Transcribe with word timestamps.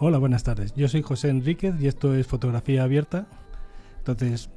Hola, 0.00 0.18
buenas 0.18 0.44
tardes. 0.44 0.72
Yo 0.76 0.86
soy 0.86 1.02
José 1.02 1.28
Enríquez 1.28 1.74
y 1.80 1.88
esto 1.88 2.14
es 2.14 2.28
Fotografía 2.28 2.84
Abierta. 2.84 3.26
Entonces, 3.98 4.48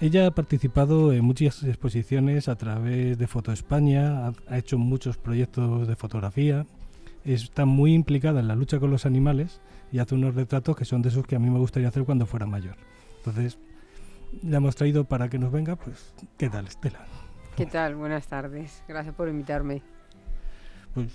Ella 0.01 0.27
ha 0.27 0.31
participado 0.31 1.13
en 1.13 1.25
muchas 1.25 1.63
exposiciones 1.63 2.47
a 2.47 2.57
través 2.57 3.17
de 3.17 3.27
Foto 3.27 3.51
España, 3.53 4.27
ha, 4.27 4.33
ha 4.49 4.57
hecho 4.57 4.77
muchos 4.77 5.17
proyectos 5.17 5.87
de 5.87 5.95
fotografía, 5.95 6.67
está 7.33 7.65
muy 7.65 7.93
implicada 7.93 8.39
en 8.39 8.47
la 8.47 8.55
lucha 8.55 8.79
con 8.79 8.91
los 8.91 9.05
animales 9.05 9.59
y 9.91 9.99
hace 9.99 10.15
unos 10.15 10.35
retratos 10.35 10.75
que 10.75 10.85
son 10.85 11.01
de 11.01 11.09
esos 11.09 11.25
que 11.25 11.35
a 11.35 11.39
mí 11.39 11.49
me 11.49 11.59
gustaría 11.59 11.89
hacer 11.89 12.03
cuando 12.03 12.25
fuera 12.25 12.45
mayor. 12.45 12.75
Entonces, 13.17 13.57
la 14.43 14.57
hemos 14.57 14.75
traído 14.75 15.05
para 15.05 15.29
que 15.29 15.39
nos 15.39 15.51
venga, 15.51 15.75
pues, 15.75 16.13
¿qué 16.37 16.49
tal, 16.49 16.67
Estela? 16.67 16.99
¿Qué 17.55 17.65
tal? 17.65 17.95
Buenas 17.95 18.27
tardes. 18.27 18.83
Gracias 18.87 19.15
por 19.15 19.29
invitarme. 19.29 19.81
Pues, 20.93 21.07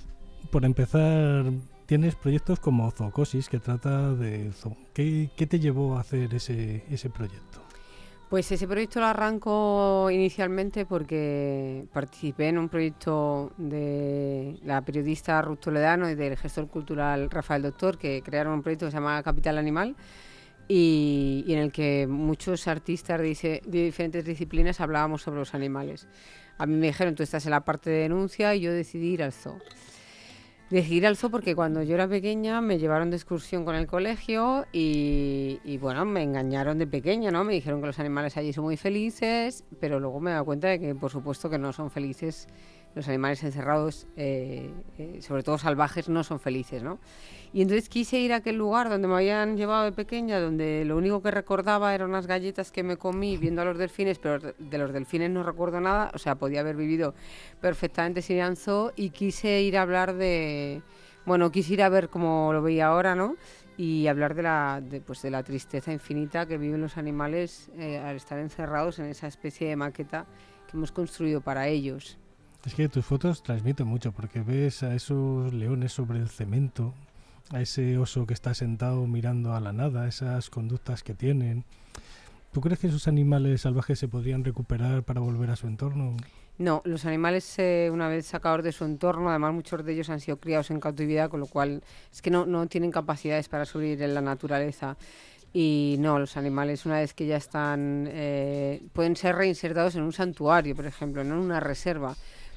por 0.50 0.64
empezar, 0.64 1.44
tienes 1.86 2.14
proyectos 2.14 2.58
como 2.58 2.90
Zoocosis, 2.90 3.48
que 3.48 3.58
trata 3.58 4.14
de 4.14 4.52
zoo. 4.52 4.76
¿Qué, 4.94 5.30
qué 5.36 5.46
te 5.46 5.60
llevó 5.60 5.96
a 5.96 6.00
hacer 6.00 6.34
ese, 6.34 6.84
ese 6.90 7.10
proyecto? 7.10 7.60
Pues 8.30 8.52
ese 8.52 8.68
proyecto 8.68 9.00
lo 9.00 9.06
arranco 9.06 10.08
inicialmente 10.08 10.86
porque 10.86 11.88
participé 11.92 12.46
en 12.46 12.58
un 12.58 12.68
proyecto 12.68 13.50
de 13.56 14.56
la 14.62 14.82
periodista 14.82 15.42
Ruth 15.42 15.58
Toledano 15.58 16.08
y 16.08 16.14
del 16.14 16.36
gestor 16.36 16.68
cultural 16.68 17.28
Rafael 17.28 17.62
Doctor, 17.62 17.98
que 17.98 18.22
crearon 18.22 18.52
un 18.52 18.62
proyecto 18.62 18.86
que 18.86 18.92
se 18.92 18.98
llama 18.98 19.20
Capital 19.24 19.58
Animal 19.58 19.96
y, 20.68 21.44
en 21.48 21.58
el 21.58 21.72
que 21.72 22.06
muchos 22.06 22.68
artistas 22.68 23.20
de, 23.20 23.62
de 23.66 23.84
diferentes 23.86 24.24
disciplinas 24.24 24.80
hablábamos 24.80 25.22
sobre 25.22 25.40
los 25.40 25.52
animales. 25.52 26.06
A 26.56 26.66
mí 26.66 26.76
me 26.76 26.86
dijeron, 26.86 27.16
tú 27.16 27.24
estás 27.24 27.46
en 27.46 27.50
la 27.50 27.64
parte 27.64 27.90
de 27.90 28.02
denuncia 28.02 28.54
y 28.54 28.60
yo 28.60 28.72
decidí 28.72 29.08
ir 29.08 29.24
al 29.24 29.32
zoo. 29.32 29.58
Al 30.70 31.16
zoo 31.16 31.30
porque 31.30 31.56
cuando 31.56 31.82
yo 31.82 31.96
era 31.96 32.06
pequeña 32.06 32.60
me 32.60 32.78
llevaron 32.78 33.10
de 33.10 33.16
excursión 33.16 33.64
con 33.64 33.74
el 33.74 33.88
colegio 33.88 34.66
y, 34.72 35.58
y, 35.64 35.78
bueno, 35.78 36.04
me 36.04 36.22
engañaron 36.22 36.78
de 36.78 36.86
pequeña, 36.86 37.32
¿no? 37.32 37.42
Me 37.42 37.54
dijeron 37.54 37.80
que 37.80 37.88
los 37.88 37.98
animales 37.98 38.36
allí 38.36 38.52
son 38.52 38.64
muy 38.64 38.76
felices, 38.76 39.64
pero 39.80 39.98
luego 39.98 40.20
me 40.20 40.30
he 40.30 40.34
dado 40.34 40.44
cuenta 40.44 40.68
de 40.68 40.78
que 40.78 40.94
por 40.94 41.10
supuesto 41.10 41.50
que 41.50 41.58
no 41.58 41.72
son 41.72 41.90
felices. 41.90 42.46
Los 42.94 43.06
animales 43.08 43.42
encerrados, 43.44 44.06
eh, 44.16 44.70
eh, 44.98 45.20
sobre 45.22 45.42
todo 45.42 45.58
salvajes, 45.58 46.08
no 46.08 46.24
son 46.24 46.40
felices, 46.40 46.82
¿no? 46.82 46.98
Y 47.52 47.62
entonces 47.62 47.88
quise 47.88 48.18
ir 48.18 48.32
a 48.32 48.36
aquel 48.36 48.56
lugar 48.56 48.88
donde 48.88 49.08
me 49.08 49.14
habían 49.14 49.56
llevado 49.56 49.84
de 49.84 49.92
pequeña, 49.92 50.38
donde 50.38 50.84
lo 50.84 50.96
único 50.96 51.20
que 51.20 51.30
recordaba 51.30 51.94
eran 51.94 52.10
unas 52.10 52.26
galletas 52.26 52.70
que 52.70 52.84
me 52.84 52.96
comí 52.96 53.36
viendo 53.36 53.62
a 53.62 53.64
los 53.64 53.76
delfines, 53.76 54.18
pero 54.18 54.54
de 54.56 54.78
los 54.78 54.92
delfines 54.92 55.30
no 55.30 55.42
recuerdo 55.42 55.80
nada, 55.80 56.12
o 56.14 56.18
sea, 56.18 56.36
podía 56.36 56.60
haber 56.60 56.76
vivido 56.76 57.14
perfectamente 57.60 58.22
sin 58.22 58.56
zoo 58.56 58.92
y 58.94 59.10
quise 59.10 59.60
ir 59.62 59.76
a 59.76 59.82
hablar 59.82 60.14
de, 60.14 60.82
bueno, 61.26 61.50
quise 61.50 61.74
ir 61.74 61.82
a 61.82 61.88
ver 61.88 62.08
cómo 62.08 62.52
lo 62.52 62.62
veía 62.62 62.86
ahora, 62.86 63.16
¿no? 63.16 63.36
Y 63.76 64.06
hablar 64.06 64.34
de 64.34 64.42
la, 64.42 64.80
de, 64.82 65.00
pues, 65.00 65.22
de 65.22 65.30
la 65.30 65.42
tristeza 65.42 65.92
infinita 65.92 66.46
que 66.46 66.56
viven 66.56 66.80
los 66.80 66.96
animales 66.96 67.70
eh, 67.78 67.98
al 67.98 68.16
estar 68.16 68.38
encerrados 68.38 68.98
en 69.00 69.06
esa 69.06 69.26
especie 69.26 69.68
de 69.68 69.76
maqueta 69.76 70.26
que 70.68 70.76
hemos 70.76 70.92
construido 70.92 71.40
para 71.40 71.66
ellos. 71.66 72.19
Es 72.66 72.74
que 72.74 72.88
tus 72.88 73.06
fotos 73.06 73.42
transmiten 73.42 73.86
mucho 73.86 74.12
porque 74.12 74.42
ves 74.42 74.82
a 74.82 74.94
esos 74.94 75.52
leones 75.54 75.92
sobre 75.92 76.18
el 76.18 76.28
cemento, 76.28 76.92
a 77.50 77.60
ese 77.62 77.96
oso 77.96 78.26
que 78.26 78.34
está 78.34 78.52
sentado 78.54 79.06
mirando 79.06 79.54
a 79.54 79.60
la 79.60 79.72
nada, 79.72 80.06
esas 80.06 80.50
conductas 80.50 81.02
que 81.02 81.14
tienen. 81.14 81.64
¿Tú 82.52 82.60
crees 82.60 82.78
que 82.78 82.88
esos 82.88 83.08
animales 83.08 83.62
salvajes 83.62 83.98
se 83.98 84.08
podrían 84.08 84.44
recuperar 84.44 85.04
para 85.04 85.20
volver 85.20 85.50
a 85.50 85.56
su 85.56 85.68
entorno? 85.68 86.16
No, 86.58 86.82
los 86.84 87.06
animales 87.06 87.58
eh, 87.58 87.88
una 87.90 88.08
vez 88.08 88.26
sacados 88.26 88.62
de 88.62 88.72
su 88.72 88.84
entorno, 88.84 89.30
además 89.30 89.54
muchos 89.54 89.82
de 89.82 89.94
ellos 89.94 90.10
han 90.10 90.20
sido 90.20 90.36
criados 90.36 90.70
en 90.70 90.80
cautividad, 90.80 91.30
con 91.30 91.40
lo 91.40 91.46
cual 91.46 91.82
es 92.12 92.20
que 92.20 92.30
no, 92.30 92.44
no 92.44 92.66
tienen 92.66 92.90
capacidades 92.90 93.48
para 93.48 93.64
subir 93.64 94.02
en 94.02 94.12
la 94.12 94.20
naturaleza. 94.20 94.98
Y 95.54 95.96
no, 95.98 96.18
los 96.18 96.36
animales 96.36 96.84
una 96.84 96.98
vez 96.98 97.14
que 97.14 97.26
ya 97.26 97.38
están, 97.38 98.06
eh, 98.10 98.82
pueden 98.92 99.16
ser 99.16 99.36
reinsertados 99.36 99.94
en 99.94 100.02
un 100.02 100.12
santuario, 100.12 100.76
por 100.76 100.86
ejemplo, 100.86 101.24
no 101.24 101.34
en 101.34 101.40
una 101.40 101.60
reserva, 101.60 102.14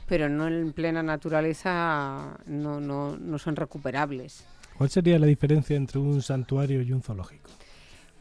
pero 0.08 0.30
no 0.30 0.48
en 0.48 0.74
plena 0.74 1.02
naturaleza, 1.04 2.38
no, 2.46 2.80
no, 2.80 3.18
no 3.18 3.38
son 3.40 3.56
recuperables. 3.56 4.46
¿Cuál 4.78 4.90
sería 4.90 5.20
la 5.20 5.28
diferencia 5.28 5.76
entre 5.76 6.00
un 6.00 6.22
santuario 6.22 6.82
y 6.82 6.92
un 6.92 7.02
zoológico? 7.02 7.50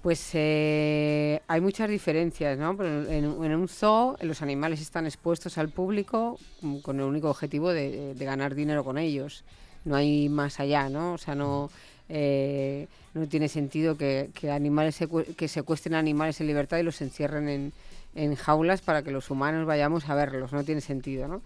Pues 0.03 0.31
eh, 0.35 1.41
hay 1.47 1.61
muchas 1.61 1.89
diferencias, 1.89 2.59
¿no? 2.59 2.77
Pero 2.77 3.09
en, 3.09 3.25
en 3.25 3.55
un 3.57 3.69
zoo 3.69 4.17
los 4.23 4.43
animales 4.43 4.81
están 4.81 5.07
expuestos 5.07 5.59
al 5.59 5.69
público 5.69 6.39
mm, 6.61 6.79
con 6.79 6.99
el 6.99 7.05
único 7.05 7.31
objetivo 7.31 7.71
de, 7.73 8.15
de 8.15 8.25
ganar 8.25 8.55
dinero 8.57 8.83
con 8.83 8.99
ellos. 8.99 9.45
No 9.85 9.95
hay 9.95 10.29
más 10.29 10.59
allá, 10.59 10.89
¿no? 10.89 11.13
O 11.15 11.19
sea, 11.19 11.35
no, 11.37 11.71
eh, 12.09 12.89
no 13.15 13.27
tiene 13.29 13.49
sentido 13.49 13.97
que, 13.97 14.31
que 14.35 14.51
animales 14.51 15.01
secue- 15.01 15.37
que 15.37 15.47
secuestren 15.47 15.95
animales 15.95 16.41
en 16.41 16.49
libertad 16.49 16.79
y 16.79 16.83
los 16.83 17.01
encierren 17.01 17.49
en, 17.49 17.73
en 18.15 18.35
jaulas 18.35 18.81
para 18.81 19.03
que 19.03 19.11
los 19.11 19.31
humanos 19.31 19.67
vayamos 19.67 20.09
a 20.09 20.15
verlos. 20.15 20.53
No 20.53 20.65
tiene 20.65 20.81
sentido, 20.81 21.29
¿no? 21.29 21.43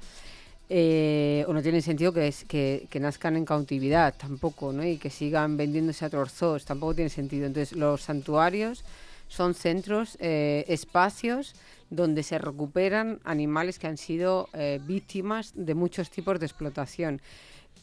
Eh, 0.69 1.45
o 1.47 1.53
no 1.53 1.63
tiene 1.63 1.81
sentido 1.81 2.13
que, 2.13 2.27
es- 2.27 2.45
que, 2.45 2.89
nazcan 3.01 3.37
en 3.37 3.45
cautividad 3.45 4.15
tampoco, 4.17 4.73
¿no? 4.73 4.85
Y 4.85 4.99
que 4.99 5.11
sigan 5.11 5.57
vendiéndose 5.57 6.05
a 6.05 6.09
otros 6.09 6.33
zoos, 6.33 6.65
tampoco 6.65 6.95
tiene 6.97 7.11
sentido. 7.11 7.47
Entonces, 7.47 7.77
los 7.77 8.03
santuarios 8.03 8.85
son 9.29 9.55
centros, 9.55 10.17
eh, 10.21 10.65
espacios 10.69 11.55
donde 11.91 12.25
se 12.25 12.39
recuperan 12.39 13.21
animales 13.23 13.79
que 13.79 13.87
han 13.87 13.97
sido 13.97 14.49
eh, 14.55 14.81
víctimas 14.85 15.53
de 15.55 15.75
muchos 15.75 16.11
tipos 16.11 16.41
de 16.41 16.47
explotación. 16.47 17.21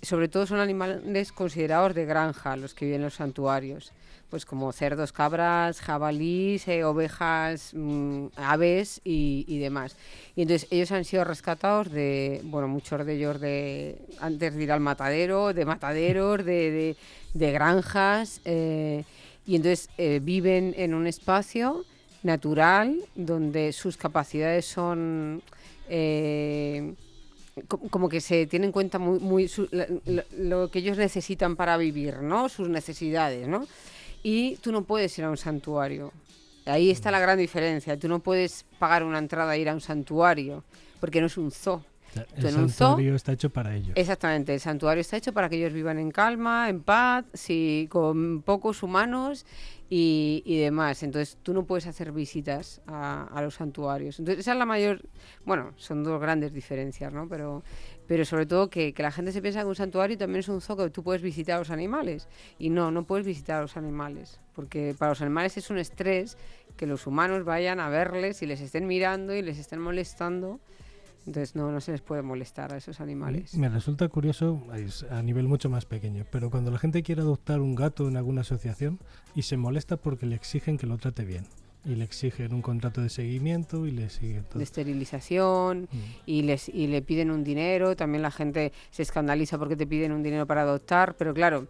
Sobre 0.01 0.27
todo 0.27 0.45
son 0.45 0.59
animales 0.59 1.31
considerados 1.31 1.93
de 1.95 2.05
granja 2.05 2.57
los 2.57 2.73
que 2.73 2.83
viven 2.83 2.99
en 2.99 3.05
los 3.05 3.13
santuarios, 3.13 3.93
pues 4.33 4.45
como 4.47 4.71
cerdos, 4.71 5.11
cabras, 5.11 5.79
jabalís, 5.79 6.67
eh, 6.67 6.83
ovejas, 6.83 7.69
mm, 7.75 8.29
aves 8.35 8.99
y, 9.03 9.59
demás. 9.59 9.95
Y 10.35 10.41
entonces 10.41 10.67
ellos 10.71 10.91
han 10.91 11.05
sido 11.05 11.23
rescatados 11.23 11.91
de, 11.91 12.41
bueno, 12.45 12.67
muchos 12.67 13.05
de 13.05 13.13
ellos 13.13 13.39
de 13.39 13.95
antes 14.19 14.55
de 14.55 14.63
ir 14.63 14.71
al 14.71 14.79
matadero, 14.79 15.53
de 15.53 15.65
mataderos, 15.65 16.43
de, 16.43 16.95
granjas, 17.35 18.41
eh, 18.45 19.03
y 19.45 19.55
entonces 19.55 19.87
eh, 19.99 20.19
viven 20.19 20.73
en 20.77 20.95
un 20.95 21.05
espacio 21.05 21.85
natural 22.23 22.95
donde 23.13 23.71
sus 23.71 23.97
capacidades 23.97 24.65
son 24.65 25.43
co- 27.67 27.77
como 27.91 28.09
que 28.09 28.19
se 28.19 28.47
tiene 28.47 28.65
en 28.65 28.71
cuenta 28.71 28.97
muy, 28.97 29.19
muy 29.19 29.47
su- 29.47 29.69
la- 29.71 29.85
lo 30.39 30.69
que 30.71 30.79
ellos 30.79 30.97
necesitan 30.97 31.55
para 31.55 31.77
vivir, 31.77 32.23
¿no? 32.23 32.49
Sus 32.49 32.67
necesidades, 32.67 33.47
¿no? 33.47 33.67
Y 34.23 34.55
tú 34.57 34.71
no 34.71 34.83
puedes 34.83 35.17
ir 35.19 35.25
a 35.25 35.29
un 35.29 35.37
santuario. 35.37 36.11
Ahí 36.65 36.89
está 36.89 37.11
la 37.11 37.19
gran 37.19 37.37
diferencia. 37.37 37.99
Tú 37.99 38.07
no 38.07 38.19
puedes 38.19 38.65
pagar 38.79 39.03
una 39.03 39.19
entrada 39.19 39.51
a 39.51 39.57
ir 39.57 39.67
a 39.67 39.73
un 39.73 39.81
santuario, 39.81 40.63
porque 41.01 41.19
no 41.19 41.27
es 41.27 41.37
un 41.37 41.51
zoo. 41.51 41.83
Tú 42.13 42.21
el 42.47 42.53
en 42.53 42.55
un 42.61 42.69
zoo- 42.69 42.89
santuario 42.89 43.15
está 43.15 43.33
hecho 43.33 43.49
para 43.49 43.75
ellos. 43.75 43.91
Exactamente, 43.95 44.53
el 44.53 44.59
santuario 44.59 45.01
está 45.01 45.17
hecho 45.17 45.33
para 45.33 45.49
que 45.49 45.57
ellos 45.57 45.73
vivan 45.73 45.97
en 45.97 46.11
calma, 46.11 46.69
en 46.69 46.81
paz, 46.83 47.25
sí, 47.33 47.87
con 47.89 48.43
pocos 48.43 48.83
humanos 48.83 49.47
y, 49.89 50.43
y 50.45 50.59
demás. 50.59 51.01
Entonces 51.01 51.37
tú 51.41 51.53
no 51.55 51.65
puedes 51.65 51.87
hacer 51.87 52.11
visitas 52.11 52.81
a, 52.85 53.23
a 53.33 53.41
los 53.41 53.55
santuarios. 53.55 54.19
Entonces 54.19 54.41
esa 54.41 54.51
es 54.53 54.57
la 54.59 54.65
mayor, 54.65 55.01
bueno, 55.43 55.73
son 55.75 56.03
dos 56.03 56.21
grandes 56.21 56.53
diferencias, 56.53 57.11
¿no? 57.11 57.27
Pero, 57.27 57.63
pero 58.07 58.25
sobre 58.25 58.45
todo 58.45 58.69
que, 58.69 58.93
que 58.93 59.03
la 59.03 59.11
gente 59.11 59.31
se 59.31 59.41
piensa 59.41 59.61
que 59.61 59.67
un 59.67 59.75
santuario 59.75 60.17
también 60.17 60.39
es 60.39 60.49
un 60.49 60.61
zoo 60.61 60.75
que 60.75 60.89
tú 60.89 61.03
puedes 61.03 61.21
visitar 61.21 61.55
a 61.55 61.59
los 61.59 61.69
animales. 61.69 62.27
Y 62.59 62.69
no, 62.69 62.91
no 62.91 63.05
puedes 63.05 63.25
visitar 63.25 63.57
a 63.57 63.61
los 63.61 63.77
animales, 63.77 64.39
porque 64.53 64.95
para 64.97 65.11
los 65.11 65.21
animales 65.21 65.57
es 65.57 65.69
un 65.69 65.77
estrés 65.77 66.37
que 66.77 66.87
los 66.87 67.07
humanos 67.07 67.45
vayan 67.45 67.79
a 67.79 67.89
verles 67.89 68.41
y 68.41 68.45
les 68.45 68.61
estén 68.61 68.87
mirando 68.87 69.33
y 69.33 69.41
les 69.41 69.57
estén 69.57 69.79
molestando. 69.79 70.59
Entonces 71.25 71.55
no, 71.55 71.71
no 71.71 71.79
se 71.79 71.93
les 71.93 72.01
puede 72.01 72.21
molestar 72.21 72.73
a 72.73 72.77
esos 72.77 72.99
animales. 72.99 73.55
Me 73.55 73.69
resulta 73.69 74.09
curioso 74.09 74.61
es 74.75 75.03
a 75.03 75.23
nivel 75.23 75.47
mucho 75.47 75.69
más 75.69 75.85
pequeño, 75.85 76.25
pero 76.29 76.49
cuando 76.49 76.69
la 76.69 76.79
gente 76.79 77.01
quiere 77.01 77.21
adoptar 77.21 77.61
un 77.61 77.75
gato 77.75 78.09
en 78.09 78.17
alguna 78.17 78.41
asociación 78.41 78.99
y 79.33 79.43
se 79.43 79.55
molesta 79.55 79.95
porque 79.95 80.25
le 80.25 80.35
exigen 80.35 80.77
que 80.77 80.85
lo 80.85 80.97
trate 80.97 81.23
bien 81.23 81.45
y 81.85 81.95
le 81.95 82.03
exigen 82.05 82.53
un 82.53 82.61
contrato 82.61 83.01
de 83.01 83.09
seguimiento 83.09 83.85
y 83.85 83.91
le 83.91 84.09
siguen 84.09 84.43
todo. 84.45 84.59
de 84.59 84.63
esterilización 84.63 85.89
Mm. 85.91 85.97
y 86.25 86.41
les 86.43 86.69
y 86.69 86.87
le 86.87 87.01
piden 87.01 87.29
un 87.31 87.43
dinero 87.43 87.95
también 87.95 88.21
la 88.21 88.31
gente 88.31 88.71
se 88.91 89.01
escandaliza 89.03 89.57
porque 89.57 89.75
te 89.75 89.85
piden 89.85 90.11
un 90.11 90.23
dinero 90.23 90.47
para 90.47 90.61
adoptar 90.61 91.15
pero 91.15 91.33
claro 91.33 91.67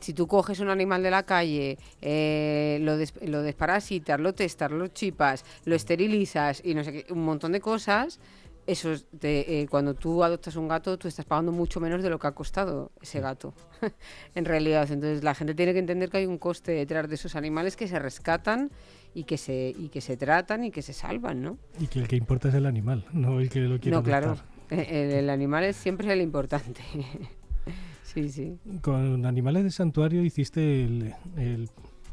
si 0.00 0.12
tú 0.12 0.26
coges 0.28 0.60
un 0.60 0.68
animal 0.70 1.02
de 1.02 1.10
la 1.10 1.24
calle, 1.24 1.76
eh, 2.00 2.78
lo, 2.82 2.96
des- 2.96 3.14
lo 3.20 3.42
desparasitas, 3.42 4.20
lo 4.20 4.32
testas, 4.32 4.70
lo 4.70 4.86
chipas, 4.86 5.44
lo 5.64 5.74
esterilizas 5.74 6.62
y 6.64 6.74
no 6.74 6.84
sé 6.84 6.92
qué, 6.92 7.12
un 7.12 7.24
montón 7.24 7.50
de 7.50 7.58
cosas, 7.60 8.20
eso 8.68 8.92
es 8.92 9.06
de, 9.10 9.40
eh, 9.62 9.66
cuando 9.68 9.94
tú 9.94 10.22
adoptas 10.22 10.54
un 10.54 10.68
gato, 10.68 10.96
tú 10.98 11.08
estás 11.08 11.24
pagando 11.24 11.50
mucho 11.50 11.80
menos 11.80 12.00
de 12.00 12.10
lo 12.10 12.18
que 12.20 12.28
ha 12.28 12.32
costado 12.32 12.92
ese 13.02 13.18
gato, 13.18 13.54
en 14.36 14.44
realidad. 14.44 14.88
Entonces 14.92 15.24
la 15.24 15.34
gente 15.34 15.54
tiene 15.56 15.72
que 15.72 15.80
entender 15.80 16.10
que 16.10 16.18
hay 16.18 16.26
un 16.26 16.38
coste 16.38 16.70
detrás 16.70 17.08
de 17.08 17.16
esos 17.16 17.34
animales 17.34 17.74
que 17.74 17.88
se 17.88 17.98
rescatan 17.98 18.70
y 19.18 19.24
que 19.24 19.36
se, 19.36 19.74
y 19.76 19.88
que 19.88 20.00
se 20.00 20.16
tratan 20.16 20.64
y 20.64 20.70
que 20.70 20.82
se 20.82 20.92
salvan, 20.92 21.42
¿no? 21.42 21.58
Y 21.80 21.86
que 21.88 21.98
el 22.00 22.08
que 22.08 22.16
importa 22.16 22.48
es 22.48 22.54
el 22.54 22.66
animal, 22.66 23.04
no 23.12 23.40
el 23.40 23.48
que 23.50 23.60
lo 23.60 23.78
quiere 23.80 23.96
No, 23.96 24.02
claro. 24.02 24.36
Eh, 24.70 24.86
El, 25.10 25.24
el 25.24 25.30
animal 25.30 25.64
es 25.64 25.76
siempre 25.76 26.12
el 26.12 26.20
importante. 26.20 26.80
sí, 28.04 28.28
sí. 28.30 28.58
Con 28.82 29.26
Animales 29.26 29.64
de 29.64 29.70
Santuario 29.70 30.22
hiciste 30.24 30.84
el, 30.84 31.14
el- 31.36 31.68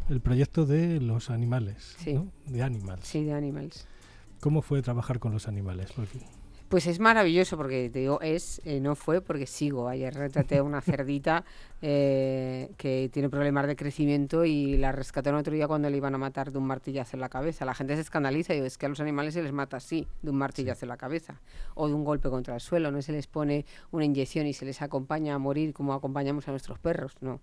el 0.08 0.22
proyecto 0.22 0.66
de 0.68 1.00
los 1.02 1.32
animales, 1.32 1.96
Sí. 2.00 2.14
¿no? 2.14 2.28
De 2.46 2.62
Animals. 2.62 3.08
Sí, 3.08 3.24
de 3.24 3.34
animals. 3.34 3.88
¿Cómo 4.40 4.62
fue 4.62 4.82
trabajar 4.84 5.18
con 5.20 5.32
los 5.32 5.48
animales? 5.48 5.92
Porque- 5.96 6.20
Pues 6.70 6.88
es 6.88 7.00
maravilloso 7.00 7.58
porque 7.58 7.92
te 7.92 8.00
digo, 8.00 8.20
es, 8.22 8.60
eh, 8.66 8.80
no 8.80 8.96
fue 8.96 9.22
porque 9.22 9.46
sigo. 9.46 9.88
Ayer 9.88 10.14
retraté 10.14 10.58
a 10.58 10.64
una 10.64 10.82
cerdita 10.82 11.46
eh, 11.82 12.72
que 12.78 13.08
tiene 13.14 13.30
problemas 13.30 13.68
de 13.68 13.76
crecimiento 13.76 14.46
y 14.46 14.76
la 14.78 14.92
rescaté 14.92 15.30
el 15.30 15.36
otro 15.36 15.54
día 15.54 15.68
cuando 15.68 15.92
le 15.92 15.98
iban 15.98 16.16
a 16.16 16.18
matar 16.18 16.52
de 16.52 16.58
un 16.58 16.66
martillazo 16.66 17.18
en 17.18 17.22
la 17.22 17.30
cabeza. 17.30 17.66
La 17.66 17.76
gente 17.76 17.94
se 17.94 18.02
escandaliza 18.02 18.54
y 18.54 18.58
digo, 18.58 18.66
es 18.66 18.80
que 18.80 18.88
a 18.88 18.90
los 18.90 19.00
animales 19.00 19.36
se 19.36 19.44
les 19.44 19.54
mata 19.54 19.78
así, 19.78 20.08
de 20.24 20.32
un 20.32 20.38
martillazo 20.38 20.86
en 20.86 20.90
la 20.90 20.98
cabeza 20.98 21.40
o 21.76 21.88
de 21.88 21.94
un 21.94 22.04
golpe 22.04 22.30
contra 22.30 22.56
el 22.56 22.62
suelo. 22.62 22.92
No 22.92 23.04
se 23.04 23.12
les 23.12 23.28
pone 23.28 23.66
una 23.92 24.06
inyección 24.06 24.48
y 24.48 24.54
se 24.54 24.66
les 24.66 24.82
acompaña 24.82 25.36
a 25.36 25.38
morir 25.38 25.72
como 25.72 25.94
acompañamos 25.94 26.48
a 26.48 26.52
nuestros 26.52 26.80
perros, 26.80 27.14
no. 27.22 27.42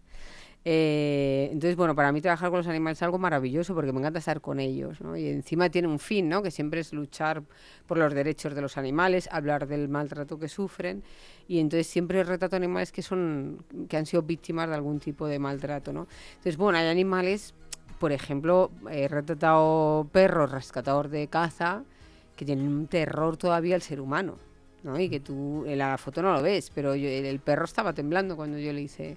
Eh, 0.64 1.49
entonces, 1.50 1.76
bueno, 1.76 1.94
para 1.97 2.12
mí 2.12 2.20
trabajar 2.20 2.50
con 2.50 2.59
los 2.59 2.69
animales 2.69 2.99
es 2.99 3.03
algo 3.03 3.19
maravilloso 3.19 3.75
porque 3.75 3.93
me 3.93 3.99
encanta 3.99 4.20
estar 4.20 4.41
con 4.41 4.61
ellos. 4.61 4.99
Y 5.17 5.29
encima 5.29 5.69
tiene 5.70 5.88
un 5.88 5.99
fin, 5.99 6.29
¿no? 6.29 6.43
Que 6.43 6.50
siempre 6.50 6.81
es 6.81 6.93
luchar 6.93 7.43
por 7.87 7.99
los 7.99 8.14
derechos 8.14 8.55
de 8.55 8.61
los 8.61 8.76
animales, 8.76 9.29
hablar 9.32 9.67
del 9.67 9.88
maltrato 9.88 10.38
que 10.38 10.49
sufren 10.49 11.03
y 11.49 11.59
entonces 11.59 11.87
siempre 11.88 12.23
retrato 12.23 12.56
animales 12.56 12.93
que 12.93 13.03
son 13.03 13.64
que 13.88 13.97
han 13.97 14.06
sido 14.06 14.23
víctimas 14.23 14.69
de 14.69 14.75
algún 14.75 15.00
tipo 15.00 15.26
de 15.26 15.38
maltrato, 15.38 15.93
¿no? 15.93 16.06
Entonces, 16.31 16.56
bueno, 16.56 16.79
hay 16.79 16.87
animales, 16.87 17.55
por 17.99 18.12
ejemplo, 18.12 18.70
he 18.91 19.09
retratado 19.09 20.09
perros 20.12 20.50
rescatadores 20.53 21.11
de 21.11 21.26
caza 21.26 21.82
que 22.37 22.44
tienen 22.44 22.69
un 22.69 22.87
terror 22.87 23.37
todavía 23.37 23.75
al 23.75 23.82
ser 23.82 24.00
humano, 24.00 24.38
¿no? 24.85 24.99
Y 24.99 25.09
que 25.09 25.19
tú 25.19 25.64
en 25.67 25.79
la 25.79 25.99
foto 25.99 26.23
no 26.23 26.32
lo 26.32 26.43
ves, 26.43 26.70
pero 26.73 26.94
el 26.94 27.41
perro 27.41 27.64
estaba 27.64 27.93
temblando 27.93 28.37
cuando 28.37 28.59
yo 28.59 28.73
le 28.73 28.82
hice 28.82 29.17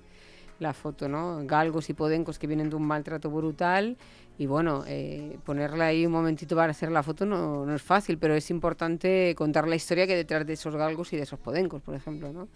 la 0.59 0.73
foto, 0.73 1.07
¿no? 1.09 1.41
Galgos 1.45 1.89
y 1.89 1.93
podencos 1.93 2.39
que 2.39 2.47
vienen 2.47 2.69
de 2.69 2.75
un 2.75 2.85
maltrato 2.85 3.29
brutal 3.29 3.97
y 4.37 4.45
bueno, 4.45 4.83
eh, 4.87 5.37
ponerle 5.45 5.83
ahí 5.83 6.05
un 6.05 6.11
momentito 6.11 6.55
para 6.55 6.71
hacer 6.71 6.91
la 6.91 7.03
foto 7.03 7.25
no, 7.25 7.65
no 7.65 7.75
es 7.75 7.81
fácil, 7.81 8.17
pero 8.17 8.35
es 8.35 8.49
importante 8.49 9.33
contar 9.35 9.67
la 9.67 9.75
historia 9.75 10.07
que 10.07 10.15
detrás 10.15 10.45
de 10.45 10.53
esos 10.53 10.75
galgos 10.75 11.13
y 11.13 11.17
de 11.17 11.23
esos 11.23 11.39
podencos, 11.39 11.81
por 11.81 11.95
ejemplo, 11.95 12.31
¿no? 12.33 12.47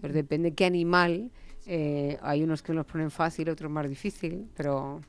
Pero 0.00 0.12
depende 0.12 0.52
qué 0.52 0.64
animal, 0.64 1.30
eh, 1.66 2.18
hay 2.22 2.42
unos 2.42 2.62
que 2.62 2.74
los 2.74 2.84
ponen 2.84 3.10
fácil, 3.10 3.48
otros 3.48 3.70
más 3.70 3.88
difícil, 3.88 4.48
pero 4.54 5.00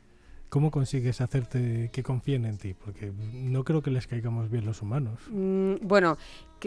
¿Cómo 0.50 0.72
consigues 0.72 1.22
hacerte 1.22 1.90
que 1.92 2.04
confíen 2.04 2.46
en 2.46 2.58
ti? 2.58 2.74
Porque 2.74 3.12
no 3.34 3.64
creo 3.64 3.82
que 3.82 3.92
les 3.92 4.08
caigamos 4.08 4.50
bien 4.50 4.66
los 4.66 4.82
humanos. 4.82 5.20
Mm, 5.30 5.76
bueno, 5.82 6.18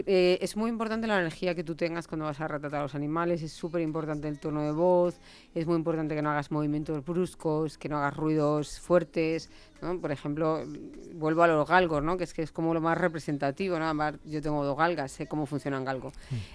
eh, 0.05 0.37
es 0.41 0.55
muy 0.55 0.69
importante 0.69 1.07
la 1.07 1.19
energía 1.19 1.55
que 1.55 1.63
tú 1.63 1.75
tengas 1.75 2.07
cuando 2.07 2.25
vas 2.25 2.39
a 2.39 2.47
retratar 2.47 2.81
a 2.81 2.83
los 2.83 2.95
animales, 2.95 3.41
es 3.41 3.51
súper 3.51 3.81
importante 3.81 4.27
el 4.27 4.39
tono 4.39 4.61
de 4.61 4.71
voz, 4.71 5.19
es 5.55 5.65
muy 5.65 5.75
importante 5.75 6.15
que 6.15 6.21
no 6.21 6.29
hagas 6.29 6.51
movimientos 6.51 7.03
bruscos, 7.03 7.77
que 7.77 7.89
no 7.89 7.97
hagas 7.97 8.15
ruidos 8.15 8.79
fuertes, 8.79 9.49
¿no? 9.81 9.99
Por 9.99 10.11
ejemplo, 10.11 10.63
mm, 10.65 11.19
vuelvo 11.19 11.43
a 11.43 11.47
los 11.47 11.67
galgos, 11.67 12.03
¿no? 12.03 12.17
Que 12.17 12.25
es 12.25 12.33
que 12.33 12.43
es 12.43 12.51
como 12.51 12.73
lo 12.73 12.81
más 12.81 12.97
representativo, 12.97 13.79
¿no? 13.79 13.85
Además, 13.85 14.15
yo 14.25 14.41
tengo 14.41 14.63
dos 14.63 14.77
galgas, 14.77 15.11
sé 15.11 15.27
cómo 15.27 15.45
funcionan 15.45 15.85
galgos. 15.85 16.13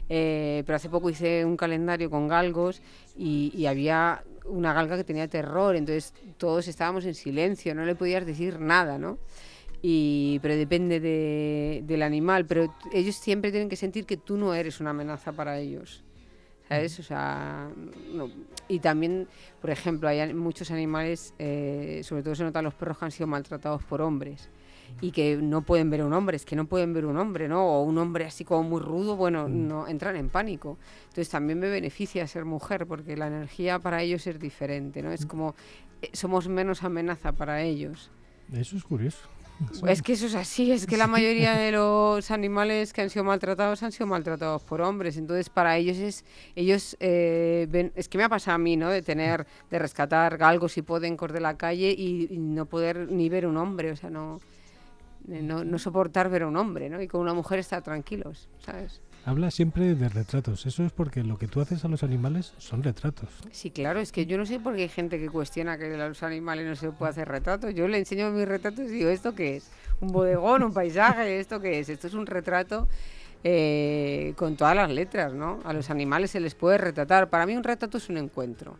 Eh, 0.09 0.63
pero 0.67 0.77
hace 0.77 0.89
poco 0.89 1.11
hice 1.11 1.45
un 1.45 1.57
calendario 1.57 2.11
con 2.11 2.29
galgos 2.29 2.81
y, 3.17 3.53
y 3.55 3.67
había 3.67 4.23
una 4.45 4.73
galga 4.73 4.97
que 4.97 5.05
tenía 5.05 5.29
terror, 5.29 5.77
entonces 5.77 6.13
todos 6.39 6.69
estábamos 6.69 7.05
en 7.07 7.15
silencio, 7.15 7.75
no 7.75 7.85
le 7.85 7.95
podías 7.95 8.25
decir 8.27 8.61
nada, 8.61 8.99
¿no? 8.99 9.19
Y, 9.83 10.39
pero 10.43 10.57
depende 10.57 10.99
de- 11.01 11.83
del 11.87 12.03
animal, 12.03 12.47
pero 12.47 12.75
ellos 12.93 13.17
siempre 13.17 13.51
tienen 13.51 13.69
que 13.69 13.77
sentir 13.77 14.07
que 14.07 14.17
tú 14.17 14.37
no 14.37 14.55
eres 14.55 14.81
una 14.81 14.91
amenaza 14.91 15.33
para 15.33 15.59
ellos. 15.59 16.03
¿Sabes? 16.67 16.99
O 16.99 17.03
sea, 17.03 17.69
y 18.69 18.79
también, 18.79 19.29
por 19.61 19.69
ejemplo, 19.69 20.09
hay 20.09 20.33
muchos 20.33 20.71
animales, 20.71 21.35
eh, 21.39 22.01
sobre 22.03 22.23
todo 22.23 22.35
se 22.35 22.43
notan 22.43 22.65
los 22.65 22.73
perros 22.73 22.97
que 22.97 23.05
han 23.05 23.11
sido 23.11 23.27
maltratados 23.27 23.83
por 23.85 24.01
hombres 24.01 24.49
y 25.01 25.11
que 25.13 25.37
no 25.37 25.63
pueden 25.63 25.91
ver 25.91 26.01
a 26.03 26.07
un 26.07 26.13
hombre, 26.13 26.37
es 26.37 26.45
que 26.45 26.57
no 26.57 26.67
pueden 26.67 26.93
ver 26.95 27.05
un 27.07 27.17
hombre, 27.19 27.49
¿no? 27.49 27.67
O 27.67 27.83
un 27.83 27.99
hombre 27.99 28.25
así 28.25 28.45
como 28.45 28.63
muy 28.63 28.81
rudo, 28.81 29.17
bueno, 29.17 29.49
no 29.49 29.87
entran 29.89 30.17
en 30.17 30.29
pánico. 30.31 30.79
Entonces 31.05 31.29
también 31.29 31.59
me 31.59 31.69
beneficia 31.69 32.27
ser 32.27 32.45
mujer 32.45 32.87
porque 32.87 33.17
la 33.17 33.27
energía 33.27 33.79
para 33.79 34.03
ellos 34.03 34.27
es 34.27 34.39
diferente, 34.39 35.03
¿no? 35.03 35.11
Es 35.13 35.27
como 35.27 35.55
eh, 36.03 36.11
somos 36.13 36.49
menos 36.49 36.83
amenaza 36.85 37.33
para 37.33 37.63
ellos. 37.63 38.11
Eso 38.53 38.77
es 38.77 38.85
curioso. 38.85 39.19
Eso- 39.73 39.87
Es 39.87 40.03
que 40.03 40.15
eso 40.15 40.27
es 40.27 40.35
así, 40.35 40.73
es 40.73 40.85
que 40.85 40.97
la 40.97 41.07
mayoría 41.07 41.55
de 41.55 41.71
los 41.79 42.31
animales 42.33 42.93
que 42.93 43.03
han 43.03 43.09
sido 43.11 43.25
maltratados 43.25 43.83
han 43.85 43.93
sido 43.93 44.07
maltratados 44.09 44.63
por 44.65 44.81
hombres, 44.81 45.17
entonces 45.17 45.49
para 45.49 45.77
ellos 45.77 45.97
es, 45.99 46.25
ellos 46.57 46.97
eh, 46.99 47.69
ven, 47.71 47.93
es 47.95 48.09
que 48.09 48.19
me 48.19 48.25
ha 48.25 48.29
pasado 48.29 48.57
a 48.57 48.59
mí, 48.59 48.77
¿no? 48.77 48.91
De 48.91 49.01
tener, 49.03 49.47
de 49.71 49.79
rescatar 49.79 50.37
galgos 50.39 50.77
y 50.77 50.83
podencos 50.83 51.33
de 51.33 51.41
la 51.41 51.57
calle 51.57 51.95
y, 51.97 52.27
y 52.33 52.39
no 52.39 52.67
poder 52.67 53.11
ni 53.13 53.29
ver 53.29 53.47
un 53.47 53.57
hombre, 53.57 53.93
o 53.93 53.97
sea, 53.97 54.11
no, 54.11 54.41
no, 55.27 55.65
no 55.65 55.79
soportar 55.79 56.29
ver 56.29 56.43
a 56.43 56.47
un 56.47 56.57
hombre, 56.57 56.89
¿no? 56.91 57.01
Y 57.01 57.09
con 57.09 57.21
una 57.21 57.35
mujer 57.35 57.59
estar 57.59 57.83
tranquilos, 57.83 58.49
¿sabes? 58.65 59.01
Habla 59.27 59.51
siempre 59.51 59.95
de 59.95 60.09
retratos. 60.11 60.67
Eso 60.67 60.85
es 60.85 60.93
porque 60.93 61.23
lo 61.23 61.39
que 61.39 61.49
tú 61.49 61.63
haces 61.63 61.83
a 61.85 61.89
los 61.89 62.03
animales 62.03 62.53
son 62.59 62.83
retratos. 62.83 63.31
Sí, 63.53 63.71
claro, 63.71 63.99
es 64.01 64.13
que 64.13 64.27
yo 64.27 64.37
no 64.37 64.45
sé 64.45 64.61
por 64.61 64.77
qué 64.77 64.83
hay 64.83 64.89
gente 64.91 65.19
que 65.19 65.31
cuestiona 65.31 65.79
que 65.79 65.95
a 65.95 66.09
los 66.09 66.23
animales 66.23 66.67
no 66.67 66.77
se 66.77 66.91
puede 66.91 67.13
hacer 67.13 67.29
retratos. 67.29 67.75
Yo 67.75 67.89
le 67.89 67.97
enseño 67.97 68.31
mis 68.33 68.47
retratos 68.47 68.81
y 68.81 68.89
digo, 68.89 69.09
¿esto 69.09 69.35
qué 69.35 69.57
es? 69.57 69.71
¿Un 70.01 70.09
bodegón, 70.09 70.63
un 70.63 70.75
paisaje? 70.75 71.41
¿Esto 71.41 71.59
qué 71.61 71.81
es? 71.81 71.89
Esto 71.89 72.07
es 72.07 72.13
un 72.13 72.27
retrato 72.27 72.87
eh, 73.45 74.35
con 74.37 74.57
todas 74.57 74.77
las 74.77 74.91
letras, 74.91 75.33
¿no? 75.33 75.61
A 75.65 75.73
los 75.73 75.89
animales 75.89 76.31
se 76.31 76.41
les 76.41 76.55
puede 76.55 76.77
retratar. 76.77 77.31
Para 77.31 77.47
mí 77.47 77.57
un 77.57 77.65
retrato 77.65 77.97
es 77.97 78.11
un 78.11 78.19
encuentro. 78.19 78.77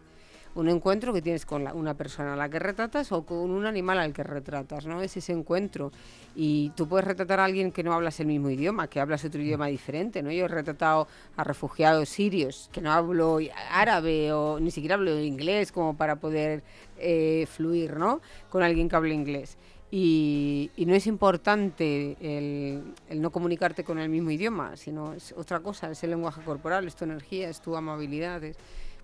Un 0.55 0.69
encuentro 0.69 1.13
que 1.13 1.21
tienes 1.21 1.45
con 1.45 1.67
una 1.67 1.95
persona 1.95 2.35
a 2.35 2.37
la 2.37 2.49
que 2.49 2.61
retratas 2.61 3.11
o 3.11 3.27
con 3.27 3.51
un 3.51 3.67
animal 3.67 3.99
al 3.99 4.13
que 4.13 4.23
retratas, 4.23 4.87
¿no? 4.87 5.03
Es 5.03 5.17
ese 5.17 5.33
encuentro. 5.33 5.91
Y 6.37 6.71
tú 6.77 6.87
puedes 6.87 7.07
retratar 7.07 7.41
a 7.41 7.45
alguien 7.45 7.73
que 7.73 7.83
no 7.83 7.93
hablas 7.93 8.21
el 8.21 8.27
mismo 8.27 8.51
idioma, 8.51 8.87
que 8.87 9.01
hablas 9.01 9.25
otro 9.25 9.43
idioma 9.43 9.67
diferente, 9.67 10.23
¿no? 10.23 10.31
Yo 10.31 10.45
he 10.45 10.49
retratado 10.49 11.09
a 11.37 11.43
refugiados 11.43 12.09
sirios, 12.09 12.71
que 12.73 12.81
no 12.81 12.93
hablo 12.93 13.39
árabe 13.71 14.33
o 14.33 14.61
ni 14.61 14.71
siquiera 14.71 14.95
hablo 14.95 15.19
inglés 15.19 15.73
como 15.73 15.97
para 15.97 16.17
poder 16.17 16.63
eh, 16.99 17.47
fluir, 17.51 17.97
¿no? 17.97 18.21
Con 18.49 18.63
alguien 18.63 18.89
que 18.89 18.97
hable 18.97 19.15
inglés. 19.15 19.59
Y, 19.97 20.73
no 20.87 20.93
es 20.93 21.07
importante 21.07 22.17
el, 22.21 22.83
no 23.21 23.31
comunicarte 23.31 23.85
con 23.85 24.01
el 24.01 24.09
mismo 24.09 24.33
idioma, 24.33 24.77
sino 24.77 25.13
es 25.13 25.33
otra 25.37 25.61
cosa, 25.61 25.89
es 25.89 26.03
el 26.03 26.11
lenguaje 26.11 26.43
corporal, 26.43 26.87
es 26.89 26.97
tu 26.97 27.05
energía, 27.05 27.49
es 27.49 27.61
tu 27.61 27.77
amabilidad. 27.77 28.43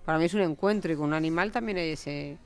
Para 0.05 0.17
mí 0.17 0.25
es 0.25 0.33
un 0.33 0.41
encuentro 0.41 0.91
y 0.91 0.95
con 0.95 1.05
un 1.07 1.13
animal 1.13 1.51
también 1.51 1.77
hay 1.77 1.89
ese, 1.91 2.37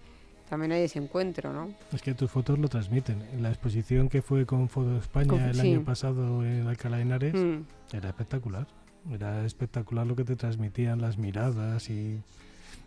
también 0.50 0.72
hay 0.72 0.84
ese 0.84 1.00
encuentro, 1.00 1.54
¿no? 1.54 1.70
Es 1.94 2.02
que 2.02 2.14
tus 2.14 2.30
fotos 2.30 2.60
lo 2.60 2.68
transmiten. 2.68 3.22
En 3.34 3.44
la 3.44 3.50
exposición 3.50 4.10
que 4.10 4.22
fue 4.22 4.46
con 4.46 4.70
Foto 4.70 4.98
España 4.98 5.28
Con- 5.30 5.42
el 5.42 5.56
sí. 5.56 5.62
año 5.72 5.84
pasado 5.84 6.46
en 6.46 6.68
Alcalá 6.68 6.98
de 6.98 7.02
Henares, 7.04 7.34
Mm. 7.36 7.96
era 7.96 8.10
espectacular. 8.10 8.68
Era 9.12 9.46
espectacular 9.46 10.06
lo 10.08 10.16
que 10.16 10.24
te 10.24 10.36
transmitían 10.36 11.00
las 11.00 11.18
miradas 11.18 11.90
y, 11.92 12.20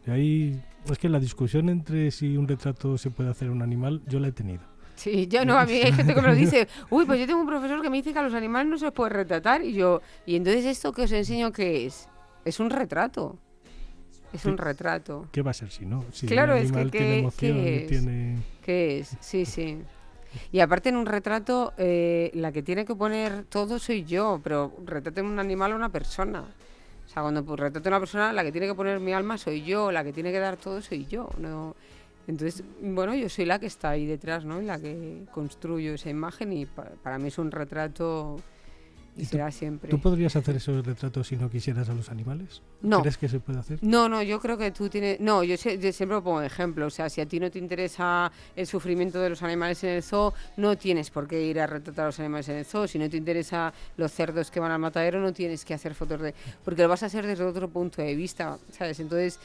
y 0.07 0.11
ahí 0.11 0.61
es 0.91 0.99
que 0.99 1.09
la 1.09 1.21
discusión 1.21 1.69
entre 1.69 2.11
si 2.11 2.37
un 2.37 2.49
retrato 2.49 2.99
se 2.99 3.11
puede 3.11 3.31
hacer 3.31 3.49
a 3.49 3.53
un 3.53 3.63
animal, 3.63 4.03
yo 4.09 4.19
la 4.19 4.29
he 4.29 4.33
tenido. 4.33 4.63
Sí, 4.97 5.29
yo 5.29 5.45
no, 5.45 5.57
a 5.57 5.65
mí 5.65 5.75
hay 5.75 5.93
gente 5.93 6.13
que 6.13 6.21
me 6.21 6.27
lo 6.27 6.35
dice, 6.57 6.67
uy, 6.91 7.05
pues 7.05 7.21
yo 7.21 7.27
tengo 7.29 7.41
un 7.41 7.47
profesor 7.47 7.81
que 7.83 7.89
me 7.89 7.99
dice 7.99 8.13
que 8.13 8.19
a 8.19 8.23
los 8.23 8.35
animales 8.35 8.69
no 8.69 8.79
se 8.79 8.91
puede 8.91 9.11
retratar 9.11 9.63
y 9.63 9.75
yo, 9.75 10.03
y 10.27 10.35
entonces 10.35 10.65
esto 10.65 10.93
que 10.93 11.03
os 11.03 11.13
enseño 11.13 11.53
qué 11.53 11.87
es? 11.87 12.09
Es 12.45 12.59
un 12.59 12.71
retrato. 12.71 13.39
Es 14.33 14.45
un 14.45 14.59
retrato. 14.59 15.27
¿Qué 15.33 15.43
va 15.43 15.51
a 15.53 15.55
ser 15.55 15.71
si 15.71 15.87
no? 15.87 16.05
Si 16.13 16.27
Claro, 16.27 16.55
es 16.55 16.71
que 16.71 16.79
animal 16.79 16.91
¿qué- 16.91 16.99
tiene 16.99 17.19
emoción 17.21 17.57
qué 17.65 17.79
es? 17.79 17.87
tiene... 17.89 18.39
¿Qué 18.63 18.99
es? 18.99 19.17
Sí, 19.21 19.45
sí. 19.47 19.79
Y 20.53 20.61
aparte 20.61 20.91
en 20.91 20.97
un 20.97 21.07
retrato, 21.07 21.73
eh, 21.79 22.31
la 22.35 22.53
que 22.53 22.63
tiene 22.63 22.85
que 22.85 22.95
poner 22.95 23.45
todo 23.45 23.79
soy 23.79 24.05
yo, 24.05 24.41
pero 24.45 24.73
retrate 24.85 25.23
un 25.23 25.39
animal 25.39 25.73
a 25.73 25.77
una 25.77 25.89
persona. 25.89 26.41
O 26.43 27.09
sea, 27.11 27.23
cuando 27.23 27.43
pues, 27.43 27.59
retrato 27.59 27.89
a 27.89 27.93
una 27.93 28.01
persona, 28.01 28.33
la 28.35 28.45
que 28.45 28.53
tiene 28.53 28.67
que 28.67 28.75
poner 28.75 29.01
mi 29.01 29.13
alma 29.15 29.39
soy 29.39 29.63
yo, 29.63 29.91
la 29.91 30.05
que 30.05 30.13
tiene 30.13 30.31
que 30.31 30.39
dar 30.39 30.59
todo 30.59 30.83
soy 30.83 31.07
yo. 31.07 31.31
No, 31.39 31.75
entonces, 32.27 32.63
bueno, 32.83 33.15
yo 33.15 33.31
soy 33.31 33.47
la 33.47 33.59
que 33.59 33.65
está 33.67 33.89
ahí 33.91 34.05
detrás, 34.05 34.45
¿no? 34.45 34.61
La 34.61 34.79
que 34.79 35.23
construyo 35.33 35.95
esa 35.95 36.11
imagen 36.11 36.53
y 36.53 36.67
pa- 36.67 36.91
para 37.03 37.19
mí 37.19 37.29
es 37.29 37.39
un 37.39 37.51
retrato 37.51 38.37
y 39.19 39.25
será 39.25 39.51
siempre. 39.51 39.91
¿Tú 39.91 40.01
podrías 40.01 40.35
hacer 40.37 40.57
esos 40.57 40.87
retratos 40.87 41.27
si 41.27 41.37
no 41.37 41.51
quisieras 41.51 41.89
a 41.89 41.95
los 41.95 42.09
animales? 42.11 42.63
No. 42.81 43.01
¿Crees 43.01 43.19
que 43.19 43.29
se 43.29 43.41
puede 43.41 43.59
hacer? 43.59 43.79
No, 43.83 44.09
no, 44.09 44.23
yo 44.23 44.39
creo 44.41 44.57
que 44.57 44.71
tú 44.71 44.89
tienes... 44.89 45.19
No, 45.21 45.43
yo, 45.45 45.57
se- 45.57 45.79
yo 45.79 45.93
siempre 45.93 46.17
lo 46.17 46.23
pongo 46.23 46.41
de 46.41 46.47
ejemplo. 46.47 46.87
O 46.87 46.91
sea, 46.91 47.09
si 47.11 47.21
a 47.21 47.27
ti 47.27 47.41
no 47.41 47.51
te 47.51 47.59
interesa 47.59 48.31
el 48.55 48.67
sufrimiento 48.67 49.21
de 49.21 49.31
los 49.31 49.43
animales 49.43 49.83
en 49.85 49.91
el 49.91 50.03
zoo, 50.03 50.33
no 50.57 50.77
tienes 50.79 51.11
por 51.11 51.27
qué 51.27 51.43
ir 51.43 51.61
a 51.61 51.67
retratar 51.67 52.05
a 52.05 52.09
los 52.09 52.21
animales 52.21 52.49
en 52.49 52.57
el 52.57 52.65
zoo. 52.65 52.87
Si 52.87 52.99
no 52.99 53.11
te 53.11 53.17
interesa 53.17 53.73
los 53.97 54.13
cerdos 54.13 54.51
que 54.51 54.61
van 54.61 54.71
al 54.71 54.79
matadero, 54.79 55.21
no 55.21 55.33
tienes 55.33 55.65
que 55.65 55.75
hacer 55.75 55.95
fotos 55.95 56.21
de... 56.21 56.35
Porque 56.65 56.83
lo 56.83 56.89
vas 56.89 57.03
a 57.03 57.07
hacer 57.07 57.27
desde 57.27 57.45
otro 57.45 57.69
punto 57.69 58.01
de 58.01 58.15
vista, 58.15 58.59
¿sabes? 58.71 59.01
Entonces, 59.01 59.41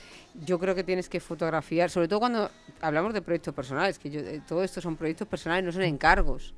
yo 0.45 0.59
creo 0.59 0.75
que 0.75 0.83
tienes 0.83 1.09
que 1.09 1.19
fotografiar, 1.19 1.89
sobre 1.89 2.07
todo 2.07 2.19
cuando 2.19 2.49
hablamos 2.81 3.13
de 3.13 3.21
proyectos 3.21 3.53
personales, 3.53 3.97
que 3.97 4.09
yo, 4.11 4.19
eh, 4.19 4.41
todo 4.47 4.63
esto 4.63 4.81
son 4.81 4.95
proyectos 4.95 5.27
personales, 5.27 5.65
no 5.65 5.71
son 5.71 5.81
encargos. 5.81 6.53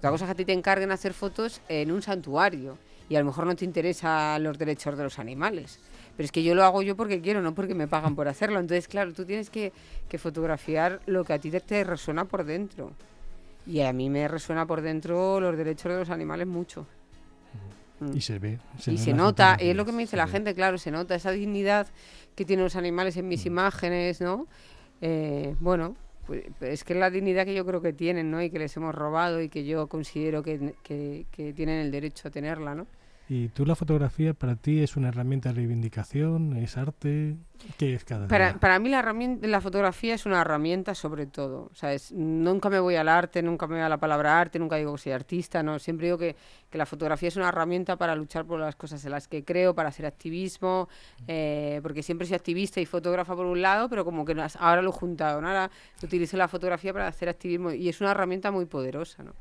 Otra 0.00 0.10
cosa 0.10 0.24
es 0.24 0.28
que 0.28 0.32
a 0.32 0.34
ti 0.34 0.44
te 0.44 0.52
encarguen 0.52 0.90
hacer 0.90 1.14
fotos 1.14 1.60
en 1.68 1.90
un 1.92 2.02
santuario 2.02 2.76
y 3.08 3.16
a 3.16 3.20
lo 3.20 3.26
mejor 3.26 3.46
no 3.46 3.54
te 3.54 3.64
interesan 3.64 4.42
los 4.42 4.58
derechos 4.58 4.96
de 4.98 5.04
los 5.04 5.18
animales. 5.18 5.78
Pero 6.16 6.24
es 6.24 6.32
que 6.32 6.42
yo 6.42 6.54
lo 6.54 6.64
hago 6.64 6.82
yo 6.82 6.96
porque 6.96 7.20
quiero, 7.20 7.40
no 7.40 7.54
porque 7.54 7.74
me 7.74 7.86
pagan 7.88 8.14
por 8.16 8.26
hacerlo. 8.28 8.58
Entonces, 8.60 8.88
claro, 8.88 9.12
tú 9.12 9.24
tienes 9.24 9.48
que, 9.50 9.72
que 10.08 10.18
fotografiar 10.18 11.00
lo 11.06 11.24
que 11.24 11.32
a 11.34 11.38
ti 11.38 11.50
te, 11.50 11.60
te 11.60 11.84
resuena 11.84 12.24
por 12.24 12.44
dentro. 12.44 12.92
Y 13.66 13.80
a 13.82 13.92
mí 13.92 14.10
me 14.10 14.26
resuena 14.26 14.66
por 14.66 14.80
dentro 14.80 15.40
los 15.40 15.56
derechos 15.56 15.92
de 15.92 15.98
los 15.98 16.10
animales 16.10 16.46
mucho. 16.46 16.86
Y 18.14 18.22
se 18.22 18.38
ve. 18.38 18.58
y 18.86 18.96
ven 18.96 18.98
se 18.98 19.12
nota, 19.12 19.56
es 19.56 19.76
lo 19.76 19.84
que 19.84 19.92
me 19.92 19.98
dice 19.98 20.12
se 20.12 20.16
la 20.16 20.24
ve. 20.24 20.32
gente, 20.32 20.54
claro, 20.54 20.78
se 20.78 20.90
nota 20.90 21.14
esa 21.14 21.30
dignidad 21.32 21.86
que 22.34 22.46
tienen 22.46 22.64
los 22.64 22.74
animales 22.76 23.16
en 23.18 23.28
mis 23.28 23.44
Mm. 23.44 23.48
imágenes, 23.48 24.20
¿no? 24.22 24.46
Eh, 25.02 25.54
bueno, 25.60 25.96
pues, 26.58 26.72
es 26.72 26.84
que 26.84 26.92
es 26.92 26.98
la 26.98 27.10
dignidad 27.10 27.44
que 27.44 27.54
yo 27.54 27.66
creo 27.66 27.80
que 27.82 27.92
tienen, 27.92 28.30
¿no? 28.30 28.40
Y 28.42 28.50
que 28.50 28.58
les 28.58 28.76
hemos 28.76 28.94
robado 28.94 29.40
y 29.40 29.48
que 29.48 29.64
yo 29.64 29.88
considero 29.88 30.42
que, 30.42 30.74
que- 30.82 31.26
que 31.32 31.52
tienen 31.52 31.80
el 31.80 31.90
derecho 31.90 32.28
a 32.28 32.30
tenerla, 32.30 32.74
¿no? 32.74 32.86
¿Y 33.32 33.46
tú 33.46 33.64
la 33.64 33.76
fotografía 33.76 34.34
para 34.34 34.56
ti 34.56 34.82
es 34.82 34.96
una 34.96 35.06
herramienta 35.06 35.50
de 35.50 35.54
reivindicación? 35.54 36.56
¿Es 36.56 36.76
arte? 36.76 37.36
¿Qué 37.78 37.94
es 37.94 38.04
cada 38.04 38.26
Para, 38.26 38.48
día? 38.48 38.58
para 38.58 38.80
mí 38.80 38.88
la, 38.88 39.02
la 39.42 39.60
fotografía 39.60 40.14
es 40.14 40.26
una 40.26 40.40
herramienta 40.40 40.96
sobre 40.96 41.26
todo. 41.26 41.70
¿sabes? 41.72 42.10
Nunca 42.10 42.68
me 42.70 42.80
voy 42.80 42.96
al 42.96 43.08
arte, 43.08 43.40
nunca 43.40 43.68
me 43.68 43.74
voy 43.76 43.84
a 43.84 43.88
la 43.88 43.98
palabra 43.98 44.40
arte, 44.40 44.58
nunca 44.58 44.74
digo 44.74 44.96
que 44.96 45.02
soy 45.02 45.12
artista, 45.12 45.62
no. 45.62 45.78
Siempre 45.78 46.08
digo 46.08 46.18
que, 46.18 46.34
que 46.68 46.76
la 46.76 46.86
fotografía 46.86 47.28
es 47.28 47.36
una 47.36 47.50
herramienta 47.50 47.94
para 47.94 48.16
luchar 48.16 48.46
por 48.46 48.58
las 48.58 48.74
cosas 48.74 49.04
en 49.04 49.12
las 49.12 49.28
que 49.28 49.44
creo, 49.44 49.76
para 49.76 49.90
hacer 49.90 50.06
activismo, 50.06 50.88
eh, 51.28 51.78
porque 51.84 52.02
siempre 52.02 52.26
soy 52.26 52.34
activista 52.34 52.80
y 52.80 52.84
fotógrafa 52.84 53.36
por 53.36 53.46
un 53.46 53.62
lado, 53.62 53.88
pero 53.88 54.04
como 54.04 54.24
que 54.24 54.34
ahora 54.58 54.82
lo 54.82 54.90
he 54.90 54.92
juntado, 54.92 55.40
¿no? 55.40 55.46
ahora 55.46 55.70
utilizo 56.02 56.36
la 56.36 56.48
fotografía 56.48 56.92
para 56.92 57.06
hacer 57.06 57.28
activismo 57.28 57.70
y 57.70 57.88
es 57.88 58.00
una 58.00 58.10
herramienta 58.10 58.50
muy 58.50 58.66
poderosa. 58.66 59.22
¿no? 59.22 59.34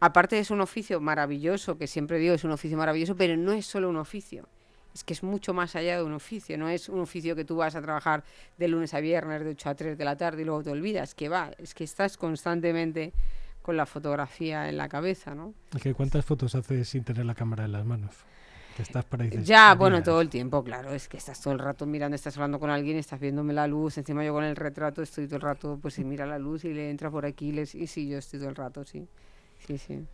Aparte 0.00 0.38
es 0.38 0.50
un 0.50 0.60
oficio 0.60 1.00
maravilloso, 1.00 1.76
que 1.76 1.86
siempre 1.86 2.18
digo 2.18 2.34
es 2.34 2.44
un 2.44 2.52
oficio 2.52 2.78
maravilloso, 2.78 3.16
pero 3.16 3.36
no 3.36 3.52
es 3.52 3.66
solo 3.66 3.88
un 3.88 3.96
oficio. 3.96 4.46
Es 4.94 5.04
que 5.04 5.12
es 5.12 5.22
mucho 5.22 5.52
más 5.54 5.76
allá 5.76 5.96
de 5.96 6.02
un 6.02 6.12
oficio, 6.12 6.56
no 6.56 6.68
es 6.68 6.88
un 6.88 7.00
oficio 7.00 7.36
que 7.36 7.44
tú 7.44 7.56
vas 7.56 7.74
a 7.74 7.82
trabajar 7.82 8.24
de 8.56 8.68
lunes 8.68 8.94
a 8.94 9.00
viernes, 9.00 9.44
de 9.44 9.50
8 9.50 9.70
a 9.70 9.74
3 9.74 9.98
de 9.98 10.04
la 10.04 10.16
tarde 10.16 10.42
y 10.42 10.44
luego 10.44 10.62
te 10.62 10.70
olvidas, 10.70 11.14
que 11.14 11.28
va, 11.28 11.50
es 11.58 11.74
que 11.74 11.84
estás 11.84 12.16
constantemente 12.16 13.12
con 13.62 13.76
la 13.76 13.86
fotografía 13.86 14.68
en 14.68 14.76
la 14.76 14.88
cabeza, 14.88 15.34
¿no? 15.34 15.52
Es 15.74 15.82
que 15.82 15.94
¿Cuántas 15.94 16.24
fotos 16.24 16.54
haces 16.54 16.88
sin 16.88 17.04
tener 17.04 17.26
la 17.26 17.34
cámara 17.34 17.64
en 17.64 17.72
las 17.72 17.84
manos? 17.84 18.14
Estás 18.78 19.04
para 19.04 19.24
dices, 19.24 19.46
Ya, 19.46 19.74
bueno, 19.74 19.96
"Mira, 19.96 20.04
todo 20.04 20.20
el 20.20 20.28
tiempo, 20.28 20.62
claro, 20.62 20.92
es 20.92 21.08
que 21.08 21.16
estás 21.16 21.40
todo 21.40 21.52
el 21.52 21.58
rato 21.58 21.84
mirando, 21.84 22.14
estás 22.14 22.36
hablando 22.36 22.60
con 22.60 22.70
alguien, 22.70 22.96
estás 22.96 23.18
viéndome 23.18 23.52
la 23.52 23.66
luz, 23.66 23.98
encima 23.98 24.24
yo 24.24 24.32
con 24.32 24.44
el 24.44 24.54
retrato 24.54 25.02
estoy 25.02 25.26
todo 25.26 25.36
el 25.36 25.42
rato, 25.42 25.78
pues 25.82 25.94
si 25.94 26.04
mira 26.04 26.24
la 26.26 26.38
luz 26.38 26.64
y 26.64 26.72
le 26.72 26.88
entra 26.88 27.10
por 27.10 27.26
aquí, 27.26 27.50
y 27.50 27.86
sí, 27.88 28.08
yo 28.08 28.18
estoy 28.18 28.38
todo 28.38 28.48
el 28.48 28.54
rato, 28.56 28.84
sí, 28.84 29.06
sí, 29.66 29.78
sí. 29.78 30.06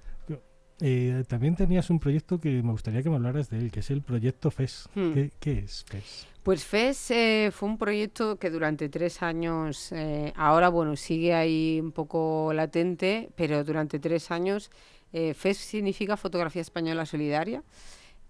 Eh, 0.80 1.22
también 1.28 1.54
tenías 1.54 1.88
un 1.90 2.00
proyecto 2.00 2.40
que 2.40 2.62
me 2.62 2.72
gustaría 2.72 3.02
que 3.02 3.08
me 3.08 3.16
hablaras 3.16 3.48
de 3.48 3.58
él, 3.58 3.70
que 3.70 3.80
es 3.80 3.90
el 3.90 4.02
proyecto 4.02 4.50
FES. 4.50 4.88
Hmm. 4.94 5.12
¿Qué, 5.12 5.30
qué 5.38 5.58
es 5.60 5.84
FES? 5.84 6.26
Pues 6.42 6.64
FES 6.64 7.10
eh, 7.12 7.50
fue 7.52 7.68
un 7.68 7.78
proyecto 7.78 8.36
que 8.36 8.50
durante 8.50 8.88
tres 8.88 9.22
años, 9.22 9.92
eh, 9.92 10.32
ahora 10.36 10.68
bueno, 10.68 10.96
sigue 10.96 11.32
ahí 11.32 11.80
un 11.80 11.92
poco 11.92 12.52
latente, 12.52 13.30
pero 13.36 13.64
durante 13.64 13.98
tres 13.98 14.30
años, 14.30 14.70
FES 15.12 15.58
significa 15.58 16.16
Fotografía 16.16 16.60
Española 16.60 17.06
Solidaria. 17.06 17.62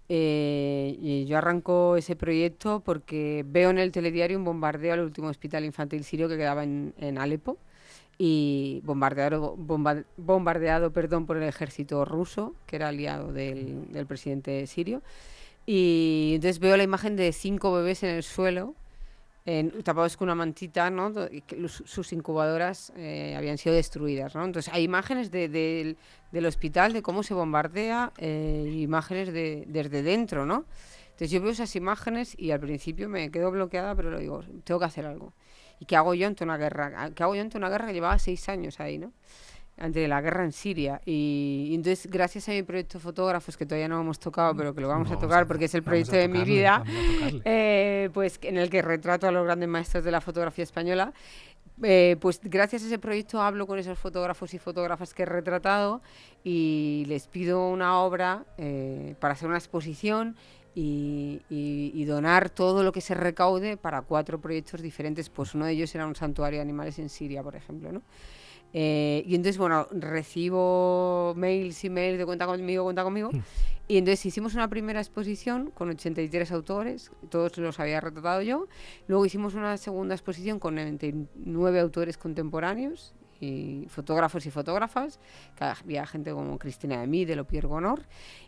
Y 0.06 1.24
yo 1.26 1.38
arranco 1.38 1.96
ese 1.96 2.14
proyecto 2.14 2.80
porque 2.84 3.42
veo 3.48 3.70
en 3.70 3.78
el 3.78 3.90
telediario 3.90 4.36
un 4.36 4.44
bombardeo 4.44 4.92
al 4.92 5.00
último 5.00 5.28
hospital 5.28 5.64
infantil 5.64 6.04
sirio 6.04 6.28
que 6.28 6.36
quedaba 6.36 6.62
en, 6.62 6.92
en 6.98 7.16
Alepo 7.16 7.56
y 8.18 8.80
bombardeado, 8.84 9.56
bomba- 9.56 10.04
bombardeado 10.16 10.92
perdón, 10.92 11.26
por 11.26 11.36
el 11.36 11.42
ejército 11.44 12.04
ruso, 12.04 12.54
que 12.66 12.76
era 12.76 12.88
aliado 12.88 13.32
del, 13.32 13.90
del 13.92 14.06
presidente 14.06 14.66
sirio. 14.66 15.02
Y 15.66 16.32
entonces 16.34 16.58
veo 16.58 16.76
la 16.76 16.82
imagen 16.82 17.16
de 17.16 17.32
cinco 17.32 17.72
bebés 17.72 18.02
en 18.02 18.10
el 18.10 18.22
suelo, 18.22 18.74
en- 19.46 19.82
tapados 19.82 20.16
con 20.16 20.26
una 20.26 20.34
mantita, 20.34 20.90
¿no? 20.90 21.12
Sus 21.68 22.12
incubadoras 22.12 22.92
eh, 22.96 23.34
habían 23.36 23.58
sido 23.58 23.74
destruidas, 23.74 24.34
¿no? 24.34 24.44
Entonces 24.44 24.72
hay 24.72 24.84
imágenes 24.84 25.30
de- 25.30 25.48
del- 25.48 25.96
del 26.32 26.46
hospital, 26.46 26.92
de 26.92 27.02
cómo 27.02 27.22
se 27.22 27.34
bombardea, 27.34 28.12
eh, 28.18 28.70
imágenes 28.76 29.32
de, 29.32 29.64
desde 29.66 30.02
dentro, 30.02 30.46
¿no? 30.46 30.64
Entonces 31.06 31.30
yo 31.30 31.40
veo 31.40 31.50
esas 31.52 31.76
imágenes 31.76 32.34
y 32.38 32.50
al 32.50 32.60
principio 32.60 33.08
me 33.08 33.30
quedo 33.30 33.50
bloqueada, 33.50 33.94
pero 33.94 34.10
lo 34.10 34.18
digo, 34.18 34.42
tengo 34.64 34.80
que 34.80 34.86
hacer 34.86 35.06
algo. 35.06 35.32
¿Y 35.80 35.86
qué 35.86 35.96
hago 35.96 36.14
yo 36.14 36.26
ante 36.26 36.44
una 36.44 36.56
guerra? 36.56 36.92
Ah, 36.96 37.10
¿Qué 37.14 37.22
hago 37.22 37.34
yo 37.34 37.42
ante 37.42 37.58
una 37.58 37.68
guerra 37.68 37.86
que 37.86 37.94
llevaba 37.94 38.18
seis 38.18 38.48
años 38.48 38.80
ahí, 38.80 38.98
¿no? 38.98 39.12
Ante 39.76 40.06
la 40.06 40.20
guerra 40.20 40.44
en 40.44 40.52
Siria. 40.52 41.00
Y, 41.04 41.68
y 41.70 41.74
entonces, 41.74 42.08
gracias 42.10 42.48
a 42.48 42.52
mi 42.52 42.62
proyecto 42.62 43.00
Fotógrafos, 43.00 43.56
que 43.56 43.66
todavía 43.66 43.88
no 43.88 44.00
hemos 44.00 44.20
tocado, 44.20 44.54
pero 44.56 44.74
que 44.74 44.80
lo 44.80 44.88
vamos, 44.88 45.10
a 45.10 45.18
tocar 45.18 45.46
porque 45.46 45.64
es 45.64 45.74
el 45.74 45.82
proyecto 45.82 46.14
de 46.16 46.28
mi 46.28 46.44
vida, 46.44 46.84
eh, 47.44 48.08
pues 48.14 48.38
en 48.42 48.56
el 48.56 48.70
que 48.70 48.82
retrato 48.82 49.26
a 49.26 49.32
los 49.32 49.44
grandes 49.44 49.68
maestros 49.68 50.04
de 50.04 50.12
la 50.12 50.20
fotografía 50.20 50.62
española. 50.62 51.12
Eh, 51.82 52.16
pues 52.20 52.40
gracias 52.40 52.84
a 52.84 52.86
ese 52.86 53.00
proyecto 53.00 53.42
hablo 53.42 53.66
con 53.66 53.80
esos 53.80 53.98
fotógrafos 53.98 54.54
y 54.54 54.60
fotógrafas 54.60 55.12
que 55.12 55.24
he 55.24 55.26
retratado 55.26 56.02
y 56.44 57.04
les 57.08 57.26
pido 57.26 57.68
una 57.68 57.98
obra 57.98 58.44
eh, 58.58 59.16
para 59.18 59.34
hacer 59.34 59.48
una 59.48 59.58
exposición 59.58 60.36
y, 60.74 61.40
y- 61.50 61.92
y 61.94 62.04
donar 62.04 62.50
todo 62.50 62.82
lo 62.82 62.92
que 62.92 63.00
se 63.00 63.14
recaude 63.14 63.76
para 63.76 64.02
cuatro 64.02 64.40
proyectos 64.40 64.82
diferentes. 64.82 65.28
Pues 65.30 65.54
uno 65.54 65.66
de 65.66 65.72
ellos 65.72 65.94
era 65.94 66.06
un 66.06 66.16
santuario 66.16 66.58
de 66.58 66.62
animales 66.62 66.98
en 66.98 67.08
Siria, 67.08 67.42
por 67.42 67.54
ejemplo, 67.56 67.92
¿no? 67.92 68.02
Eh, 68.76 69.22
y 69.26 69.36
entonces, 69.36 69.56
bueno, 69.56 69.86
recibo 69.92 71.32
mails 71.36 71.84
y 71.84 71.90
mails 71.90 72.18
de 72.18 72.26
cuenta 72.26 72.46
conmigo, 72.46 72.82
cuenta 72.84 73.04
conmigo. 73.04 73.30
Y 73.86 73.98
entonces 73.98 74.24
hicimos 74.26 74.54
una 74.54 74.68
primera 74.68 74.98
exposición 75.00 75.70
con 75.70 75.90
83 75.90 76.50
autores, 76.52 77.10
todos 77.28 77.56
los 77.58 77.78
había 77.78 78.00
retratado 78.00 78.42
yo. 78.42 78.66
Luego 79.06 79.26
hicimos 79.26 79.54
una 79.54 79.76
segunda 79.76 80.14
exposición 80.14 80.58
con 80.58 80.74
99 80.74 81.78
autores 81.80 82.16
contemporáneos 82.18 83.14
y 83.44 83.86
fotógrafos 83.88 84.46
y 84.46 84.50
fotógrafas, 84.50 85.20
que 85.56 85.64
había 85.64 86.06
gente 86.06 86.32
como 86.32 86.58
Cristina 86.58 87.00
de 87.00 87.06
Mí, 87.06 87.24
de 87.24 87.36
Lo 87.36 87.46
Pierre 87.46 87.68
Gonor, 87.68 88.02